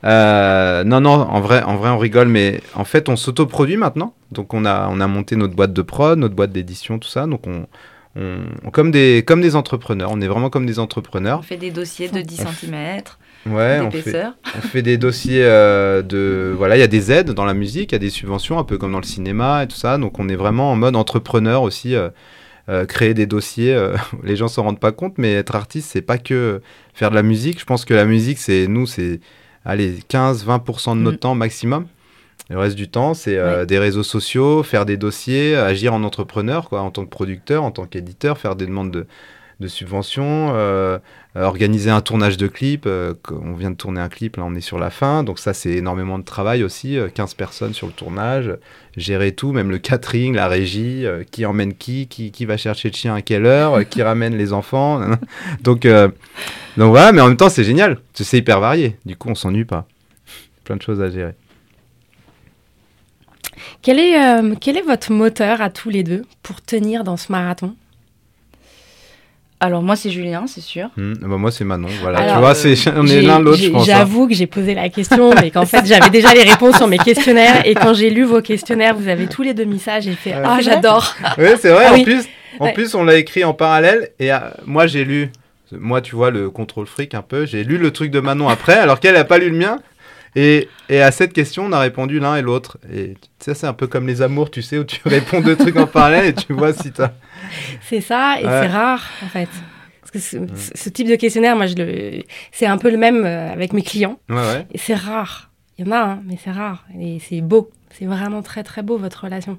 Euh, 0.04 0.84
non, 0.84 1.00
non, 1.00 1.10
en 1.10 1.40
vrai, 1.40 1.62
en 1.62 1.76
vrai, 1.76 1.90
on 1.90 1.98
rigole, 1.98 2.28
mais 2.28 2.60
en 2.74 2.84
fait, 2.84 3.08
on 3.08 3.16
s'autoproduit 3.16 3.76
maintenant. 3.76 4.14
Donc, 4.32 4.54
on 4.54 4.64
a, 4.64 4.88
on 4.90 5.00
a 5.00 5.06
monté 5.06 5.36
notre 5.36 5.54
boîte 5.54 5.72
de 5.72 5.82
prod, 5.82 6.18
notre 6.18 6.34
boîte 6.34 6.52
d'édition, 6.52 6.98
tout 6.98 7.08
ça. 7.08 7.26
Donc, 7.26 7.46
on, 7.46 7.66
on- 8.16 8.70
comme 8.70 8.90
des, 8.90 9.24
comme 9.26 9.40
des 9.40 9.56
entrepreneurs. 9.56 10.10
On 10.12 10.20
est 10.20 10.28
vraiment 10.28 10.50
comme 10.50 10.66
des 10.66 10.78
entrepreneurs. 10.78 11.40
On 11.40 11.42
fait 11.42 11.56
des 11.56 11.70
dossiers 11.72 12.08
de 12.08 12.20
10 12.20 12.40
On 12.42 12.46
fait- 12.46 12.66
cm 12.66 13.02
Ouais, 13.50 13.80
on 13.80 13.90
fait, 13.90 14.24
on 14.56 14.60
fait 14.60 14.82
des 14.82 14.96
dossiers 14.98 15.42
euh, 15.44 16.02
de, 16.02 16.54
voilà, 16.56 16.76
il 16.76 16.80
y 16.80 16.82
a 16.82 16.86
des 16.88 17.10
aides 17.12 17.30
dans 17.30 17.44
la 17.44 17.54
musique, 17.54 17.92
il 17.92 17.94
y 17.94 17.96
a 17.96 17.98
des 17.98 18.10
subventions, 18.10 18.58
un 18.58 18.64
peu 18.64 18.78
comme 18.78 18.92
dans 18.92 18.98
le 19.00 19.04
cinéma 19.04 19.64
et 19.64 19.66
tout 19.68 19.76
ça. 19.76 19.98
Donc, 19.98 20.18
on 20.18 20.28
est 20.28 20.36
vraiment 20.36 20.70
en 20.72 20.76
mode 20.76 20.96
entrepreneur 20.96 21.62
aussi. 21.62 21.94
euh, 21.94 22.10
euh, 22.70 22.84
créer 22.84 23.14
des 23.14 23.24
dossiers, 23.26 23.72
euh, 23.74 23.96
les 24.22 24.36
gens 24.36 24.46
s'en 24.48 24.62
rendent 24.62 24.78
pas 24.80 24.92
compte, 24.92 25.14
mais 25.16 25.32
être 25.32 25.54
artiste, 25.56 25.88
c'est 25.90 26.02
pas 26.02 26.18
que 26.18 26.60
faire 26.92 27.08
de 27.08 27.14
la 27.14 27.22
musique. 27.22 27.58
Je 27.60 27.64
pense 27.64 27.86
que 27.86 27.94
la 27.94 28.04
musique, 28.04 28.36
c'est 28.38 28.66
nous, 28.66 28.86
c'est 28.86 29.20
allez 29.64 30.00
15-20% 30.10 30.94
de 30.94 31.00
notre 31.00 31.16
Mm. 31.16 31.20
temps 31.20 31.34
maximum. 31.34 31.86
Le 32.50 32.58
reste 32.58 32.76
du 32.76 32.88
temps, 32.88 33.14
c'est 33.14 33.38
euh, 33.38 33.64
des 33.64 33.78
réseaux 33.78 34.02
sociaux, 34.02 34.62
faire 34.62 34.84
des 34.84 34.98
dossiers, 34.98 35.56
agir 35.56 35.94
en 35.94 36.02
entrepreneur, 36.04 36.68
quoi, 36.68 36.82
en 36.82 36.90
tant 36.90 37.04
que 37.06 37.10
producteur, 37.10 37.62
en 37.64 37.70
tant 37.70 37.86
qu'éditeur, 37.86 38.36
faire 38.36 38.54
des 38.54 38.66
demandes 38.66 38.90
de, 38.90 39.06
de 39.60 39.66
subventions, 39.68 40.52
euh, 40.54 40.98
euh, 41.36 41.42
organiser 41.44 41.90
un 41.90 42.00
tournage 42.00 42.36
de 42.36 42.46
clip. 42.46 42.86
euh, 42.86 43.14
on 43.30 43.54
vient 43.54 43.70
de 43.70 43.76
tourner 43.76 44.00
un 44.00 44.08
clip, 44.08 44.36
là, 44.36 44.44
on 44.46 44.54
est 44.54 44.60
sur 44.60 44.78
la 44.78 44.90
fin, 44.90 45.24
donc 45.24 45.38
ça, 45.38 45.52
c'est 45.52 45.72
énormément 45.72 46.18
de 46.18 46.24
travail 46.24 46.62
aussi. 46.62 46.96
euh, 46.96 47.08
15 47.08 47.34
personnes 47.34 47.74
sur 47.74 47.86
le 47.88 47.92
tournage, 47.92 48.56
gérer 48.96 49.32
tout, 49.32 49.52
même 49.52 49.70
le 49.70 49.78
catering, 49.78 50.34
la 50.34 50.46
régie, 50.48 51.04
euh, 51.06 51.24
qui 51.30 51.44
emmène 51.44 51.74
qui, 51.74 52.06
qui, 52.06 52.30
qui 52.30 52.44
va 52.44 52.56
chercher 52.56 52.88
le 52.90 52.94
chien 52.94 53.14
à 53.14 53.22
quelle 53.22 53.46
heure, 53.46 53.74
euh, 53.74 53.82
qui 53.84 54.02
ramène 54.02 54.36
les 54.36 54.52
enfants. 54.52 55.00
donc, 55.62 55.84
euh, 55.86 56.08
donc 56.76 56.90
voilà, 56.90 57.10
mais 57.12 57.20
en 57.20 57.28
même 57.28 57.36
temps, 57.36 57.48
c'est 57.48 57.64
génial. 57.64 57.98
C'est 58.14 58.38
hyper 58.38 58.60
varié. 58.60 58.96
Du 59.04 59.16
coup, 59.16 59.28
on 59.28 59.34
s'ennuie 59.34 59.64
pas. 59.64 59.86
Plein 60.64 60.76
de 60.76 60.82
choses 60.82 61.00
à 61.00 61.10
gérer. 61.10 61.34
euh, 63.98 64.54
quel 64.60 64.76
est 64.76 64.82
votre 64.82 65.12
moteur 65.12 65.60
à 65.60 65.70
tous 65.70 65.90
les 65.90 66.02
deux 66.04 66.24
pour 66.42 66.62
tenir 66.62 67.02
dans 67.04 67.16
ce 67.16 67.32
marathon? 67.32 67.74
Alors 69.60 69.82
moi 69.82 69.96
c'est 69.96 70.10
Julien, 70.10 70.44
c'est 70.46 70.60
sûr. 70.60 70.88
Hmm, 70.96 71.14
bah, 71.20 71.36
moi, 71.36 71.50
c'est 71.50 71.64
Manon. 71.64 71.88
Voilà, 72.00 72.18
Alors, 72.20 72.34
tu 72.34 72.40
vois, 72.40 72.50
euh, 72.50 72.74
c'est, 72.76 72.90
on 72.96 73.06
est 73.06 73.22
l'un 73.22 73.40
l'autre, 73.40 73.58
je 73.60 73.72
hein. 73.74 73.82
J'avoue 73.84 74.28
que 74.28 74.34
j'ai 74.34 74.46
posé 74.46 74.72
la 74.74 74.88
question, 74.88 75.34
mais 75.34 75.50
qu'en 75.50 75.66
fait, 75.66 75.84
j'avais 75.84 76.10
déjà 76.10 76.32
les 76.32 76.44
réponses 76.44 76.76
sur 76.76 76.86
mes 76.86 76.98
questionnaires. 76.98 77.62
Et 77.66 77.74
quand 77.74 77.92
j'ai 77.92 78.10
lu 78.10 78.22
vos 78.22 78.40
questionnaires, 78.40 78.94
vous 78.94 79.08
avez 79.08 79.26
tous 79.26 79.42
les 79.42 79.54
deux 79.54 79.64
mis 79.64 79.80
ça. 79.80 79.98
J'ai 79.98 80.12
fait. 80.12 80.32
Ah, 80.32 80.42
vrai 80.54 80.62
j'adore 80.62 81.12
Oui, 81.38 81.48
c'est 81.58 81.70
vrai. 81.70 81.86
Ah 81.88 81.92
en 81.92 81.94
oui. 81.96 82.04
plus, 82.04 82.24
en 82.60 82.66
Ouais. 82.66 82.72
plus, 82.72 82.94
on 82.94 83.02
l'a 83.02 83.16
écrit 83.16 83.42
en 83.42 83.52
parallèle. 83.52 84.10
Et 84.20 84.32
euh, 84.32 84.38
moi, 84.64 84.86
j'ai 84.86 85.04
lu. 85.04 85.30
Moi, 85.72 86.00
tu 86.02 86.14
vois, 86.14 86.30
le 86.30 86.50
contrôle 86.50 86.86
fric 86.86 87.14
un 87.14 87.22
peu. 87.22 87.44
J'ai 87.44 87.64
lu 87.64 87.78
le 87.78 87.90
truc 87.90 88.12
de 88.12 88.20
Manon 88.20 88.48
après, 88.48 88.74
alors 88.78 89.00
qu'elle 89.00 89.14
n'a 89.14 89.24
pas 89.24 89.38
lu 89.38 89.50
le 89.50 89.56
mien. 89.56 89.78
Et, 90.36 90.68
et 90.88 91.02
à 91.02 91.10
cette 91.10 91.32
question, 91.32 91.64
on 91.66 91.72
a 91.72 91.80
répondu 91.80 92.20
l'un 92.20 92.36
et 92.36 92.42
l'autre. 92.42 92.78
Et 92.94 93.14
ça, 93.40 93.54
c'est 93.54 93.66
un 93.66 93.72
peu 93.72 93.88
comme 93.88 94.06
les 94.06 94.22
amours, 94.22 94.50
tu 94.52 94.62
sais, 94.62 94.78
où 94.78 94.84
tu 94.84 95.00
réponds 95.06 95.40
deux 95.40 95.56
trucs 95.56 95.76
en 95.76 95.86
parallèle 95.88 96.26
et 96.26 96.34
tu 96.34 96.52
vois 96.52 96.72
si 96.72 96.92
t'as. 96.92 97.10
C'est 97.82 98.00
ça, 98.00 98.36
et 98.40 98.44
Ouais. 98.44 98.50
c'est 98.62 98.66
rare, 98.68 99.04
en 99.24 99.28
fait. 99.28 99.48
Parce 100.00 100.10
que 100.10 100.18
ce, 100.18 100.88
type 100.88 101.06
de 101.08 101.16
questionnaire, 101.16 101.54
moi, 101.56 101.66
je 101.66 101.74
le... 101.76 102.22
c'est 102.50 102.64
un 102.66 102.78
peu 102.78 102.90
le 102.90 102.96
même 102.96 103.24
euh, 103.26 103.52
avec 103.52 103.72
mes 103.74 103.82
clients. 103.82 104.18
Ouais, 104.30 104.36
ouais. 104.36 104.66
Et 104.72 104.78
c'est 104.78 104.94
rare. 104.94 105.50
Il 105.78 105.86
y 105.86 105.88
en 105.88 105.92
a, 105.92 105.98
hein, 106.00 106.20
mais 106.24 106.38
c'est 106.42 106.50
rare. 106.50 106.84
Et 106.98 107.18
c'est 107.20 107.40
beau. 107.42 107.70
C'est 107.90 108.06
vraiment 108.06 108.42
très, 108.42 108.62
très 108.62 108.82
beau, 108.82 108.96
votre 108.96 109.24
relation. 109.24 109.58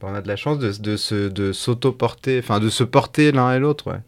Bah, 0.00 0.08
On 0.10 0.14
a 0.14 0.22
de 0.22 0.28
la 0.28 0.36
chance 0.36 0.58
de, 0.58 0.72
de, 0.80 0.96
se, 0.96 1.28
de 1.28 1.52
s'auto-porter, 1.52 2.38
enfin, 2.38 2.58
de 2.58 2.68
se 2.70 2.84
porter 2.84 3.32
l'un 3.32 3.52
et 3.54 3.58
l'autre, 3.58 3.90
ouais. 3.90 3.98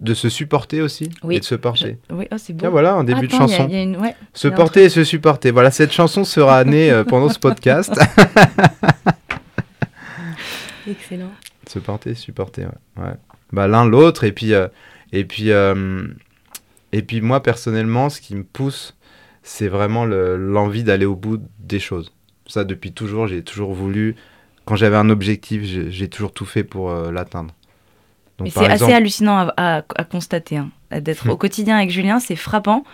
De 0.00 0.12
se 0.12 0.28
supporter 0.28 0.82
aussi 0.82 1.08
Oui. 1.22 1.36
et 1.36 1.40
de 1.40 1.44
se 1.44 1.54
porter. 1.54 1.98
Je- 2.10 2.14
Oui, 2.16 2.26
oh, 2.32 2.36
c'est 2.36 2.52
beau. 2.52 2.60
Tiens, 2.60 2.70
voilà, 2.70 2.94
un 2.94 3.04
début 3.04 3.26
Attends, 3.26 3.46
de 3.46 3.50
il 3.50 3.52
y 3.52 3.54
a- 3.54 3.58
chanson. 3.58 3.68
y 3.70 3.76
a 3.76 3.82
une- 3.82 3.96
ouais. 3.96 4.14
Se 4.34 4.48
porter 4.48 4.84
et 4.84 4.88
se 4.90 5.02
supporter. 5.04 5.50
Voilà, 5.50 5.70
cette 5.70 5.92
chanson 5.92 6.24
sera 6.24 6.62
née 6.64 6.90
euh, 6.90 7.04
pendant 7.04 7.28
ce 7.30 7.38
podcast. 7.38 7.92
Excellent. 10.90 11.30
Se 11.66 11.78
porter, 11.78 12.14
supporter, 12.14 12.66
ouais. 12.96 13.02
ouais. 13.04 13.14
Bah, 13.52 13.68
l'un 13.68 13.84
l'autre, 13.84 14.24
et 14.24 14.32
puis, 14.32 14.52
euh, 14.54 14.68
et, 15.12 15.24
puis, 15.24 15.50
euh, 15.50 16.06
et 16.92 17.02
puis 17.02 17.20
moi, 17.20 17.42
personnellement, 17.42 18.10
ce 18.10 18.20
qui 18.20 18.34
me 18.34 18.42
pousse, 18.44 18.94
c'est 19.42 19.68
vraiment 19.68 20.04
le- 20.04 20.36
l'envie 20.36 20.82
d'aller 20.84 21.06
au 21.06 21.14
bout 21.16 21.40
des 21.60 21.78
choses. 21.80 22.12
Ça, 22.46 22.64
depuis 22.64 22.92
toujours, 22.92 23.26
j'ai 23.26 23.42
toujours 23.42 23.72
voulu, 23.72 24.16
quand 24.64 24.76
j'avais 24.76 24.96
un 24.96 25.08
objectif, 25.10 25.62
j'ai 25.64 26.08
toujours 26.08 26.32
tout 26.32 26.44
fait 26.46 26.64
pour 26.64 26.90
euh, 26.90 27.10
l'atteindre. 27.12 27.54
C'est 28.40 28.46
exemple- 28.46 28.70
assez 28.70 28.92
hallucinant 28.92 29.38
à, 29.38 29.54
à- 29.56 29.84
à 29.96 30.04
constater. 30.04 30.56
hein. 30.56 30.70
D'être 30.90 31.26
Hmm. 31.26 31.30
au 31.30 31.36
quotidien 31.36 31.76
avec 31.76 31.90
Julien, 31.90 32.18
c'est 32.20 32.36
frappant. 32.36 32.84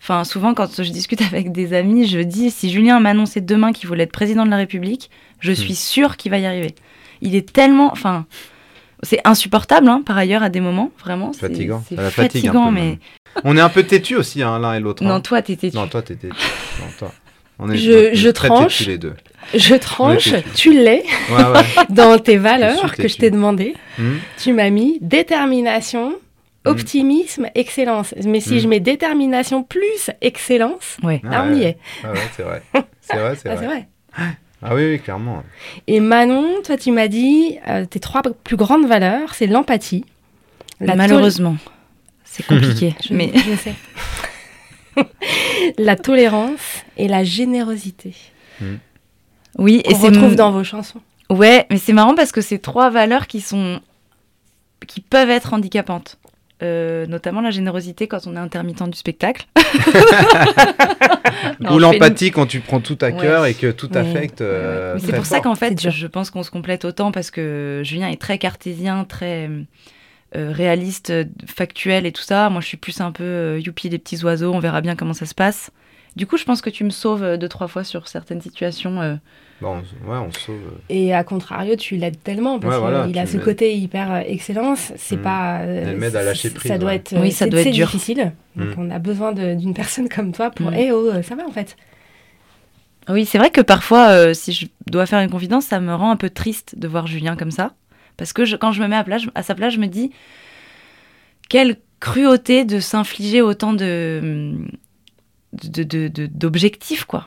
Enfin, 0.00 0.24
souvent, 0.24 0.54
quand 0.54 0.82
je 0.82 0.90
discute 0.90 1.20
avec 1.32 1.52
des 1.52 1.74
amis, 1.74 2.06
je 2.06 2.20
dis 2.20 2.50
si 2.50 2.70
Julien 2.70 2.98
m'annonçait 3.00 3.40
demain 3.40 3.72
qu'il 3.72 3.88
voulait 3.88 4.04
être 4.04 4.12
président 4.12 4.44
de 4.46 4.50
la 4.50 4.56
République, 4.56 5.10
je 5.40 5.52
suis 5.52 5.74
sûre 5.74 6.16
qu'il 6.16 6.30
va 6.30 6.38
y 6.38 6.46
arriver. 6.46 6.74
Il 7.20 7.34
est 7.34 7.52
tellement. 7.52 7.90
Enfin, 7.92 8.26
c'est 9.02 9.20
insupportable, 9.24 9.88
hein, 9.88 10.02
par 10.04 10.16
ailleurs, 10.18 10.42
à 10.42 10.48
des 10.48 10.60
moments, 10.60 10.90
vraiment. 11.00 11.32
Fatigant. 11.32 11.82
C'est 11.88 11.96
fatigant, 12.10 12.70
mais. 12.70 12.98
On 13.44 13.56
est 13.56 13.60
un 13.60 13.68
peu 13.68 13.82
têtu 13.84 14.16
aussi, 14.16 14.42
hein, 14.42 14.58
l'un 14.58 14.74
et 14.74 14.80
l'autre. 14.80 15.04
hein. 15.04 15.08
Non, 15.08 15.20
toi, 15.20 15.42
t'es 15.42 15.56
têtu. 15.56 15.76
Non, 15.76 15.86
toi, 15.86 16.02
t'es 16.02 16.16
têtu. 16.16 16.34
Non, 16.80 16.86
toi. 16.98 17.12
On 17.60 17.70
est, 17.70 17.76
Je- 17.76 17.90
on 17.92 17.94
est 18.12 18.14
je 18.14 18.28
très 18.30 18.48
tranche. 18.48 18.86
les 18.86 18.98
deux. 18.98 19.14
Je 19.54 19.74
tranche, 19.74 20.30
tu 20.54 20.72
l'es 20.72 21.04
Ouais, 21.30 21.36
ouais. 21.44 21.64
dans 21.90 22.18
tes 22.18 22.36
valeurs 22.36 22.94
que 22.94 23.08
je 23.08 23.16
t'ai 23.16 23.30
demandé. 23.30 23.74
Hmm. 23.98 24.16
Tu 24.38 24.52
m'as 24.52 24.70
mis 24.70 24.98
détermination, 25.00 26.14
optimisme, 26.64 27.46
excellence. 27.54 28.14
Mais 28.24 28.40
si 28.40 28.54
Mm. 28.56 28.58
je 28.60 28.68
mets 28.68 28.80
détermination 28.80 29.62
plus 29.62 30.10
excellence, 30.20 30.98
Ouais. 31.02 31.20
là 31.24 31.30
Ah 31.44 31.46
on 31.48 31.54
y 31.54 31.60
ouais. 31.60 31.64
est. 31.66 31.78
Ah 32.04 32.12
ouais, 32.12 32.18
c'est 32.36 32.42
vrai. 32.42 32.62
C'est 33.00 33.16
vrai, 33.16 33.34
c'est 33.42 33.48
Ah, 33.48 33.54
vrai. 33.54 33.88
Ah 34.62 34.74
oui, 34.74 34.90
oui, 34.90 34.98
clairement. 35.00 35.42
Et 35.86 36.00
Manon, 36.00 36.62
toi 36.64 36.76
tu 36.76 36.90
m'as 36.90 37.08
dit 37.08 37.58
euh, 37.68 37.84
tes 37.84 38.00
trois 38.00 38.22
plus 38.22 38.56
grandes 38.56 38.86
valeurs, 38.86 39.34
c'est 39.34 39.46
l'empathie. 39.46 40.04
la 40.80 40.88
tol- 40.92 40.96
Malheureusement, 40.96 41.56
c'est 42.24 42.44
compliqué. 42.46 42.94
Je, 43.06 43.14
mais 43.14 43.30
je 43.34 43.56
sais. 43.56 43.74
la 45.78 45.96
tolérance 45.96 46.82
et 46.96 47.08
la 47.08 47.24
générosité. 47.24 48.14
oui, 49.58 49.80
et 49.84 49.94
c'est 49.94 50.08
retrouve 50.08 50.30
mon- 50.30 50.34
dans 50.34 50.50
vos 50.50 50.64
chansons. 50.64 51.00
Ouais, 51.30 51.66
mais 51.70 51.78
c'est 51.78 51.92
marrant 51.92 52.14
parce 52.14 52.32
que 52.32 52.40
c'est 52.40 52.58
trois 52.58 52.90
valeurs 52.90 53.26
qui 53.26 53.40
sont 53.40 53.80
qui 54.86 55.00
peuvent 55.00 55.30
être 55.30 55.52
handicapantes. 55.54 56.18
Euh, 56.60 57.06
notamment 57.06 57.40
la 57.40 57.50
générosité 57.52 58.08
quand 58.08 58.26
on 58.26 58.34
est 58.34 58.38
intermittent 58.38 58.82
du 58.90 58.98
spectacle. 58.98 59.46
Non, 61.60 61.72
Ou 61.74 61.78
l'empathie 61.78 62.30
quand 62.30 62.46
tu 62.46 62.60
prends 62.60 62.80
tout 62.80 62.98
à 63.00 63.06
Ouais. 63.10 63.16
cœur 63.16 63.46
et 63.46 63.54
que 63.54 63.70
tout 63.70 63.90
Ouais. 63.90 63.98
affecte. 63.98 64.40
euh, 64.40 64.96
c'est 64.98 65.14
pour 65.14 65.26
ça 65.26 65.40
qu'en 65.40 65.54
fait, 65.54 65.88
je 65.90 66.06
pense 66.06 66.30
qu'on 66.30 66.42
se 66.42 66.50
complète 66.50 66.84
autant 66.84 67.12
parce 67.12 67.30
que 67.30 67.82
Julien 67.84 68.08
est 68.08 68.20
très 68.20 68.38
cartésien, 68.38 69.04
très 69.04 69.48
euh, 70.36 70.52
réaliste, 70.52 71.12
factuel 71.46 72.06
et 72.06 72.12
tout 72.12 72.22
ça. 72.22 72.50
Moi, 72.50 72.60
je 72.60 72.66
suis 72.66 72.76
plus 72.76 73.00
un 73.00 73.12
peu 73.12 73.22
euh, 73.24 73.60
youpi 73.64 73.88
les 73.88 73.98
petits 73.98 74.22
oiseaux. 74.24 74.52
On 74.52 74.58
verra 74.58 74.80
bien 74.80 74.96
comment 74.96 75.14
ça 75.14 75.26
se 75.26 75.34
passe. 75.34 75.70
Du 76.16 76.26
coup, 76.26 76.36
je 76.36 76.44
pense 76.44 76.60
que 76.62 76.70
tu 76.70 76.84
me 76.84 76.90
sauves 76.90 77.22
euh, 77.22 77.36
deux 77.36 77.48
trois 77.48 77.68
fois 77.68 77.84
sur 77.84 78.08
certaines 78.08 78.40
situations. 78.40 79.00
euh. 79.00 79.14
Bon, 79.60 79.76
on- 80.06 80.10
ouais, 80.10 80.16
on 80.18 80.32
se 80.32 80.40
sauve. 80.40 80.56
euh. 80.56 80.78
Et 80.88 81.12
à 81.14 81.22
contrario, 81.24 81.74
tu 81.76 81.96
l'aides 81.96 82.22
tellement 82.22 82.58
parce 82.58 82.74
Ouais, 82.74 82.80
voilà, 82.80 83.06
qu'il 83.06 83.18
a 83.18 83.26
ce 83.26 83.36
côté 83.38 83.76
hyper 83.76 84.16
excellence. 84.26 84.92
C'est 84.96 85.16
Mm. 85.16 85.22
pas. 85.22 85.60
euh, 85.60 85.84
Elle 85.90 85.96
m'aide 85.96 86.16
à 86.16 86.22
lâcher 86.22 86.50
prise, 86.50 86.70
Ça 86.70 86.78
doit 86.78 86.90
ouais. 86.90 86.96
être. 86.96 87.14
Oui, 87.20 87.30
ça 87.32 87.46
doit 87.46 87.60
être 87.60 87.66
c'est 87.66 87.70
dur. 87.72 87.86
difficile. 87.86 88.32
Donc 88.56 88.76
Mm. 88.76 88.80
on 88.80 88.90
a 88.90 88.98
besoin 88.98 89.32
d'une 89.32 89.74
personne 89.74 90.08
comme 90.08 90.32
toi 90.32 90.50
pour. 90.50 90.70
Mm. 90.70 90.74
Eh 90.78 90.92
oh, 90.92 91.10
ça 91.22 91.34
va 91.34 91.44
en 91.46 91.50
fait. 91.52 91.76
Oui, 93.08 93.24
c'est 93.24 93.38
vrai 93.38 93.50
que 93.50 93.60
parfois, 93.62 94.08
euh, 94.10 94.34
si 94.34 94.52
je 94.52 94.66
dois 94.86 95.06
faire 95.06 95.20
une 95.20 95.30
confidence, 95.30 95.64
ça 95.64 95.80
me 95.80 95.94
rend 95.94 96.10
un 96.10 96.16
peu 96.16 96.28
triste 96.30 96.78
de 96.78 96.86
voir 96.88 97.06
Julien 97.06 97.36
comme 97.36 97.50
ça. 97.50 97.72
Parce 98.18 98.32
que 98.32 98.44
je- 98.44 98.56
quand 98.56 98.72
je 98.72 98.82
me 98.82 98.88
mets 98.88 98.96
à, 98.96 99.04
à 99.34 99.42
sa 99.42 99.54
place, 99.54 99.72
je 99.74 99.78
me 99.80 99.86
dis 99.86 100.10
quelle 101.48 101.76
cruauté 102.00 102.64
de 102.64 102.80
s'infliger 102.80 103.40
autant 103.42 103.72
de 103.72 104.56
de- 105.64 105.82
de- 105.82 106.08
de- 106.08 106.26
d'objectifs, 106.26 107.04
quoi. 107.04 107.26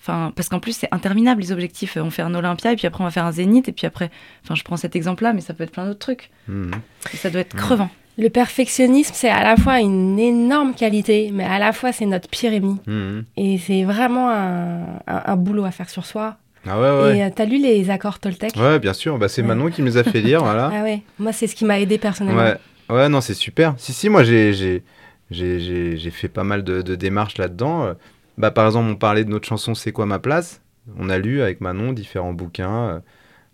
Enfin, 0.00 0.32
parce 0.34 0.48
qu'en 0.48 0.60
plus, 0.60 0.72
c'est 0.76 0.88
interminable 0.92 1.42
les 1.42 1.52
objectifs. 1.52 1.96
On 2.00 2.10
fait 2.10 2.22
un 2.22 2.34
Olympia 2.34 2.72
et 2.72 2.76
puis 2.76 2.86
après, 2.86 3.02
on 3.02 3.06
va 3.06 3.10
faire 3.10 3.26
un 3.26 3.32
Zénith. 3.32 3.68
Et 3.68 3.72
puis 3.72 3.86
après, 3.86 4.10
enfin, 4.44 4.54
je 4.54 4.62
prends 4.62 4.78
cet 4.78 4.96
exemple-là, 4.96 5.32
mais 5.34 5.42
ça 5.42 5.52
peut 5.52 5.62
être 5.64 5.72
plein 5.72 5.84
d'autres 5.84 5.98
trucs. 5.98 6.30
Mhm. 6.48 6.70
Et 7.12 7.16
ça 7.18 7.28
doit 7.28 7.42
être 7.42 7.54
Mm. 7.54 7.58
crevant. 7.58 7.90
Le 8.18 8.28
perfectionnisme, 8.28 9.12
c'est 9.14 9.28
à 9.28 9.42
la 9.44 9.56
fois 9.56 9.80
une 9.80 10.18
énorme 10.18 10.74
qualité, 10.74 11.30
mais 11.32 11.44
à 11.44 11.58
la 11.58 11.72
fois 11.72 11.92
c'est 11.92 12.06
notre 12.06 12.28
pire 12.28 12.52
ennemi. 12.52 12.76
Mhm. 12.86 13.24
Et 13.36 13.58
c'est 13.58 13.84
vraiment 13.84 14.30
un, 14.30 14.80
un- 15.06 15.22
un 15.26 15.36
boulot 15.36 15.64
à 15.64 15.70
faire 15.70 15.88
sur 15.90 16.04
soi. 16.06 16.36
Ah 16.66 16.78
ouais, 16.80 17.02
ouais. 17.02 17.18
Et 17.18 17.22
euh, 17.24 17.28
t'as 17.34 17.44
lu 17.46 17.56
les 17.58 17.88
accords 17.88 18.18
Toltec? 18.18 18.54
Ouais, 18.56 18.78
bien 18.78 18.92
sûr. 18.92 19.16
Bah, 19.18 19.28
c'est 19.28 19.40
Ouais. 19.42 19.48
Manon 19.48 19.70
qui 19.70 19.80
nous 19.82 19.96
a 19.96 20.04
fait 20.04 20.20
lire, 20.20 20.42
voilà. 20.42 20.70
Ah 20.74 20.82
ouais, 20.82 21.02
moi 21.18 21.32
c'est 21.32 21.46
ce 21.46 21.54
qui 21.54 21.64
m'a 21.64 21.78
aidé 21.80 21.96
personnellement. 21.98 22.42
Ouais, 22.42 22.56
ouais, 22.90 23.08
non, 23.08 23.20
c'est 23.22 23.32
super. 23.34 23.74
Si, 23.78 23.92
si, 23.94 24.08
moi 24.10 24.24
j'ai 24.24 24.82
j'ai- 25.30 26.10
fait 26.10 26.28
pas 26.28 26.44
mal 26.44 26.64
de, 26.64 26.82
de 26.82 26.94
démarches 26.94 27.38
là-dedans. 27.38 27.84
Euh, 27.84 27.94
Bah, 28.38 28.50
par 28.50 28.66
exemple, 28.66 28.90
on 28.90 28.96
parlait 28.96 29.24
de 29.24 29.30
notre 29.30 29.46
chanson 29.46 29.74
C'est 29.74 29.92
quoi 29.92 30.06
ma 30.06 30.18
place? 30.18 30.60
On 30.98 31.10
a 31.10 31.18
lu 31.18 31.42
avec 31.42 31.60
Manon 31.60 31.92
différents 31.92 32.32
bouquins. 32.32 32.88
euh, 32.88 33.00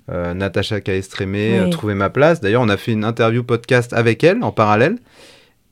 euh, 0.08 0.34
Natacha 0.34 0.80
Caestrémé, 0.80 1.58
Oui. 1.60 1.66
euh, 1.66 1.70
Trouver 1.70 1.94
ma 1.94 2.08
place. 2.10 2.40
D'ailleurs, 2.40 2.62
on 2.62 2.68
a 2.68 2.76
fait 2.76 2.92
une 2.92 3.04
interview 3.04 3.42
podcast 3.42 3.92
avec 3.92 4.22
elle 4.22 4.42
en 4.44 4.52
parallèle. 4.52 4.96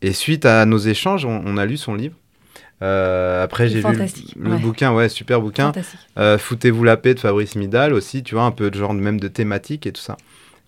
Et 0.02 0.12
suite 0.12 0.44
à 0.44 0.66
nos 0.66 0.78
échanges, 0.78 1.24
on, 1.24 1.42
on 1.46 1.56
a 1.56 1.64
lu 1.64 1.76
son 1.76 1.94
livre. 1.94 2.16
Euh, 2.82 3.44
après, 3.44 3.68
j'ai 3.68 3.76
lu 3.76 3.82
le, 3.82 3.92
Fantastique, 3.92 4.34
le 4.36 4.50
ouais. 4.50 4.58
bouquin, 4.58 4.92
ouais, 4.92 5.08
super 5.08 5.40
bouquin. 5.40 5.70
Euh, 6.18 6.36
Foutez-vous 6.36 6.82
la 6.82 6.96
paix 6.96 7.14
de 7.14 7.20
Fabrice 7.20 7.54
Midal 7.54 7.92
aussi, 7.94 8.24
tu 8.24 8.34
vois, 8.34 8.44
un 8.44 8.50
peu 8.50 8.70
de 8.70 8.76
genre 8.76 8.92
même 8.92 9.20
de 9.20 9.28
thématique 9.28 9.86
et 9.86 9.92
tout 9.92 10.02
ça. 10.02 10.16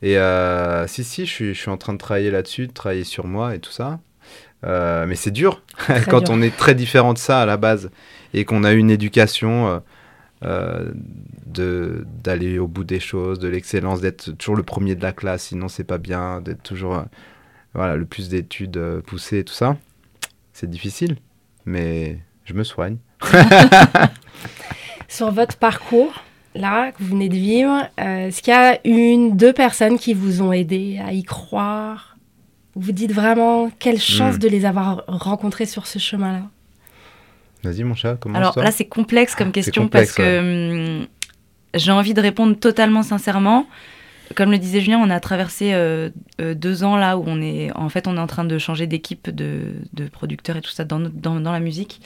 Et 0.02 0.16
euh, 0.18 0.86
si, 0.86 1.02
si, 1.02 1.26
je 1.26 1.30
suis, 1.32 1.54
je 1.54 1.58
suis 1.60 1.70
en 1.70 1.76
train 1.76 1.92
de 1.92 1.98
travailler 1.98 2.30
là-dessus, 2.30 2.68
de 2.68 2.72
travailler 2.72 3.02
sur 3.04 3.26
moi 3.26 3.54
et 3.54 3.58
tout 3.58 3.72
ça. 3.72 3.98
Euh, 4.64 5.06
mais 5.06 5.14
c'est 5.14 5.30
dur 5.30 5.62
quand 6.10 6.24
dur. 6.24 6.34
on 6.34 6.42
est 6.42 6.56
très 6.56 6.74
différent 6.74 7.12
de 7.12 7.18
ça 7.18 7.42
à 7.42 7.46
la 7.46 7.56
base 7.56 7.90
et 8.32 8.44
qu'on 8.44 8.64
a 8.64 8.72
une 8.72 8.90
éducation 8.90 9.68
euh, 9.68 9.78
euh, 10.44 10.92
de 11.46 12.06
d'aller 12.22 12.58
au 12.58 12.66
bout 12.66 12.84
des 12.84 13.00
choses, 13.00 13.38
de 13.38 13.48
l'excellence, 13.48 14.00
d'être 14.00 14.32
toujours 14.32 14.56
le 14.56 14.62
premier 14.62 14.94
de 14.94 15.02
la 15.02 15.12
classe, 15.12 15.44
sinon 15.44 15.68
c'est 15.68 15.84
pas 15.84 15.98
bien, 15.98 16.40
d'être 16.40 16.62
toujours 16.62 17.04
voilà 17.74 17.96
le 17.96 18.04
plus 18.06 18.28
d'études 18.28 18.80
poussées 19.06 19.38
et 19.40 19.44
tout 19.44 19.54
ça. 19.54 19.76
C'est 20.52 20.70
difficile, 20.70 21.16
mais 21.66 22.18
je 22.44 22.54
me 22.54 22.64
soigne. 22.64 22.96
Sur 25.08 25.30
votre 25.30 25.56
parcours, 25.56 26.24
là, 26.54 26.92
que 26.92 27.02
vous 27.02 27.10
venez 27.10 27.28
de 27.28 27.34
vivre, 27.34 27.88
euh, 28.00 28.28
est-ce 28.28 28.42
qu'il 28.42 28.52
y 28.52 28.56
a 28.56 28.78
une, 28.84 29.36
deux 29.36 29.52
personnes 29.52 29.98
qui 29.98 30.14
vous 30.14 30.42
ont 30.42 30.52
aidé 30.52 31.00
à 31.04 31.12
y 31.12 31.22
croire? 31.22 32.15
Vous 32.76 32.92
dites 32.92 33.12
vraiment 33.12 33.70
quelle 33.78 33.98
chance 33.98 34.36
Hmm. 34.36 34.38
de 34.38 34.48
les 34.48 34.64
avoir 34.66 35.02
rencontrés 35.08 35.66
sur 35.66 35.86
ce 35.86 35.98
chemin-là. 35.98 36.42
Vas-y 37.64 37.82
mon 37.82 37.94
chat, 37.94 38.16
comment 38.20 38.36
Alors 38.38 38.56
là, 38.58 38.70
c'est 38.70 38.84
complexe 38.84 39.34
comme 39.34 39.50
question 39.50 39.82
complexe, 39.84 40.14
parce 40.14 40.16
que 40.28 41.00
hum, 41.00 41.06
j'ai 41.74 41.90
envie 41.90 42.14
de 42.14 42.20
répondre 42.20 42.54
totalement 42.56 43.02
sincèrement. 43.02 43.66
Comme 44.34 44.50
le 44.50 44.58
disait 44.58 44.80
Julien, 44.80 44.98
on 44.98 45.08
a 45.10 45.20
traversé 45.20 45.72
euh, 45.72 46.10
euh, 46.40 46.54
deux 46.54 46.84
ans 46.84 46.96
là 46.96 47.16
où 47.16 47.24
on 47.26 47.40
est, 47.40 47.70
en 47.76 47.88
fait, 47.88 48.06
on 48.08 48.16
est 48.16 48.20
en 48.20 48.26
train 48.26 48.44
de 48.44 48.58
changer 48.58 48.86
d'équipe 48.86 49.30
de, 49.30 49.74
de 49.92 50.08
producteurs 50.08 50.56
et 50.56 50.60
tout 50.60 50.70
ça 50.70 50.84
dans, 50.84 50.98
notre- 50.98 51.16
dans, 51.16 51.40
dans 51.40 51.52
la 51.52 51.60
musique. 51.60 52.00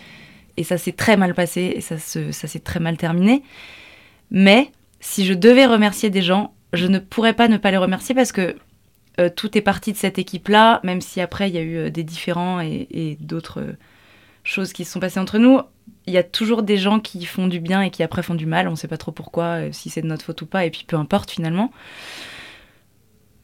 Et 0.56 0.64
ça 0.64 0.76
s'est 0.78 0.92
très 0.92 1.16
mal 1.16 1.34
passé 1.34 1.72
et 1.76 1.80
ça, 1.80 1.98
se- 1.98 2.30
ça 2.30 2.46
s'est 2.46 2.58
très 2.60 2.78
mal 2.78 2.96
terminé. 2.98 3.42
Mais 4.30 4.70
si 5.00 5.24
je 5.24 5.32
devais 5.34 5.64
remercier 5.66 6.10
des 6.10 6.22
gens, 6.22 6.52
je 6.74 6.86
ne 6.86 6.98
pourrais 6.98 7.32
pas 7.32 7.48
ne 7.48 7.56
pas 7.56 7.70
les 7.70 7.76
remercier 7.78 8.14
parce 8.14 8.32
que 8.32 8.54
euh, 9.20 9.28
tout 9.34 9.56
est 9.56 9.60
parti 9.60 9.92
de 9.92 9.96
cette 9.96 10.18
équipe-là, 10.18 10.80
même 10.82 11.00
si 11.00 11.20
après 11.20 11.48
il 11.48 11.54
y 11.54 11.58
a 11.58 11.62
eu 11.62 11.76
euh, 11.76 11.90
des 11.90 12.02
différends 12.04 12.60
et, 12.60 12.86
et 12.90 13.16
d'autres 13.20 13.60
euh, 13.60 13.76
choses 14.44 14.72
qui 14.72 14.84
se 14.84 14.92
sont 14.92 15.00
passées 15.00 15.20
entre 15.20 15.38
nous. 15.38 15.60
Il 16.06 16.14
y 16.14 16.18
a 16.18 16.22
toujours 16.22 16.62
des 16.62 16.78
gens 16.78 16.98
qui 16.98 17.24
font 17.26 17.46
du 17.46 17.60
bien 17.60 17.82
et 17.82 17.90
qui 17.90 18.02
après 18.02 18.22
font 18.22 18.34
du 18.34 18.46
mal. 18.46 18.66
On 18.68 18.72
ne 18.72 18.76
sait 18.76 18.88
pas 18.88 18.96
trop 18.96 19.12
pourquoi, 19.12 19.70
si 19.72 19.90
c'est 19.90 20.02
de 20.02 20.06
notre 20.06 20.24
faute 20.24 20.40
ou 20.42 20.46
pas, 20.46 20.64
et 20.64 20.70
puis 20.70 20.84
peu 20.86 20.96
importe 20.96 21.30
finalement. 21.30 21.70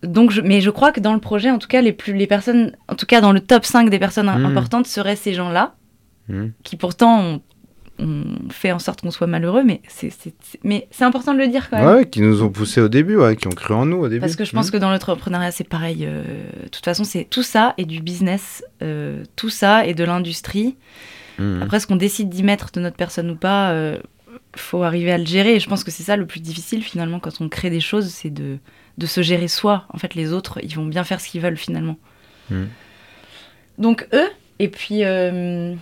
Donc, 0.02 0.30
je, 0.30 0.40
mais 0.40 0.60
je 0.60 0.70
crois 0.70 0.92
que 0.92 1.00
dans 1.00 1.14
le 1.14 1.20
projet, 1.20 1.50
en 1.50 1.58
tout 1.58 1.68
cas, 1.68 1.80
les, 1.80 1.92
plus, 1.92 2.12
les 2.14 2.26
personnes, 2.26 2.76
en 2.88 2.94
tout 2.94 3.06
cas 3.06 3.20
dans 3.20 3.32
le 3.32 3.40
top 3.40 3.64
5 3.64 3.90
des 3.90 3.98
personnes 3.98 4.26
Mhm. 4.26 4.44
importantes 4.46 4.86
seraient 4.86 5.16
ces 5.16 5.32
gens-là, 5.34 5.74
Mhm. 6.28 6.52
qui 6.62 6.76
pourtant 6.76 7.20
ont, 7.20 7.42
ont 7.98 8.24
fait 8.50 8.72
en 8.72 8.78
sorte 8.78 9.00
qu'on 9.00 9.10
soit 9.10 9.26
malheureux, 9.26 9.62
mais 9.64 9.80
c'est, 9.88 10.10
c'est- 10.10 10.34
c'est- 10.42 10.58
mais 10.64 10.86
c'est 10.90 11.04
important 11.04 11.32
de 11.34 11.38
le 11.38 11.48
dire 11.48 11.68
quand 11.70 11.78
même. 11.78 11.86
Ouais, 11.96 12.06
qui 12.08 12.20
nous 12.20 12.42
ont 12.42 12.48
poussés 12.50 12.80
au 12.80 12.88
début, 12.88 13.16
ouais, 13.16 13.36
qui 13.36 13.46
ont 13.46 13.50
cru 13.52 13.74
en 13.74 13.86
nous 13.86 13.98
au 13.98 14.08
début. 14.08 14.20
Parce 14.20 14.36
que 14.36 14.44
je 14.44 14.52
pense 14.52 14.70
que 14.70 14.76
dans 14.76 14.90
l'entrepreneuriat, 14.90 15.50
c'est 15.50 15.68
pareil. 15.68 16.04
euh, 16.06 16.22
de 16.64 16.68
toute 16.68 16.84
façon, 16.84 17.04
c'est 17.04 17.24
tout 17.24 17.42
ça 17.42 17.74
et 17.78 17.84
du 17.84 18.00
business, 18.00 18.64
euh, 18.82 19.22
tout 19.36 19.48
ça 19.50 19.86
et 19.86 19.94
de 19.94 20.04
l'industrie. 20.04 20.76
Mhm. 21.38 21.62
Après, 21.62 21.80
ce 21.80 21.86
qu'on 21.86 21.96
décide 21.96 22.28
d'y 22.28 22.42
mettre 22.42 22.70
de 22.72 22.80
notre 22.80 22.96
personne 22.96 23.30
ou 23.30 23.36
pas, 23.36 23.70
euh, 23.72 23.98
faut 24.56 24.82
arriver 24.82 25.12
à 25.12 25.18
le 25.18 25.26
gérer. 25.26 25.54
Et 25.56 25.60
je 25.60 25.68
pense 25.68 25.84
que 25.84 25.90
c'est 25.90 26.02
ça 26.02 26.16
le 26.16 26.26
plus 26.26 26.40
difficile 26.40 26.82
finalement 26.82 27.20
quand 27.20 27.40
on 27.40 27.48
crée 27.48 27.68
des 27.70 27.80
choses, 27.80 28.08
c'est 28.08 28.30
de, 28.30 28.58
de 28.98 29.06
se 29.06 29.20
gérer 29.22 29.48
soi. 29.48 29.84
En 29.92 29.98
fait, 29.98 30.14
les 30.14 30.32
autres, 30.32 30.58
ils 30.62 30.74
vont 30.74 30.86
bien 30.86 31.04
faire 31.04 31.20
ce 31.20 31.28
qu'ils 31.28 31.40
veulent 31.42 31.56
finalement. 31.58 31.96
Mhm. 32.50 32.68
Donc 33.78 34.08
eux, 34.14 34.28
et 34.58 34.68
puis 34.68 35.04
euh, 35.04 35.74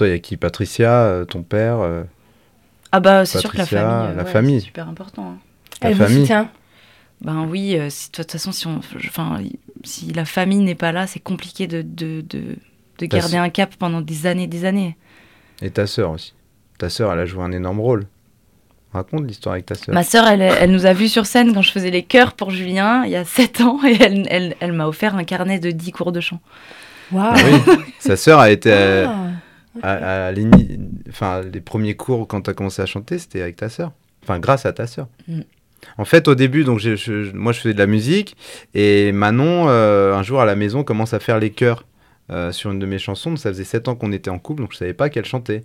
Toi, 0.00 0.08
il 0.08 0.12
y 0.12 0.14
a 0.14 0.18
qui? 0.18 0.38
Patricia, 0.38 1.02
euh, 1.02 1.26
ton 1.26 1.42
père 1.42 1.80
euh, 1.80 2.04
ah 2.90 3.00
bah 3.00 3.26
c'est 3.26 3.38
sûr 3.38 3.52
que 3.52 3.58
la 3.58 3.66
famille, 3.66 3.84
euh, 3.84 4.14
la 4.14 4.22
ouais, 4.22 4.30
famille. 4.30 4.60
c'est 4.60 4.66
super 4.68 4.88
important. 4.88 5.32
hein. 5.32 5.38
La 5.82 5.90
Elle 5.90 5.94
vous 5.96 6.04
famille. 6.04 6.20
soutient? 6.22 6.48
Ben 7.20 7.46
oui, 7.46 7.76
euh, 7.78 7.90
si, 7.90 8.10
de 8.10 8.16
toute 8.16 8.32
façon, 8.32 8.50
si, 8.50 8.66
on, 8.66 8.78
enfin, 8.78 9.42
si 9.84 10.10
la 10.14 10.24
famille 10.24 10.60
n'est 10.60 10.74
pas 10.74 10.90
là, 10.90 11.06
c'est 11.06 11.20
compliqué 11.20 11.66
de, 11.66 11.82
de, 11.82 12.24
de, 12.30 13.06
garder 13.06 13.36
un 13.36 13.50
cap 13.50 13.74
pendant 13.78 14.00
des 14.00 14.26
années 14.26 14.46
des 14.46 14.64
années. 14.64 14.96
Et 15.60 15.68
ta 15.68 15.86
sœur 15.86 16.12
aussi. 16.12 16.32
Ta 16.78 16.88
sœur, 16.88 17.12
elle 17.12 17.18
a 17.18 17.26
joué 17.26 17.44
un 17.44 17.52
énorme 17.52 17.80
rôle. 17.80 18.06
Raconte 18.94 19.26
l'histoire 19.26 19.52
avec 19.52 19.66
ta 19.66 19.74
sœur. 19.74 19.94
Ma 19.94 20.02
sœur, 20.02 20.26
elle, 20.26 20.40
elle 20.40 20.70
nous 20.72 20.86
a 20.86 20.94
vus 20.94 21.08
sur 21.10 21.26
scène 21.26 21.52
quand 21.52 21.60
je 21.60 21.72
faisais 21.72 21.90
les 21.90 22.04
chœurs 22.04 22.32
pour 22.32 22.50
Julien 22.50 23.04
il 23.04 23.10
y 23.10 23.16
a 23.16 23.26
7 23.26 23.60
ans 23.60 23.80
et 23.86 23.98
elle, 24.00 24.26
elle, 24.30 24.56
elle 24.60 24.72
m'a 24.72 24.86
offert 24.86 25.14
un 25.14 25.24
carnet 25.24 25.58
de 25.60 25.70
10 25.70 25.92
cours 25.92 26.12
de 26.12 26.20
chant. 26.20 26.40
Waouh 27.12 27.32
Ah 27.34 27.36
oui, 27.66 27.74
sa 27.98 28.16
sœur 28.16 28.38
a 28.38 28.50
été 28.50 28.72
euh, 28.72 29.06
À, 29.82 30.26
à 30.26 30.32
l'ini- 30.32 30.78
enfin, 31.08 31.42
les 31.42 31.60
premiers 31.60 31.94
cours 31.94 32.26
quand 32.26 32.42
tu 32.42 32.50
as 32.50 32.54
commencé 32.54 32.82
à 32.82 32.86
chanter, 32.86 33.18
c'était 33.18 33.40
avec 33.42 33.56
ta 33.56 33.68
sœur. 33.68 33.92
Enfin, 34.22 34.38
grâce 34.38 34.66
à 34.66 34.72
ta 34.72 34.86
sœur. 34.86 35.06
Mm. 35.28 35.40
En 35.96 36.04
fait, 36.04 36.28
au 36.28 36.34
début, 36.34 36.64
donc 36.64 36.78
je- 36.78 36.96
je- 36.96 37.32
moi, 37.32 37.52
je 37.52 37.60
faisais 37.60 37.72
de 37.74 37.78
la 37.78 37.86
musique 37.86 38.36
et 38.74 39.12
Manon, 39.12 39.66
euh, 39.68 40.14
un 40.14 40.22
jour 40.22 40.40
à 40.40 40.44
la 40.44 40.56
maison, 40.56 40.82
commence 40.84 41.14
à 41.14 41.20
faire 41.20 41.38
les 41.38 41.50
chœurs 41.50 41.84
euh, 42.30 42.52
sur 42.52 42.70
une 42.70 42.78
de 42.78 42.86
mes 42.86 42.98
chansons. 42.98 43.34
Ça 43.36 43.50
faisait 43.50 43.64
7 43.64 43.88
ans 43.88 43.94
qu'on 43.96 44.12
était 44.12 44.30
en 44.30 44.38
couple, 44.38 44.62
donc 44.62 44.72
je 44.72 44.78
savais 44.78 44.92
pas 44.92 45.08
qu'elle 45.08 45.24
chantait. 45.24 45.64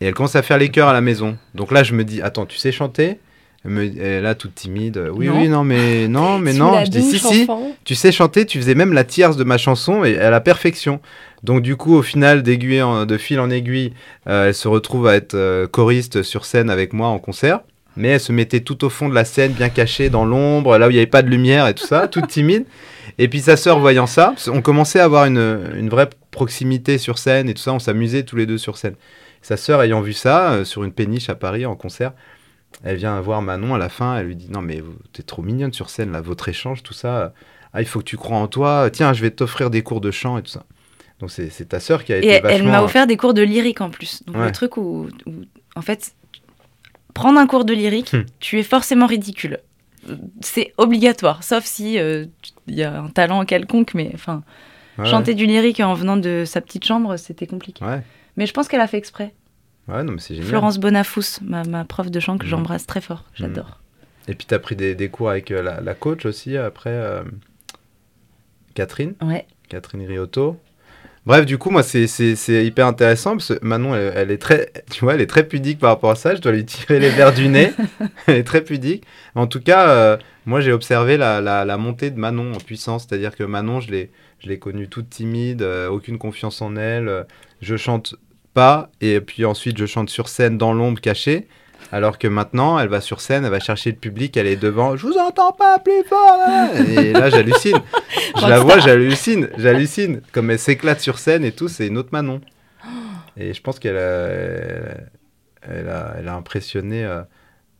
Et 0.00 0.06
elle 0.06 0.14
commence 0.14 0.36
à 0.36 0.42
faire 0.42 0.58
les 0.58 0.68
chœurs 0.68 0.88
à 0.88 0.92
la 0.92 1.00
maison. 1.00 1.38
Donc 1.54 1.72
là, 1.72 1.82
je 1.82 1.94
me 1.94 2.04
dis, 2.04 2.20
attends, 2.22 2.44
tu 2.46 2.56
sais 2.58 2.70
chanter? 2.72 3.18
Elle 3.64 3.70
me, 3.72 4.20
là, 4.20 4.34
toute 4.36 4.54
timide. 4.54 5.02
Oui, 5.12 5.26
Non. 5.26 5.40
oui, 5.40 5.48
non, 5.48 5.64
mais 5.64 6.06
non, 6.08 6.38
mais 6.38 6.52
non. 6.52 6.84
Je 6.84 6.90
dis, 6.90 7.02
si, 7.02 7.12
douche, 7.20 7.32
si. 7.32 7.42
enfant. 7.44 7.72
Tu 7.84 7.94
sais 7.96 8.12
chanter, 8.12 8.44
tu 8.46 8.58
faisais 8.58 8.74
même 8.76 8.92
la 8.92 9.02
tierce 9.04 9.36
de 9.36 9.42
ma 9.44 9.58
chanson 9.58 10.04
et 10.04 10.18
à 10.18 10.30
la 10.30 10.40
perfection. 10.40 11.00
Donc 11.46 11.62
du 11.62 11.76
coup, 11.76 11.94
au 11.94 12.02
final, 12.02 12.42
de 12.42 13.16
fil 13.18 13.38
en 13.38 13.50
aiguille, 13.50 13.92
euh, 14.26 14.48
elle 14.48 14.54
se 14.54 14.66
retrouve 14.66 15.06
à 15.06 15.14
être 15.14 15.34
euh, 15.34 15.68
choriste 15.68 16.24
sur 16.24 16.44
scène 16.44 16.68
avec 16.68 16.92
moi 16.92 17.06
en 17.06 17.20
concert. 17.20 17.60
Mais 17.96 18.08
elle 18.08 18.20
se 18.20 18.32
mettait 18.32 18.60
tout 18.60 18.84
au 18.84 18.90
fond 18.90 19.08
de 19.08 19.14
la 19.14 19.24
scène, 19.24 19.52
bien 19.52 19.68
cachée 19.68 20.10
dans 20.10 20.24
l'ombre, 20.24 20.76
là 20.76 20.88
où 20.88 20.90
il 20.90 20.94
n'y 20.94 20.98
avait 20.98 21.06
pas 21.06 21.22
de 21.22 21.30
lumière 21.30 21.68
et 21.68 21.74
tout 21.74 21.86
ça, 21.86 22.08
toute 22.08 22.26
timide. 22.26 22.64
Et 23.18 23.28
puis 23.28 23.40
sa 23.40 23.56
sœur, 23.56 23.78
voyant 23.78 24.08
ça, 24.08 24.34
on 24.48 24.60
commençait 24.60 24.98
à 24.98 25.04
avoir 25.04 25.24
une, 25.24 25.88
vraie 25.88 26.10
proximité 26.32 26.98
sur 26.98 27.16
scène 27.16 27.48
et 27.48 27.54
tout 27.54 27.62
ça, 27.62 27.72
on 27.72 27.78
s'amusait 27.78 28.24
tous 28.24 28.34
les 28.34 28.44
deux 28.44 28.58
sur 28.58 28.76
scène. 28.76 28.96
Sa 29.40 29.56
sœur, 29.56 29.80
ayant 29.82 30.00
vu 30.00 30.14
ça, 30.14 30.50
euh, 30.50 30.64
sur 30.64 30.82
une 30.82 30.92
péniche 30.92 31.30
à 31.30 31.36
Paris 31.36 31.64
en 31.64 31.76
concert, 31.76 32.12
elle 32.82 32.96
vient 32.96 33.18
voir 33.20 33.40
Manon 33.40 33.72
à 33.72 33.78
la 33.78 33.88
fin, 33.88 34.18
elle 34.18 34.26
lui 34.26 34.36
dit 34.36 34.50
Non, 34.50 34.62
mais 34.62 34.82
t'es 35.12 35.22
trop 35.22 35.42
mignonne 35.42 35.72
sur 35.72 35.90
scène, 35.90 36.10
là, 36.10 36.20
votre 36.20 36.48
échange, 36.48 36.82
tout 36.82 36.92
ça. 36.92 37.32
Ah, 37.72 37.82
il 37.82 37.86
faut 37.86 38.00
que 38.00 38.04
tu 38.04 38.16
crois 38.16 38.38
en 38.38 38.48
toi. 38.48 38.90
Tiens, 38.92 39.12
je 39.12 39.22
vais 39.22 39.30
t'offrir 39.30 39.70
des 39.70 39.82
cours 39.82 40.00
de 40.00 40.10
chant 40.10 40.38
et 40.38 40.42
tout 40.42 40.50
ça. 40.50 40.64
Donc, 41.20 41.30
c'est 41.30 41.68
ta 41.68 41.80
sœur 41.80 42.04
qui 42.04 42.12
a 42.12 42.16
Et 42.16 42.20
été 42.20 42.40
vachement... 42.40 42.48
elle 42.50 42.62
m'a 42.64 42.82
offert 42.82 43.06
des 43.06 43.16
cours 43.16 43.32
de 43.34 43.42
lyrique 43.42 43.80
en 43.80 43.88
plus. 43.90 44.22
Donc 44.26 44.36
Ouais. 44.36 44.46
le 44.46 44.52
truc 44.52 44.76
où, 44.76 45.08
où, 45.26 45.32
en 45.74 45.80
fait, 45.82 46.14
prendre 47.14 47.38
un 47.40 47.46
cours 47.46 47.64
de 47.64 47.72
lyrique, 47.72 48.12
Hmm. 48.12 48.24
tu 48.40 48.58
es 48.58 48.62
forcément 48.62 49.06
ridicule. 49.06 49.58
C'est 50.40 50.72
obligatoire, 50.76 51.42
sauf 51.42 51.64
si 51.64 51.98
euh, 51.98 52.26
tu- 52.42 52.52
il 52.68 52.74
y 52.76 52.82
a 52.84 53.00
un 53.00 53.08
talent 53.08 53.44
quelconque, 53.44 53.94
mais 53.94 54.10
enfin, 54.14 54.42
Ouais, 54.98 55.06
chanter 55.06 55.34
du 55.34 55.46
lyrique 55.46 55.80
en 55.80 55.94
venant 55.94 56.16
de 56.16 56.44
sa 56.46 56.60
petite 56.60 56.84
chambre, 56.84 57.16
c'était 57.16 57.46
compliqué. 57.46 57.84
Ouais, 57.84 58.02
Mais 58.36 58.46
je 58.46 58.52
pense 58.52 58.68
qu'elle 58.68 58.80
a 58.80 58.86
fait 58.86 58.98
exprès. 58.98 59.34
ouais, 59.88 60.04
non, 60.04 60.12
mais 60.12 60.20
c'est 60.20 60.34
génial. 60.34 60.48
Florence 60.50 60.78
Bonafous, 60.78 61.38
ma, 61.42 61.64
ma 61.64 61.84
prof 61.84 62.10
de 62.10 62.20
chant 62.20 62.36
que 62.38 62.44
Mhm. 62.44 62.50
j'embrasse 62.50 62.86
très 62.86 63.00
fort, 63.00 63.24
j'adore. 63.34 63.80
Et 64.28 64.34
puis, 64.34 64.46
t'as 64.46 64.58
pris 64.58 64.76
des, 64.76 64.94
des 64.94 65.08
cours 65.08 65.30
avec 65.30 65.50
euh, 65.50 65.62
la, 65.62 65.80
la 65.80 65.94
coach 65.94 66.24
aussi, 66.26 66.56
après, 66.56 66.90
euh, 66.90 67.22
Catherine, 68.74 69.14
Ouais. 69.22 69.46
Catherine 69.68 70.06
Riotto. 70.06 70.56
Bref, 71.26 71.44
du 71.44 71.58
coup, 71.58 71.70
moi, 71.70 71.82
c'est- 71.82 72.06
hyper 72.64 72.86
intéressant 72.86 73.32
parce 73.32 73.48
que 73.58 73.64
Manon, 73.64 73.96
elle, 73.96 74.12
elle 74.14 74.30
est 74.30 74.38
très, 74.38 74.70
tu 74.92 75.00
vois, 75.04 75.14
elle 75.14 75.20
est 75.20 75.26
très 75.26 75.42
pudique 75.46 75.80
par 75.80 75.90
rapport 75.90 76.10
à 76.12 76.14
ça. 76.14 76.36
Je 76.36 76.40
dois 76.40 76.52
lui 76.52 76.64
tirer 76.64 77.00
les 77.00 77.08
verres 77.10 77.34
du 77.34 77.48
nez. 77.48 77.72
Elle 78.28 78.36
est 78.36 78.44
très 78.44 78.62
pudique. 78.62 79.04
En 79.34 79.48
tout 79.48 79.60
cas, 79.60 79.88
euh, 79.88 80.16
moi, 80.46 80.60
j'ai 80.60 80.72
observé 80.72 81.16
la, 81.16 81.40
la- 81.40 81.64
la 81.64 81.76
montée 81.76 82.10
de 82.12 82.18
Manon 82.18 82.52
en 82.54 82.58
puissance. 82.58 83.06
C'est-à-dire 83.08 83.34
que 83.34 83.42
Manon, 83.42 83.80
je 83.80 83.90
l'ai, 83.90 84.10
je 84.38 84.48
l'ai 84.48 84.58
connue 84.60 84.88
toute 84.88 85.10
timide, 85.10 85.62
euh, 85.62 85.88
aucune 85.88 86.16
confiance 86.18 86.62
en 86.62 86.76
elle. 86.76 87.08
euh, 87.08 87.24
je 87.60 87.76
chante 87.76 88.14
pas 88.54 88.90
et 89.00 89.20
puis 89.20 89.44
ensuite, 89.44 89.78
je 89.78 89.86
chante 89.86 90.10
sur 90.10 90.28
scène 90.28 90.58
dans 90.58 90.72
l'ombre 90.72 91.00
cachée. 91.00 91.48
Alors 91.92 92.18
que 92.18 92.26
maintenant, 92.26 92.78
elle 92.78 92.88
va 92.88 93.00
sur 93.00 93.20
scène, 93.20 93.44
elle 93.44 93.50
va 93.50 93.60
chercher 93.60 93.90
le 93.90 93.96
public, 93.96 94.36
elle 94.36 94.46
est 94.46 94.56
devant. 94.56 94.96
Je 94.96 95.06
vous 95.06 95.16
entends 95.18 95.52
pas 95.52 95.78
plus 95.78 96.02
fort. 96.08 96.38
là. 96.38 96.74
Et 96.80 97.12
là, 97.12 97.30
j'hallucine. 97.30 97.78
Je 98.40 98.46
la 98.46 98.58
vois, 98.58 98.78
j'hallucine, 98.80 99.48
j'hallucine. 99.56 100.20
Comme 100.32 100.50
elle 100.50 100.58
s'éclate 100.58 101.00
sur 101.00 101.18
scène 101.18 101.44
et 101.44 101.52
tout, 101.52 101.68
c'est 101.68 101.86
une 101.86 101.96
autre 101.96 102.10
Manon. 102.12 102.40
Et 103.36 103.54
je 103.54 103.62
pense 103.62 103.78
qu'elle 103.78 103.96
a, 103.96 104.96
elle, 105.62 105.88
a, 105.88 106.14
elle 106.18 106.28
a 106.28 106.34
impressionné 106.34 107.04
euh, 107.04 107.22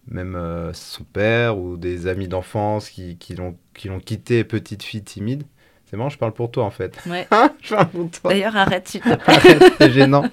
même 0.09 0.37
euh, 0.37 0.73
son 0.73 1.05
père 1.05 1.59
ou 1.59 1.77
des 1.77 2.07
amis 2.07 2.29
d'enfance 2.29 2.91
qui, 2.91 3.17
qui 3.19 3.35
l'ont 3.35 3.57
qui 3.75 3.89
l'ont 3.89 4.01
quitté 4.01 4.45
petite 4.45 4.83
fille 4.83 5.03
timide. 5.03 5.45
C'est 5.91 5.97
marrant, 5.97 6.11
je 6.11 6.19
parle 6.19 6.33
pour 6.33 6.51
toi 6.51 6.65
en 6.65 6.71
fait. 6.71 6.97
Ouais. 7.07 7.27
je 7.63 7.75
parle 7.75 7.89
pour 7.89 8.11
toi. 8.11 8.31
D'ailleurs, 8.31 8.57
arrête, 8.57 8.89
s'il 8.89 9.01
te 9.01 9.15
plaît. 9.15 9.71
C'est 9.79 9.91
gênant. 9.93 10.25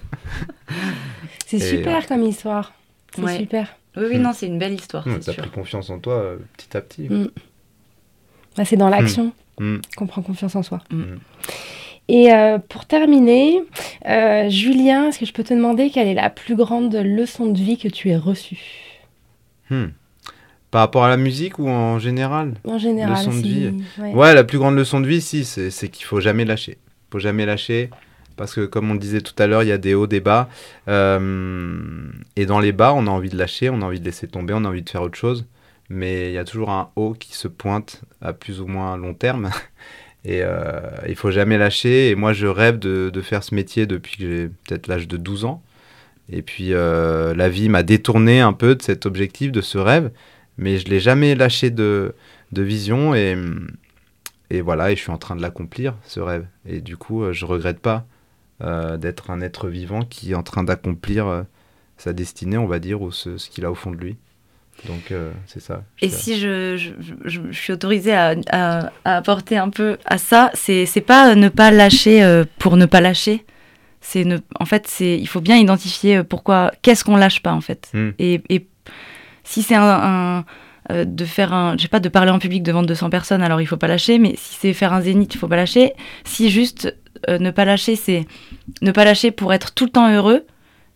C'est 1.46 1.60
super 1.60 2.08
comme 2.08 2.24
histoire. 2.24 2.74
C'est 3.16 3.22
Ouais. 3.22 3.38
super. 3.38 3.76
Oui, 3.96 4.04
oui, 4.10 4.18
Mm. 4.18 4.22
non, 4.22 4.34
c'est 4.34 4.48
une 4.48 4.58
belle 4.60 4.74
histoire, 4.74 5.04
c'est 5.06 5.20
T'as 5.20 5.34
pris 5.42 5.50
confiance 5.52 5.90
en 5.90 6.00
toi 6.00 6.14
euh, 6.16 6.38
petit 6.58 6.76
à 6.78 6.82
petit. 6.82 7.04
Mm. 7.10 7.28
Bah, 8.58 8.66
c'est 8.66 8.76
dans 8.78 8.90
l'action 8.90 9.34
Hum. 9.60 9.82
qu'on 9.96 10.08
prend 10.08 10.22
confiance 10.24 10.56
en 10.56 10.64
soi. 10.64 10.82
Et 12.10 12.34
euh, 12.34 12.58
pour 12.58 12.86
terminer, 12.86 13.62
euh, 14.08 14.50
Julien, 14.50 15.08
est-ce 15.10 15.20
que 15.20 15.26
je 15.28 15.32
peux 15.34 15.44
te 15.44 15.54
demander 15.54 15.90
quelle 15.92 16.08
est 16.08 16.14
la 16.16 16.30
plus 16.32 16.56
grande 16.56 16.94
leçon 16.96 17.46
de 17.46 17.58
vie 17.58 17.78
que 17.78 17.88
tu 17.88 18.10
aies 18.10 18.18
reçue? 18.18 18.60
Par 20.72 20.82
rapport 20.82 21.04
à 21.04 21.10
la 21.10 21.18
musique 21.18 21.60
ou 21.60 21.68
en 21.70 22.00
général? 22.00 22.56
En 22.66 22.78
général. 22.80 23.12
Leçon 23.16 23.32
de 23.32 23.42
vie. 23.42 23.72
ouais. 24.00 24.14
Ouais, 24.14 24.34
la 24.34 24.44
plus 24.44 24.58
grande 24.58 24.76
leçon 24.76 25.00
de 25.02 25.08
vie, 25.08 25.22
si, 25.22 25.46
c'est 25.46 25.70
c'est 25.72 25.88
qu'il 25.90 26.06
faut 26.06 26.20
jamais 26.20 26.46
lâcher. 26.46 26.78
faut 27.12 27.20
jamais 27.20 27.46
lâcher. 27.46 27.90
Parce 28.36 28.54
que, 28.54 28.66
comme 28.66 28.90
on 28.90 28.94
le 28.94 29.00
disait 29.00 29.22
tout 29.22 29.36
à 29.42 29.48
l'heure, 29.48 29.64
il 29.64 29.70
y 29.70 29.72
a 29.72 29.78
des 29.78 29.94
hauts, 29.94 30.08
des 30.08 30.20
bas. 30.20 30.50
Euh, 30.88 32.10
et 32.36 32.46
dans 32.46 32.60
les 32.60 32.72
bas, 32.72 32.94
on 32.94 33.08
a 33.08 33.10
envie 33.10 33.30
de 33.30 33.38
lâcher, 33.38 33.70
on 33.70 33.82
a 33.82 33.86
envie 33.86 34.00
de 34.00 34.06
laisser 34.06 34.28
tomber, 34.28 34.54
on 34.54 34.66
a 34.66 34.70
envie 34.70 34.82
de 34.82 34.90
faire 34.90 35.02
autre 35.02 35.18
chose. 35.18 35.46
Mais 35.90 36.30
il 36.30 36.34
y 36.34 36.38
a 36.38 36.46
toujours 36.46 36.72
un 36.72 36.90
haut 36.96 37.14
qui 37.14 37.36
se 37.36 37.48
pointe 37.48 38.02
à 38.22 38.34
plus 38.34 38.62
ou 38.62 38.68
moins 38.68 38.98
long 38.98 39.14
terme. 39.14 39.52
Et 40.26 40.42
euh, 40.42 40.80
il 41.08 41.16
faut 41.16 41.32
jamais 41.32 41.58
lâcher. 41.58 42.10
Et 42.10 42.16
moi, 42.16 42.34
je 42.34 42.48
rêve 42.48 42.80
de, 42.80 43.12
faire 43.22 43.44
ce 43.44 43.54
métier 43.54 43.86
depuis 43.86 44.18
que 44.18 44.24
j'ai 44.24 44.48
peut-être 44.48 44.88
l'âge 44.88 45.08
de 45.08 45.18
12 45.18 45.46
ans. 45.46 45.62
Et 46.30 46.42
puis, 46.42 46.74
euh, 46.74 47.36
la 47.36 47.50
vie 47.50 47.70
m'a 47.70 47.84
détourné 47.84 48.40
un 48.40 48.54
peu 48.54 48.76
de 48.76 48.82
cet 48.82 49.06
objectif, 49.06 49.52
de 49.52 49.62
ce 49.62 49.78
rêve. 49.78 50.12
Mais 50.58 50.78
je 50.78 50.88
l'ai 50.88 51.00
jamais 51.00 51.36
lâché 51.36 51.72
de, 51.72 52.16
vision. 52.54 53.14
Et, 53.14 53.36
et 54.50 54.62
voilà, 54.62 54.92
et 54.92 54.96
je 54.96 55.02
suis 55.02 55.12
en 55.12 55.18
train 55.18 55.36
de 55.36 55.42
l'accomplir, 55.42 55.96
ce 56.06 56.22
rêve. 56.22 56.46
Et 56.68 56.80
du 56.80 56.96
coup, 56.96 57.24
euh, 57.24 57.34
je 57.34 57.46
regrette 57.46 57.80
pas 57.80 58.06
d'être 58.98 59.30
un 59.32 59.42
être 59.42 59.68
vivant 59.70 60.02
qui 60.04 60.32
est 60.32 60.36
en 60.36 60.44
train 60.44 60.64
d'accomplir 60.64 61.28
euh, 61.28 61.44
sa 61.98 62.14
destinée, 62.14 62.58
on 62.58 62.66
va 62.68 62.80
dire, 62.80 63.02
ou 63.02 63.12
ce, 63.12 63.38
ce 63.38 63.50
qu'il 63.50 63.66
a 63.66 63.72
au 63.72 63.76
fond 63.76 63.92
de 63.92 63.98
lui. 63.98 64.16
Donc, 64.88 65.12
euh, 65.12 65.32
c'est 65.46 65.60
ça. 65.62 65.84
Et 66.02 66.08
dirais. 66.08 66.20
si 66.20 66.40
je, 66.40 66.76
je, 66.78 66.92
je- 67.26 67.42
je 67.52 67.58
suis 67.58 67.72
autorisée 67.74 68.14
à, 68.14 68.36
à- 68.50 68.90
à 69.06 69.18
apporter 69.18 69.58
un 69.58 69.70
peu 69.70 69.98
à 70.06 70.18
ça, 70.18 70.50
c'est 70.56 70.86
pas 71.06 71.36
ne 71.36 71.48
pas 71.50 71.70
lâcher 71.72 72.24
euh, 72.24 72.44
pour 72.60 72.76
ne 72.76 72.86
pas 72.86 73.00
lâcher. 73.00 73.46
C'est 74.02 74.26
en 74.60 74.66
fait, 74.66 74.86
c'est 74.88 75.18
il 75.18 75.28
faut 75.28 75.40
bien 75.42 75.58
identifier 75.58 76.18
euh, 76.18 76.24
pourquoi, 76.24 76.72
qu'est-ce 76.82 77.06
qu'on 77.06 77.16
lâche 77.16 77.42
pas 77.42 77.54
en 77.54 77.62
fait. 77.62 77.90
Hmm. 77.94 78.10
Et, 78.20 78.42
et 78.50 78.68
si 79.46 79.62
c'est 79.62 79.76
un, 79.76 79.84
un, 80.40 80.46
euh, 80.92 81.06
de 81.06 81.24
faire 81.24 81.54
un, 81.54 81.78
je 81.78 81.84
sais 81.84 81.88
pas, 81.88 82.02
de 82.02 82.10
parler 82.10 82.32
en 82.32 82.40
public 82.40 82.64
devant 82.64 82.84
200 82.84 83.10
personnes, 83.10 83.42
alors 83.44 83.62
il 83.62 83.66
faut 83.68 83.78
pas 83.78 83.88
lâcher. 83.88 84.18
Mais 84.20 84.36
si 84.38 84.56
c'est 84.60 84.74
faire 84.74 84.92
un 84.92 85.02
zénith, 85.02 85.34
il 85.36 85.38
faut 85.38 85.48
pas 85.48 85.56
lâcher. 85.56 85.94
Si 86.26 86.50
juste 86.50 86.94
euh, 87.30 87.38
ne 87.40 87.52
pas 87.52 87.66
lâcher, 87.66 87.96
c'est 87.96 88.26
ne 88.82 88.92
pas 88.92 89.06
lâcher 89.06 89.32
pour 89.32 89.54
être 89.54 89.74
tout 89.74 89.86
le 89.86 89.92
temps 89.92 90.12
heureux, 90.12 90.46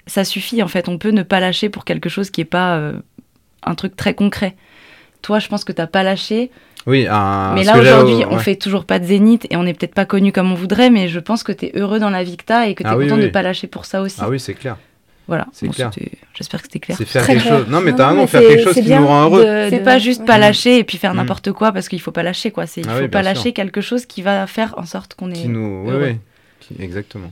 ça 0.05 0.23
suffit 0.23 0.61
en 0.63 0.67
fait. 0.67 0.89
On 0.89 0.97
peut 0.97 1.11
ne 1.11 1.23
pas 1.23 1.39
lâcher 1.39 1.69
pour 1.69 1.85
quelque 1.85 2.09
chose 2.09 2.29
qui 2.29 2.41
est 2.41 2.45
pas 2.45 2.77
euh, 2.77 2.93
un 3.63 3.75
truc 3.75 3.95
très 3.95 4.13
concret. 4.13 4.55
Toi, 5.21 5.39
je 5.39 5.47
pense 5.47 5.63
que 5.63 5.71
t'as 5.71 5.87
pas 5.87 6.03
lâché. 6.03 6.51
Oui, 6.85 7.01
mais 7.03 7.63
là, 7.65 7.77
aujourd'hui, 7.77 8.23
on 8.29 8.35
ouais. 8.37 8.39
fait 8.43 8.55
toujours 8.55 8.85
pas 8.85 8.97
de 8.97 9.03
zénith 9.03 9.45
et 9.49 9.57
on 9.57 9.63
n'est 9.63 9.73
peut-être 9.73 9.93
pas 9.93 10.05
connu 10.05 10.31
comme 10.31 10.49
on 10.53 10.55
voudrait, 10.55 10.89
mais 10.89 11.09
je 11.09 11.19
pense 11.19 11.43
que 11.43 11.51
t'es 11.51 11.71
heureux 11.75 11.99
dans 11.99 12.09
la 12.09 12.23
vie 12.23 12.37
que 12.37 12.45
t'as 12.45 12.67
et 12.67 12.75
que 12.75 12.83
Ah 12.85 12.95
oui, 12.95 13.05
content 13.07 13.17
oui. 13.17 13.23
de 13.23 13.27
pas 13.27 13.41
lâcher 13.41 13.67
pour 13.67 13.83
ça 13.83 14.01
aussi. 14.01 14.19
Ah 14.21 14.29
oui, 14.29 14.39
c'est 14.39 14.53
clair. 14.53 14.77
Voilà. 15.27 15.45
c'est 15.51 15.67
clair. 15.67 15.91
c'était- 15.93 16.11
J'espère 16.33 16.61
que 16.61 16.67
c'était 16.67 16.79
clair. 16.79 16.97
C'est 16.97 17.05
faire 17.05 17.23
Très 17.23 17.33
quelque 17.33 17.45
clair. 17.47 17.57
chose. 17.59 17.67
Non, 17.69 17.81
mais 17.81 17.93
t'as 17.93 18.09
raison, 18.09 18.27
faire 18.27 18.41
quelque 18.41 18.63
chose 18.63 18.73
qui 18.75 18.89
nous 18.89 19.07
rend 19.07 19.23
heureux. 19.25 19.41
de- 19.45 19.67
C'est 19.69 19.79
de- 19.79 19.83
pas 19.83 19.99
juste 19.99 20.21
ouais. 20.21 20.25
pas 20.25 20.37
lâcher 20.37 20.77
et 20.79 20.83
puis 20.83 20.97
faire 20.97 21.13
Mm. 21.13 21.17
n'importe 21.17 21.51
quoi 21.51 21.71
parce 21.71 21.89
qu'il 21.89 21.99
faut 22.01 22.11
pas 22.11 22.23
lâcher 22.23 22.51
quoi. 22.51 22.65
C'est 22.65 22.81
il 22.81 22.87
Ah 22.89 22.95
faut 22.95 23.01
oui, 23.01 23.07
pas 23.09 23.21
lâcher 23.23 23.41
sûr. 23.41 23.53
quelque 23.53 23.81
chose 23.81 24.05
qui 24.05 24.21
va 24.21 24.47
faire 24.47 24.73
en 24.77 24.85
sorte 24.85 25.15
qu'on 25.15 25.29
est. 25.31 25.33
Qui 25.41 25.49
nous... 25.49 25.83
Oui, 25.85 25.91
heureux. 25.91 26.07
oui. 26.11 26.17
Qui- 26.59 26.81
Exactement. 26.81 27.31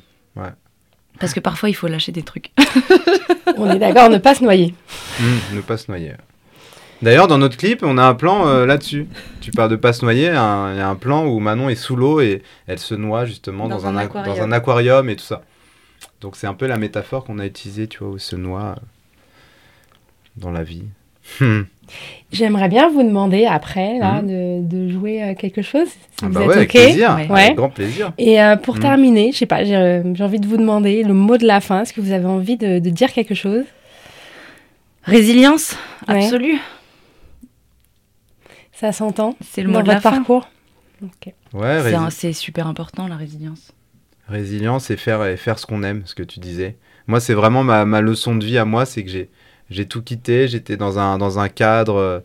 Parce 1.20 1.34
que 1.34 1.40
parfois 1.40 1.70
il 1.70 1.74
faut 1.74 1.88
lâcher 1.88 2.12
des 2.12 2.24
trucs. 2.24 2.52
On 3.58 3.70
est 3.72 3.80
d'accord, 3.80 4.10
ne 4.10 4.18
pas 4.18 4.36
se 4.36 4.44
noyer. 4.44 4.74
Hum, 5.22 5.40
ne 5.54 5.62
pas 5.62 5.78
se 5.78 5.90
noyer. 5.90 6.12
D'ailleurs, 7.02 7.28
dans 7.28 7.38
notre 7.38 7.56
clip, 7.58 7.82
on 7.84 7.98
a 7.98 8.04
un 8.04 8.16
plan 8.16 8.48
euh, 8.48 8.66
là-dessus. 8.66 9.08
Tu 9.40 9.52
parles 9.52 9.70
de 9.70 9.76
pas 9.78 9.94
se 9.94 10.04
noyer. 10.04 10.30
un- 10.30 10.74
Il 10.74 10.78
y 10.78 10.82
a 10.82 10.90
un 10.90 10.96
plan 10.96 11.26
où 11.26 11.40
Manon 11.40 11.70
est 11.70 11.76
sous 11.76 11.96
l'eau 11.96 12.20
et 12.20 12.42
elle 12.68 12.80
se 12.80 12.96
noie 12.96 13.26
justement 13.26 13.68
dans, 13.70 13.78
Dans 13.78 13.88
un, 13.88 13.96
un 13.96 14.02
aqu- 14.02 14.06
aquarium. 14.08 14.36
dans 14.38 14.44
un 14.44 14.52
aquarium 14.52 15.10
et 15.10 15.16
tout 15.16 15.24
ça. 15.24 15.42
Donc 16.22 16.36
c'est 16.36 16.48
un 16.48 16.54
peu 16.54 16.66
la 16.68 16.78
métaphore 16.78 17.24
qu'on 17.26 17.40
a 17.40 17.46
utilisée, 17.46 17.88
tu 17.88 18.00
vois, 18.00 18.10
où 18.10 18.18
se 18.20 18.36
noie 18.36 18.76
euh, 18.78 18.82
dans 20.38 20.52
la 20.52 20.64
vie. 20.64 20.84
Hum. 21.42 21.66
J'aimerais 22.32 22.68
bien 22.70 22.90
vous 22.90 23.04
demander 23.04 23.46
après 23.46 24.00
là, 24.00 24.22
Mhm. 24.22 24.28
de, 24.28 24.68
de 24.68 24.90
jouer 24.92 25.24
euh, 25.24 25.34
quelque 25.36 25.62
chose, 25.62 25.88
si 25.88 25.98
Ah 26.24 26.28
vous 26.28 26.34
bah 26.34 26.42
êtes 26.42 26.48
ouais, 26.48 26.56
avec 26.56 26.70
OK. 26.70 26.82
plaisir. 26.82 27.16
Ouais. 27.16 27.28
Ouais. 27.32 27.44
Avec 27.46 27.56
grand 27.56 27.70
plaisir. 27.70 28.12
Et 28.18 28.42
euh, 28.42 28.56
pour 28.56 28.76
Mhm. 28.76 28.82
terminer, 28.82 29.32
je 29.32 29.38
sais 29.38 29.46
pas, 29.46 29.64
j'ai 29.64 29.76
euh, 29.76 30.14
j'ai 30.16 30.24
envie 30.24 30.40
de 30.40 30.48
vous 30.48 30.58
demander 30.58 31.04
le 31.04 31.14
mot 31.14 31.38
de 31.38 31.46
la 31.46 31.62
fin. 31.62 31.82
Est-ce 31.82 31.94
que 31.94 32.02
vous 32.02 32.12
avez 32.12 32.26
envie 32.26 32.58
de, 32.58 32.80
de 32.80 32.90
dire 32.90 33.12
quelque 33.14 33.36
chose? 33.36 33.64
Résilience 35.04 35.76
Ouais. 36.08 36.24
absolue. 36.24 36.58
Ça 38.74 38.92
s'entend 38.92 39.36
C'est 39.42 39.62
le 39.62 39.68
mot 39.70 39.76
dans 39.76 39.82
de 39.84 39.88
la 39.88 39.94
votre 39.96 40.04
fin. 40.10 40.16
parcours? 40.18 40.48
Ok. 41.04 41.34
Ouais, 41.54 41.80
C'est 41.82 41.92
rési- 41.92 41.96
un- 41.96 42.10
C'est 42.10 42.34
super 42.34 42.68
important 42.68 43.08
la 43.08 43.16
résilience. 43.16 43.72
Résilience 44.28 44.90
et 44.90 44.98
faire, 44.98 45.38
faire 45.38 45.60
ce 45.60 45.66
qu'on 45.66 45.84
aime, 45.84 46.02
ce 46.06 46.16
que 46.16 46.24
tu 46.24 46.40
disais. 46.40 46.78
Moi, 47.08 47.20
c'est 47.20 47.34
vraiment 47.34 47.64
ma, 47.64 47.86
ma 47.86 48.02
leçon 48.02 48.36
de 48.36 48.44
vie 48.46 48.58
à 48.58 48.66
moi, 48.66 48.86
c'est 48.86 49.04
que 49.04 49.10
j'ai, 49.10 49.30
j'ai 49.70 49.86
tout 49.86 50.02
quitté, 50.02 50.48
j'étais 50.48 50.78
dans 50.78 51.00
un, 51.00 51.18
dans 51.18 51.40
un 51.40 51.50
cadre 51.50 51.96
euh, 51.96 52.20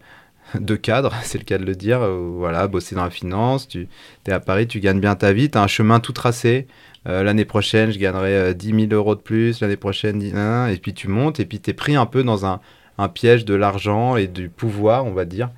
de 0.58 0.76
cadre, 0.76 1.14
c'est 1.22 1.38
le 1.38 1.44
cas 1.44 1.58
de 1.58 1.64
le 1.64 1.74
dire, 1.74 2.00
où, 2.00 2.38
voilà, 2.38 2.66
bosser 2.66 2.94
dans 2.94 3.04
la 3.04 3.10
finance, 3.10 3.68
tu 3.68 3.88
es 4.26 4.32
à 4.32 4.40
Paris, 4.40 4.66
tu 4.66 4.80
gagnes 4.80 5.00
bien 5.00 5.14
ta 5.14 5.32
vie, 5.32 5.50
tu 5.50 5.58
as 5.58 5.62
un 5.62 5.66
chemin 5.66 6.00
tout 6.00 6.12
tracé. 6.12 6.66
Euh, 7.08 7.22
l'année 7.22 7.46
prochaine, 7.46 7.90
je 7.92 7.98
gagnerai 7.98 8.34
euh, 8.34 8.52
10 8.52 8.88
000 8.88 8.92
euros 8.92 9.14
de 9.14 9.20
plus, 9.20 9.60
l'année 9.60 9.76
prochaine, 9.76 10.18
10 10.18 10.34
et 10.70 10.78
puis 10.80 10.92
tu 10.92 11.08
montes, 11.08 11.40
et 11.40 11.46
puis 11.46 11.60
tu 11.60 11.70
es 11.70 11.74
pris 11.74 11.96
un 11.96 12.06
peu 12.06 12.22
dans 12.22 12.44
un, 12.44 12.60
un 12.98 13.08
piège 13.08 13.44
de 13.44 13.54
l'argent 13.54 14.16
et 14.16 14.26
du 14.26 14.48
pouvoir, 14.48 15.06
on 15.06 15.12
va 15.12 15.24
dire. 15.24 15.50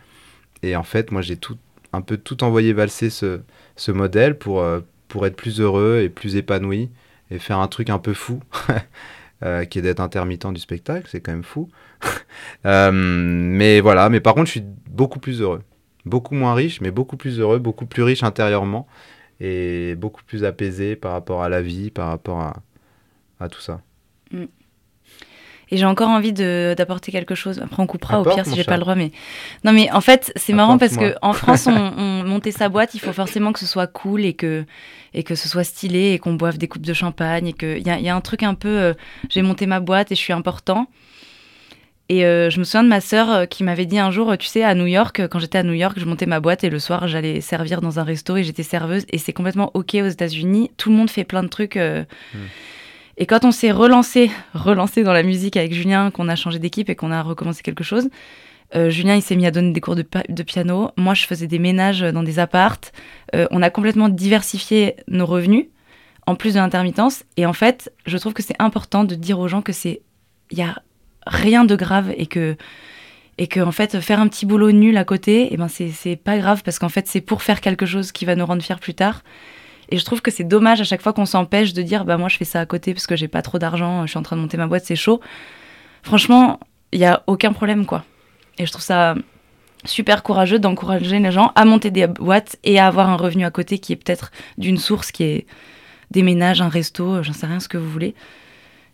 Et 0.62 0.76
en 0.76 0.84
fait, 0.84 1.10
moi, 1.10 1.22
j'ai 1.22 1.36
tout, 1.36 1.58
un 1.92 2.00
peu 2.00 2.16
tout 2.16 2.44
envoyé 2.44 2.72
valser 2.72 3.10
ce, 3.10 3.40
ce 3.74 3.90
modèle 3.90 4.38
pour, 4.38 4.60
euh, 4.60 4.80
pour 5.12 5.26
être 5.26 5.36
plus 5.36 5.60
heureux 5.60 6.00
et 6.02 6.08
plus 6.08 6.36
épanoui 6.36 6.88
et 7.30 7.38
faire 7.38 7.58
un 7.58 7.68
truc 7.68 7.90
un 7.90 7.98
peu 7.98 8.14
fou, 8.14 8.40
euh, 9.42 9.66
qui 9.66 9.78
est 9.78 9.82
d'être 9.82 10.00
intermittent 10.00 10.46
du 10.46 10.60
spectacle, 10.60 11.06
c'est 11.10 11.20
quand 11.20 11.32
même 11.32 11.44
fou. 11.44 11.68
Euh, 12.64 12.90
mais 12.92 13.80
voilà, 13.80 14.08
mais 14.08 14.20
par 14.20 14.34
contre, 14.34 14.46
je 14.46 14.52
suis 14.52 14.64
beaucoup 14.88 15.18
plus 15.18 15.40
heureux. 15.42 15.62
Beaucoup 16.06 16.34
moins 16.34 16.54
riche, 16.54 16.80
mais 16.80 16.90
beaucoup 16.90 17.16
plus 17.16 17.38
heureux, 17.38 17.58
beaucoup 17.58 17.86
plus 17.86 18.02
riche 18.02 18.22
intérieurement 18.22 18.86
et 19.38 19.94
beaucoup 19.96 20.22
plus 20.24 20.44
apaisé 20.44 20.96
par 20.96 21.12
rapport 21.12 21.42
à 21.42 21.48
la 21.48 21.60
vie, 21.60 21.90
par 21.90 22.08
rapport 22.08 22.40
à, 22.40 22.62
à 23.38 23.48
tout 23.48 23.60
ça. 23.60 23.82
Et 25.72 25.78
j'ai 25.78 25.86
encore 25.86 26.10
envie 26.10 26.32
d'apporter 26.34 27.10
quelque 27.10 27.34
chose. 27.34 27.58
Après, 27.64 27.82
on 27.82 27.86
coupera 27.86 28.18
Apporte, 28.18 28.32
au 28.32 28.34
pire 28.36 28.44
si 28.46 28.56
j'ai 28.56 28.64
pas 28.64 28.76
le 28.76 28.82
droit. 28.82 28.94
Mais 28.94 29.10
non, 29.64 29.72
mais 29.72 29.90
en 29.90 30.02
fait, 30.02 30.30
c'est 30.36 30.52
marrant 30.52 30.76
parce 30.78 30.96
que 30.98 31.14
en 31.22 31.32
France, 31.32 31.66
on, 31.66 31.72
on 31.96 32.24
montait 32.24 32.52
sa 32.52 32.68
boîte. 32.68 32.94
Il 32.94 33.00
faut 33.00 33.12
forcément 33.14 33.52
que 33.52 33.58
ce 33.58 33.66
soit 33.66 33.86
cool 33.86 34.24
et 34.24 34.34
que 34.34 34.64
et 35.14 35.22
que 35.24 35.34
ce 35.34 35.48
soit 35.48 35.64
stylé 35.64 36.12
et 36.12 36.18
qu'on 36.18 36.34
boive 36.34 36.58
des 36.58 36.68
coupes 36.68 36.86
de 36.86 36.92
champagne 36.92 37.46
et 37.48 37.52
que 37.54 37.78
il 37.78 37.86
y 37.86 37.90
a, 37.90 37.98
il 37.98 38.04
y 38.04 38.08
a 38.10 38.14
un 38.14 38.20
truc 38.20 38.42
un 38.42 38.54
peu. 38.54 38.68
euh, 38.68 38.94
j'ai 39.30 39.40
monté 39.42 39.66
ma 39.66 39.80
boîte 39.80 40.12
et 40.12 40.14
je 40.14 40.20
suis 40.20 40.32
important. 40.34 40.86
Et 42.08 42.26
euh, 42.26 42.50
je 42.50 42.58
me 42.58 42.64
souviens 42.64 42.82
de 42.84 42.88
ma 42.90 43.00
sœur 43.00 43.30
euh, 43.30 43.46
qui 43.46 43.64
m'avait 43.64 43.86
dit 43.86 43.98
un 43.98 44.10
jour, 44.10 44.36
tu 44.36 44.46
sais, 44.46 44.62
à 44.64 44.74
New 44.74 44.84
York, 44.86 45.22
quand 45.30 45.38
j'étais 45.38 45.56
à 45.58 45.62
New 45.62 45.72
York, 45.72 45.94
je 45.98 46.04
montais 46.04 46.26
ma 46.26 46.40
boîte 46.40 46.62
et 46.64 46.68
le 46.68 46.78
soir, 46.78 47.08
j'allais 47.08 47.40
servir 47.40 47.80
dans 47.80 47.98
un 47.98 48.04
resto 48.04 48.36
et 48.36 48.44
j'étais 48.44 48.62
serveuse. 48.64 49.04
Et 49.10 49.16
c'est 49.16 49.32
complètement 49.32 49.70
OK 49.72 49.94
aux 49.94 50.08
États-Unis. 50.08 50.70
Tout 50.76 50.90
le 50.90 50.96
monde 50.96 51.08
fait 51.08 51.24
plein 51.24 51.42
de 51.42 51.48
trucs. 51.48 51.76
euh, 51.78 52.04
Hmm. 52.34 52.38
Et 53.18 53.26
quand 53.26 53.44
on 53.44 53.50
s'est 53.50 53.70
relancé, 53.70 54.30
relancé 54.54 55.02
dans 55.02 55.12
la 55.12 55.22
musique 55.22 55.56
avec 55.56 55.72
Julien, 55.74 56.10
qu'on 56.10 56.28
a 56.28 56.36
changé 56.36 56.58
d'équipe 56.58 56.88
et 56.88 56.94
qu'on 56.94 57.12
a 57.12 57.22
recommencé 57.22 57.62
quelque 57.62 57.84
chose, 57.84 58.08
euh, 58.74 58.88
Julien, 58.90 59.16
il 59.16 59.22
s'est 59.22 59.36
mis 59.36 59.46
à 59.46 59.50
donner 59.50 59.72
des 59.72 59.80
cours 59.80 59.96
de, 59.96 60.42
piano. 60.42 60.90
Moi, 60.96 61.14
je 61.14 61.26
faisais 61.26 61.46
des 61.46 61.58
ménages 61.58 62.00
dans 62.00 62.22
des 62.22 62.38
appartes. 62.38 62.92
Euh, 63.34 63.46
on 63.50 63.60
a 63.60 63.70
complètement 63.70 64.08
diversifié 64.08 64.96
nos 65.08 65.26
revenus 65.26 65.66
en 66.26 66.36
plus 66.36 66.54
de 66.54 66.58
l'intermittence. 66.58 67.24
Et 67.36 67.44
en 67.46 67.52
fait, 67.52 67.92
je 68.06 68.16
trouve 68.16 68.32
que 68.32 68.42
c'est 68.42 68.60
important 68.60 69.04
de 69.04 69.14
dire 69.14 69.38
aux 69.38 69.48
gens 69.48 69.62
que 69.62 69.72
c'est, 69.72 70.00
il 70.50 70.58
y 70.58 70.62
a 70.62 70.82
rien 71.26 71.64
de 71.64 71.76
grave 71.76 72.12
et 72.16 72.26
que 72.26 72.56
et 73.38 73.46
que 73.46 73.60
en 73.60 73.72
fait 73.72 73.98
faire 74.00 74.20
un 74.20 74.28
petit 74.28 74.44
boulot 74.44 74.72
nul 74.72 74.96
à 74.98 75.04
côté, 75.04 75.44
et 75.44 75.54
eh 75.54 75.56
ben 75.56 75.68
c'est 75.68 76.16
pas 76.16 76.36
grave 76.36 76.62
parce 76.62 76.78
qu'en 76.78 76.90
fait 76.90 77.08
c'est 77.08 77.22
pour 77.22 77.42
faire 77.42 77.60
quelque 77.62 77.86
chose 77.86 78.12
qui 78.12 78.26
va 78.26 78.36
nous 78.36 78.44
rendre 78.44 78.62
fiers 78.62 78.76
plus 78.76 78.94
tard. 78.94 79.22
Et 79.92 79.98
je 79.98 80.04
trouve 80.06 80.22
que 80.22 80.30
c'est 80.30 80.44
dommage 80.44 80.80
à 80.80 80.84
chaque 80.84 81.02
fois 81.02 81.12
qu'on 81.12 81.26
s'empêche 81.26 81.74
de 81.74 81.82
dire 81.82 82.06
bah 82.06 82.16
moi 82.16 82.30
je 82.30 82.38
fais 82.38 82.46
ça 82.46 82.60
à 82.60 82.66
côté 82.66 82.94
parce 82.94 83.06
que 83.06 83.14
j'ai 83.14 83.28
pas 83.28 83.42
trop 83.42 83.58
d'argent, 83.58 84.06
je 84.06 84.10
suis 84.10 84.18
en 84.18 84.22
train 84.22 84.36
de 84.36 84.40
monter 84.40 84.56
ma 84.56 84.66
boîte, 84.66 84.86
c'est 84.86 84.96
chaud. 84.96 85.20
Franchement, 86.02 86.58
il 86.92 86.98
y 86.98 87.04
a 87.04 87.22
aucun 87.26 87.52
problème 87.52 87.84
quoi. 87.84 88.02
Et 88.56 88.64
je 88.64 88.72
trouve 88.72 88.82
ça 88.82 89.14
super 89.84 90.22
courageux 90.22 90.58
d'encourager 90.58 91.18
les 91.18 91.30
gens 91.30 91.52
à 91.56 91.66
monter 91.66 91.90
des 91.90 92.06
boîtes 92.06 92.56
et 92.64 92.78
à 92.78 92.86
avoir 92.86 93.10
un 93.10 93.16
revenu 93.16 93.44
à 93.44 93.50
côté 93.50 93.78
qui 93.78 93.92
est 93.92 93.96
peut-être 93.96 94.30
d'une 94.56 94.78
source 94.78 95.12
qui 95.12 95.24
est 95.24 95.46
des 96.10 96.22
ménages, 96.22 96.62
un 96.62 96.70
resto, 96.70 97.22
j'en 97.22 97.34
sais 97.34 97.46
rien 97.46 97.60
ce 97.60 97.68
que 97.68 97.76
vous 97.76 97.90
voulez. 97.90 98.14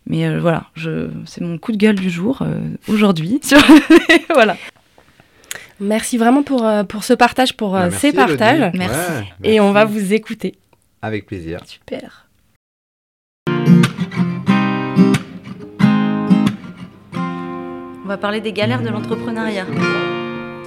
Mais 0.05 0.25
euh, 0.25 0.41
voilà, 0.41 0.65
je, 0.75 1.09
c'est 1.25 1.39
mon 1.39 1.57
coup 1.57 1.71
de 1.71 1.77
gueule 1.77 1.95
du 1.95 2.09
jour 2.09 2.41
euh, 2.41 2.59
aujourd'hui. 2.89 3.39
voilà. 4.33 4.57
Merci 5.79 6.17
vraiment 6.17 6.43
pour, 6.43 6.65
euh, 6.65 6.83
pour 6.83 7.05
ce 7.05 7.13
partage, 7.13 7.55
pour 7.55 7.71
bah, 7.71 7.89
ces 7.89 8.11
partages. 8.11 8.73
merci. 8.73 9.23
Et 9.45 9.61
on 9.61 9.71
va 9.71 9.85
vous 9.85 10.13
écouter. 10.13 10.55
Avec 11.01 11.25
plaisir. 11.25 11.61
Super. 11.65 12.27
On 18.03 18.07
va 18.07 18.17
parler 18.17 18.41
des 18.41 18.51
galères 18.51 18.81
de 18.81 18.89
l'entrepreneuriat. 18.89 19.65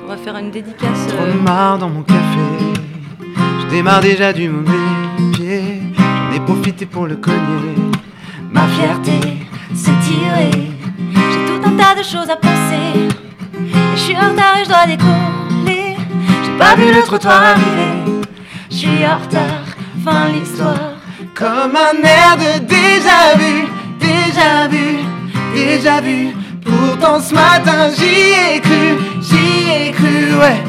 On 0.02 0.06
va 0.06 0.16
faire 0.16 0.36
une 0.38 0.50
dédicace. 0.50 1.06
Trop 1.08 1.26
de 1.26 1.32
marre 1.32 1.76
dans 1.78 1.90
mon 1.90 2.02
café. 2.02 2.18
Je 3.60 3.66
démarre 3.68 4.00
déjà 4.00 4.32
du 4.32 4.48
mauvais 4.48 4.72
pied. 5.34 5.82
J'en 5.98 6.32
ai 6.32 6.40
profité 6.40 6.86
pour 6.86 7.06
le 7.06 7.16
cogner. 7.16 7.74
Ma 8.50 8.66
fierté 8.68 9.20
s'est 9.74 9.90
tirée. 10.02 10.70
J'ai 11.12 11.44
tout 11.46 11.60
un 11.66 11.76
tas 11.76 11.94
de 11.94 12.02
choses 12.02 12.30
à 12.30 12.36
penser. 12.36 13.08
Et 13.54 13.96
je 13.96 14.00
suis 14.00 14.16
en 14.16 14.30
retard 14.30 14.56
et 14.58 14.64
je 14.64 14.68
dois 14.68 14.86
décoller. 14.86 15.96
J'ai 16.44 16.58
pas 16.58 16.74
vu 16.74 16.90
le 16.90 17.02
trottoir 17.02 17.42
arriver. 17.42 18.22
Je 18.70 18.76
suis 18.76 19.06
en 19.06 19.18
retard, 19.18 19.61
fin 20.04 20.28
l'histoire. 20.28 20.92
Comme 21.34 21.76
un 21.76 22.02
air 22.02 22.36
de 22.36 22.64
déjà 22.64 23.34
vu, 23.36 23.68
déjà 23.98 24.68
vu, 24.68 24.98
déjà 25.54 26.00
vu. 26.00 26.34
Pourtant 26.64 27.20
ce 27.20 27.34
matin 27.34 27.90
j'y 27.96 28.54
ai 28.54 28.60
cru, 28.60 28.98
j'y 29.20 29.70
ai 29.70 29.90
cru, 29.92 30.34
ouais. 30.40 30.62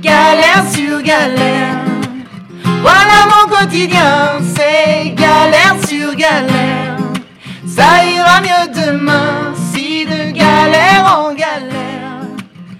Galère 0.00 0.64
sur 0.72 1.02
galère. 1.02 1.78
Voilà 2.82 3.18
mon 3.32 3.54
quotidien, 3.54 4.40
c'est 4.54 5.10
galère 5.10 5.76
sur 5.86 6.14
galère. 6.14 6.98
Ça 7.66 8.04
ira 8.04 8.40
mieux 8.40 8.84
demain 8.86 9.54
si 9.72 10.04
de 10.04 10.32
galère 10.32 11.18
en 11.18 11.32
galère. 11.34 12.20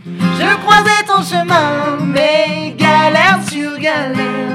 Je 0.06 0.56
croisais 0.62 1.04
ton 1.06 1.22
chemin, 1.22 1.98
mais 2.04 2.74
galère 2.76 3.40
sur 3.48 3.78
galère. 3.78 4.53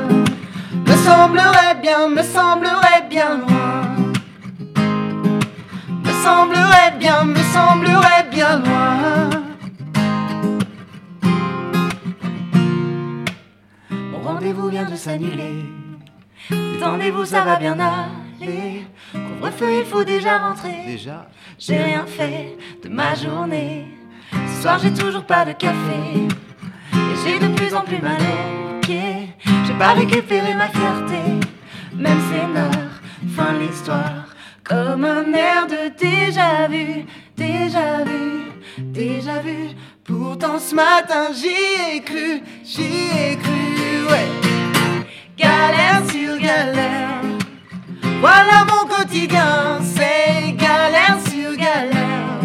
Me 1.10 1.16
semblerait 1.16 1.76
bien, 1.82 2.08
me 2.08 2.22
semblerait 2.22 3.08
bien 3.10 3.38
loin. 3.38 3.82
Me 6.06 6.12
semblerait 6.24 6.94
bien, 7.00 7.24
me 7.24 7.44
semblerait 7.52 8.28
bien 8.30 8.60
loin. 8.60 9.30
Mon 13.90 14.20
rendez-vous 14.20 14.70
vient 14.70 14.88
de 14.88 14.96
s'annuler. 14.96 15.66
Détendez-vous, 16.52 17.26
ça 17.26 17.42
va 17.42 17.56
bien 17.56 17.78
aller. 17.80 18.86
Couvre-feu, 19.12 19.80
il 19.80 19.86
faut 19.86 20.04
déjà 20.04 20.38
rentrer. 20.38 20.84
Déjà 20.86 21.28
J'ai 21.58 21.78
rien 21.78 22.06
fait 22.06 22.56
de 22.84 22.90
ma 22.90 23.16
journée. 23.16 23.88
Ce 24.32 24.62
soir, 24.62 24.78
j'ai 24.78 24.94
toujours 24.94 25.24
pas 25.24 25.44
de 25.44 25.54
café. 25.54 26.28
Et 26.94 27.16
j'ai 27.26 27.40
de 27.40 27.52
plus 27.56 27.74
en 27.74 27.82
plus 27.82 28.00
mal. 28.00 28.22
J'ai 29.46 29.74
pas 29.74 29.94
récupéré 29.94 30.54
ma 30.54 30.68
fierté. 30.68 31.22
Même 31.94 32.20
scénar, 32.30 32.72
fin 33.36 33.54
l'histoire. 33.60 34.26
Comme 34.64 35.04
un 35.06 35.34
air 35.34 35.66
de 35.68 35.90
déjà 35.98 36.68
vu, 36.68 37.06
déjà 37.36 38.04
vu, 38.04 38.52
déjà 38.78 39.40
vu. 39.40 39.76
Pourtant 40.04 40.60
ce 40.60 40.76
matin 40.76 41.28
j'y 41.34 41.96
ai 41.96 42.02
cru, 42.02 42.42
j'y 42.64 43.10
ai 43.18 43.38
cru, 43.38 44.06
ouais. 44.12 44.28
Galère 45.38 46.02
sur 46.12 46.38
galère. 46.38 47.22
Voilà 48.22 48.66
mon 48.66 48.88
quotidien, 48.88 49.80
c'est 49.82 50.52
galère 50.52 51.18
sur 51.28 51.56
galère. 51.56 52.40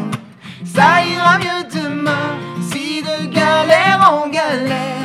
Ça 0.65 1.05
ira 1.05 1.39
mieux 1.39 1.81
demain 1.81 2.39
si 2.71 3.03
de 3.03 3.27
galère 3.27 4.11
en 4.13 4.29
galère. 4.29 5.04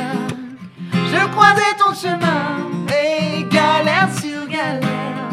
Je 1.12 1.26
croisais 1.32 1.74
ton 1.76 1.92
chemin 1.92 2.86
et 2.88 3.42
galère 3.44 4.08
sur 4.20 4.46
galère. 4.46 5.30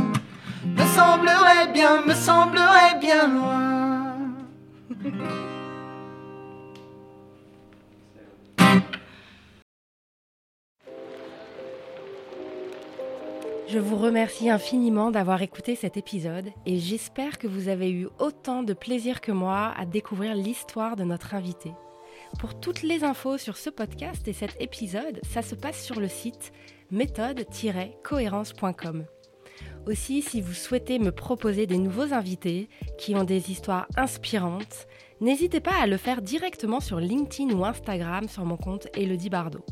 Me 0.65 0.85
semblerait 0.95 1.71
bien, 1.71 2.01
me 2.01 2.13
semblerait 2.13 2.99
bien 2.99 3.27
loin. 3.27 4.17
Je 13.67 13.79
vous 13.79 13.97
remercie 13.97 14.49
infiniment 14.49 15.11
d'avoir 15.11 15.41
écouté 15.43 15.75
cet 15.75 15.97
épisode 15.97 16.49
et 16.65 16.79
j'espère 16.79 17.37
que 17.37 17.47
vous 17.47 17.67
avez 17.67 17.91
eu 17.91 18.07
autant 18.17 18.63
de 18.63 18.73
plaisir 18.73 19.21
que 19.21 19.31
moi 19.31 19.73
à 19.77 19.85
découvrir 19.85 20.33
l'histoire 20.33 20.95
de 20.95 21.03
notre 21.03 21.35
invité. 21.35 21.73
Pour 22.39 22.59
toutes 22.59 22.83
les 22.83 23.03
infos 23.03 23.37
sur 23.37 23.57
ce 23.57 23.69
podcast 23.69 24.27
et 24.27 24.33
cet 24.33 24.59
épisode, 24.61 25.19
ça 25.27 25.41
se 25.41 25.55
passe 25.55 25.83
sur 25.83 25.99
le 25.99 26.07
site 26.07 26.53
méthode-cohérence.com. 26.91 29.05
Aussi, 29.87 30.21
si 30.21 30.41
vous 30.41 30.53
souhaitez 30.53 30.99
me 30.99 31.11
proposer 31.11 31.65
des 31.65 31.77
nouveaux 31.77 32.13
invités 32.13 32.69
qui 32.97 33.15
ont 33.15 33.23
des 33.23 33.51
histoires 33.51 33.87
inspirantes, 33.95 34.87
n'hésitez 35.21 35.61
pas 35.61 35.81
à 35.81 35.87
le 35.87 35.97
faire 35.97 36.21
directement 36.21 36.79
sur 36.79 36.99
LinkedIn 36.99 37.53
ou 37.53 37.65
Instagram 37.65 38.27
sur 38.27 38.45
mon 38.45 38.57
compte 38.57 38.87
Elodie 38.93 39.29
Bardot. 39.29 39.65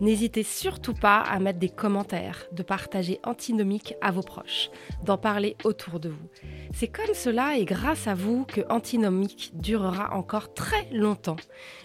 N'hésitez 0.00 0.42
surtout 0.42 0.94
pas 0.94 1.18
à 1.20 1.38
mettre 1.38 1.58
des 1.58 1.68
commentaires, 1.68 2.46
de 2.52 2.62
partager 2.62 3.20
Antinomique 3.22 3.94
à 4.00 4.10
vos 4.10 4.22
proches, 4.22 4.70
d'en 5.04 5.18
parler 5.18 5.56
autour 5.64 6.00
de 6.00 6.08
vous. 6.08 6.28
C'est 6.72 6.88
comme 6.88 7.14
cela 7.14 7.58
et 7.58 7.66
grâce 7.66 8.06
à 8.06 8.14
vous 8.14 8.44
que 8.46 8.62
Antinomique 8.70 9.50
durera 9.54 10.14
encore 10.16 10.54
très 10.54 10.88
longtemps. 10.90 11.36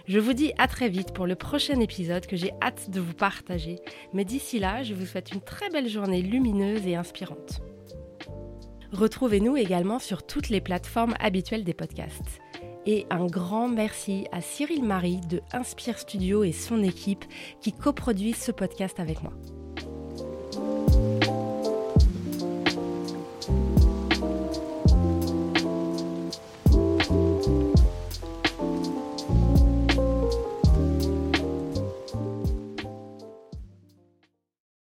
Je 0.08 0.20
vous 0.20 0.34
dis 0.34 0.54
à 0.58 0.68
très 0.68 0.88
vite 0.88 1.14
pour 1.14 1.28
le 1.28 1.36
prochain 1.36 1.80
épisode 1.82 2.26
que 2.26 2.38
j'ai 2.38 2.54
hâte 2.62 2.90
de 2.90 3.02
vous 3.02 3.14
partager. 3.14 3.80
Mais 4.14 4.24
d'ici 4.24 4.60
là, 4.60 4.84
je 4.84 4.94
vous 4.94 5.06
souhaite 5.06 5.34
une 5.34 5.42
très 5.42 5.70
belle 5.70 5.90
journée 5.90 6.22
lumineuse 6.22 6.88
et 6.88 6.96
inspirante. 6.96 7.62
Retrouvez-nous 8.94 9.58
également 9.58 10.00
sur 10.00 10.26
toutes 10.26 10.48
les 10.48 10.62
plateformes 10.62 11.16
habituelles 11.20 11.66
des 11.66 11.74
podcasts 11.74 12.40
et 12.86 13.06
un 13.10 13.26
grand 13.26 13.68
merci 13.68 14.28
à 14.32 14.42
Cyril 14.42 14.84
Marie 14.84 15.22
de 15.30 15.42
Inspire 15.54 15.98
Studio 15.98 16.44
et 16.44 16.52
son 16.52 16.84
équipe 16.84 17.26
qui 17.62 17.74
coproduisent 17.74 18.42
ce 18.42 18.52
podcast 18.52 19.00
avec 19.00 19.22
moi. 19.24 19.34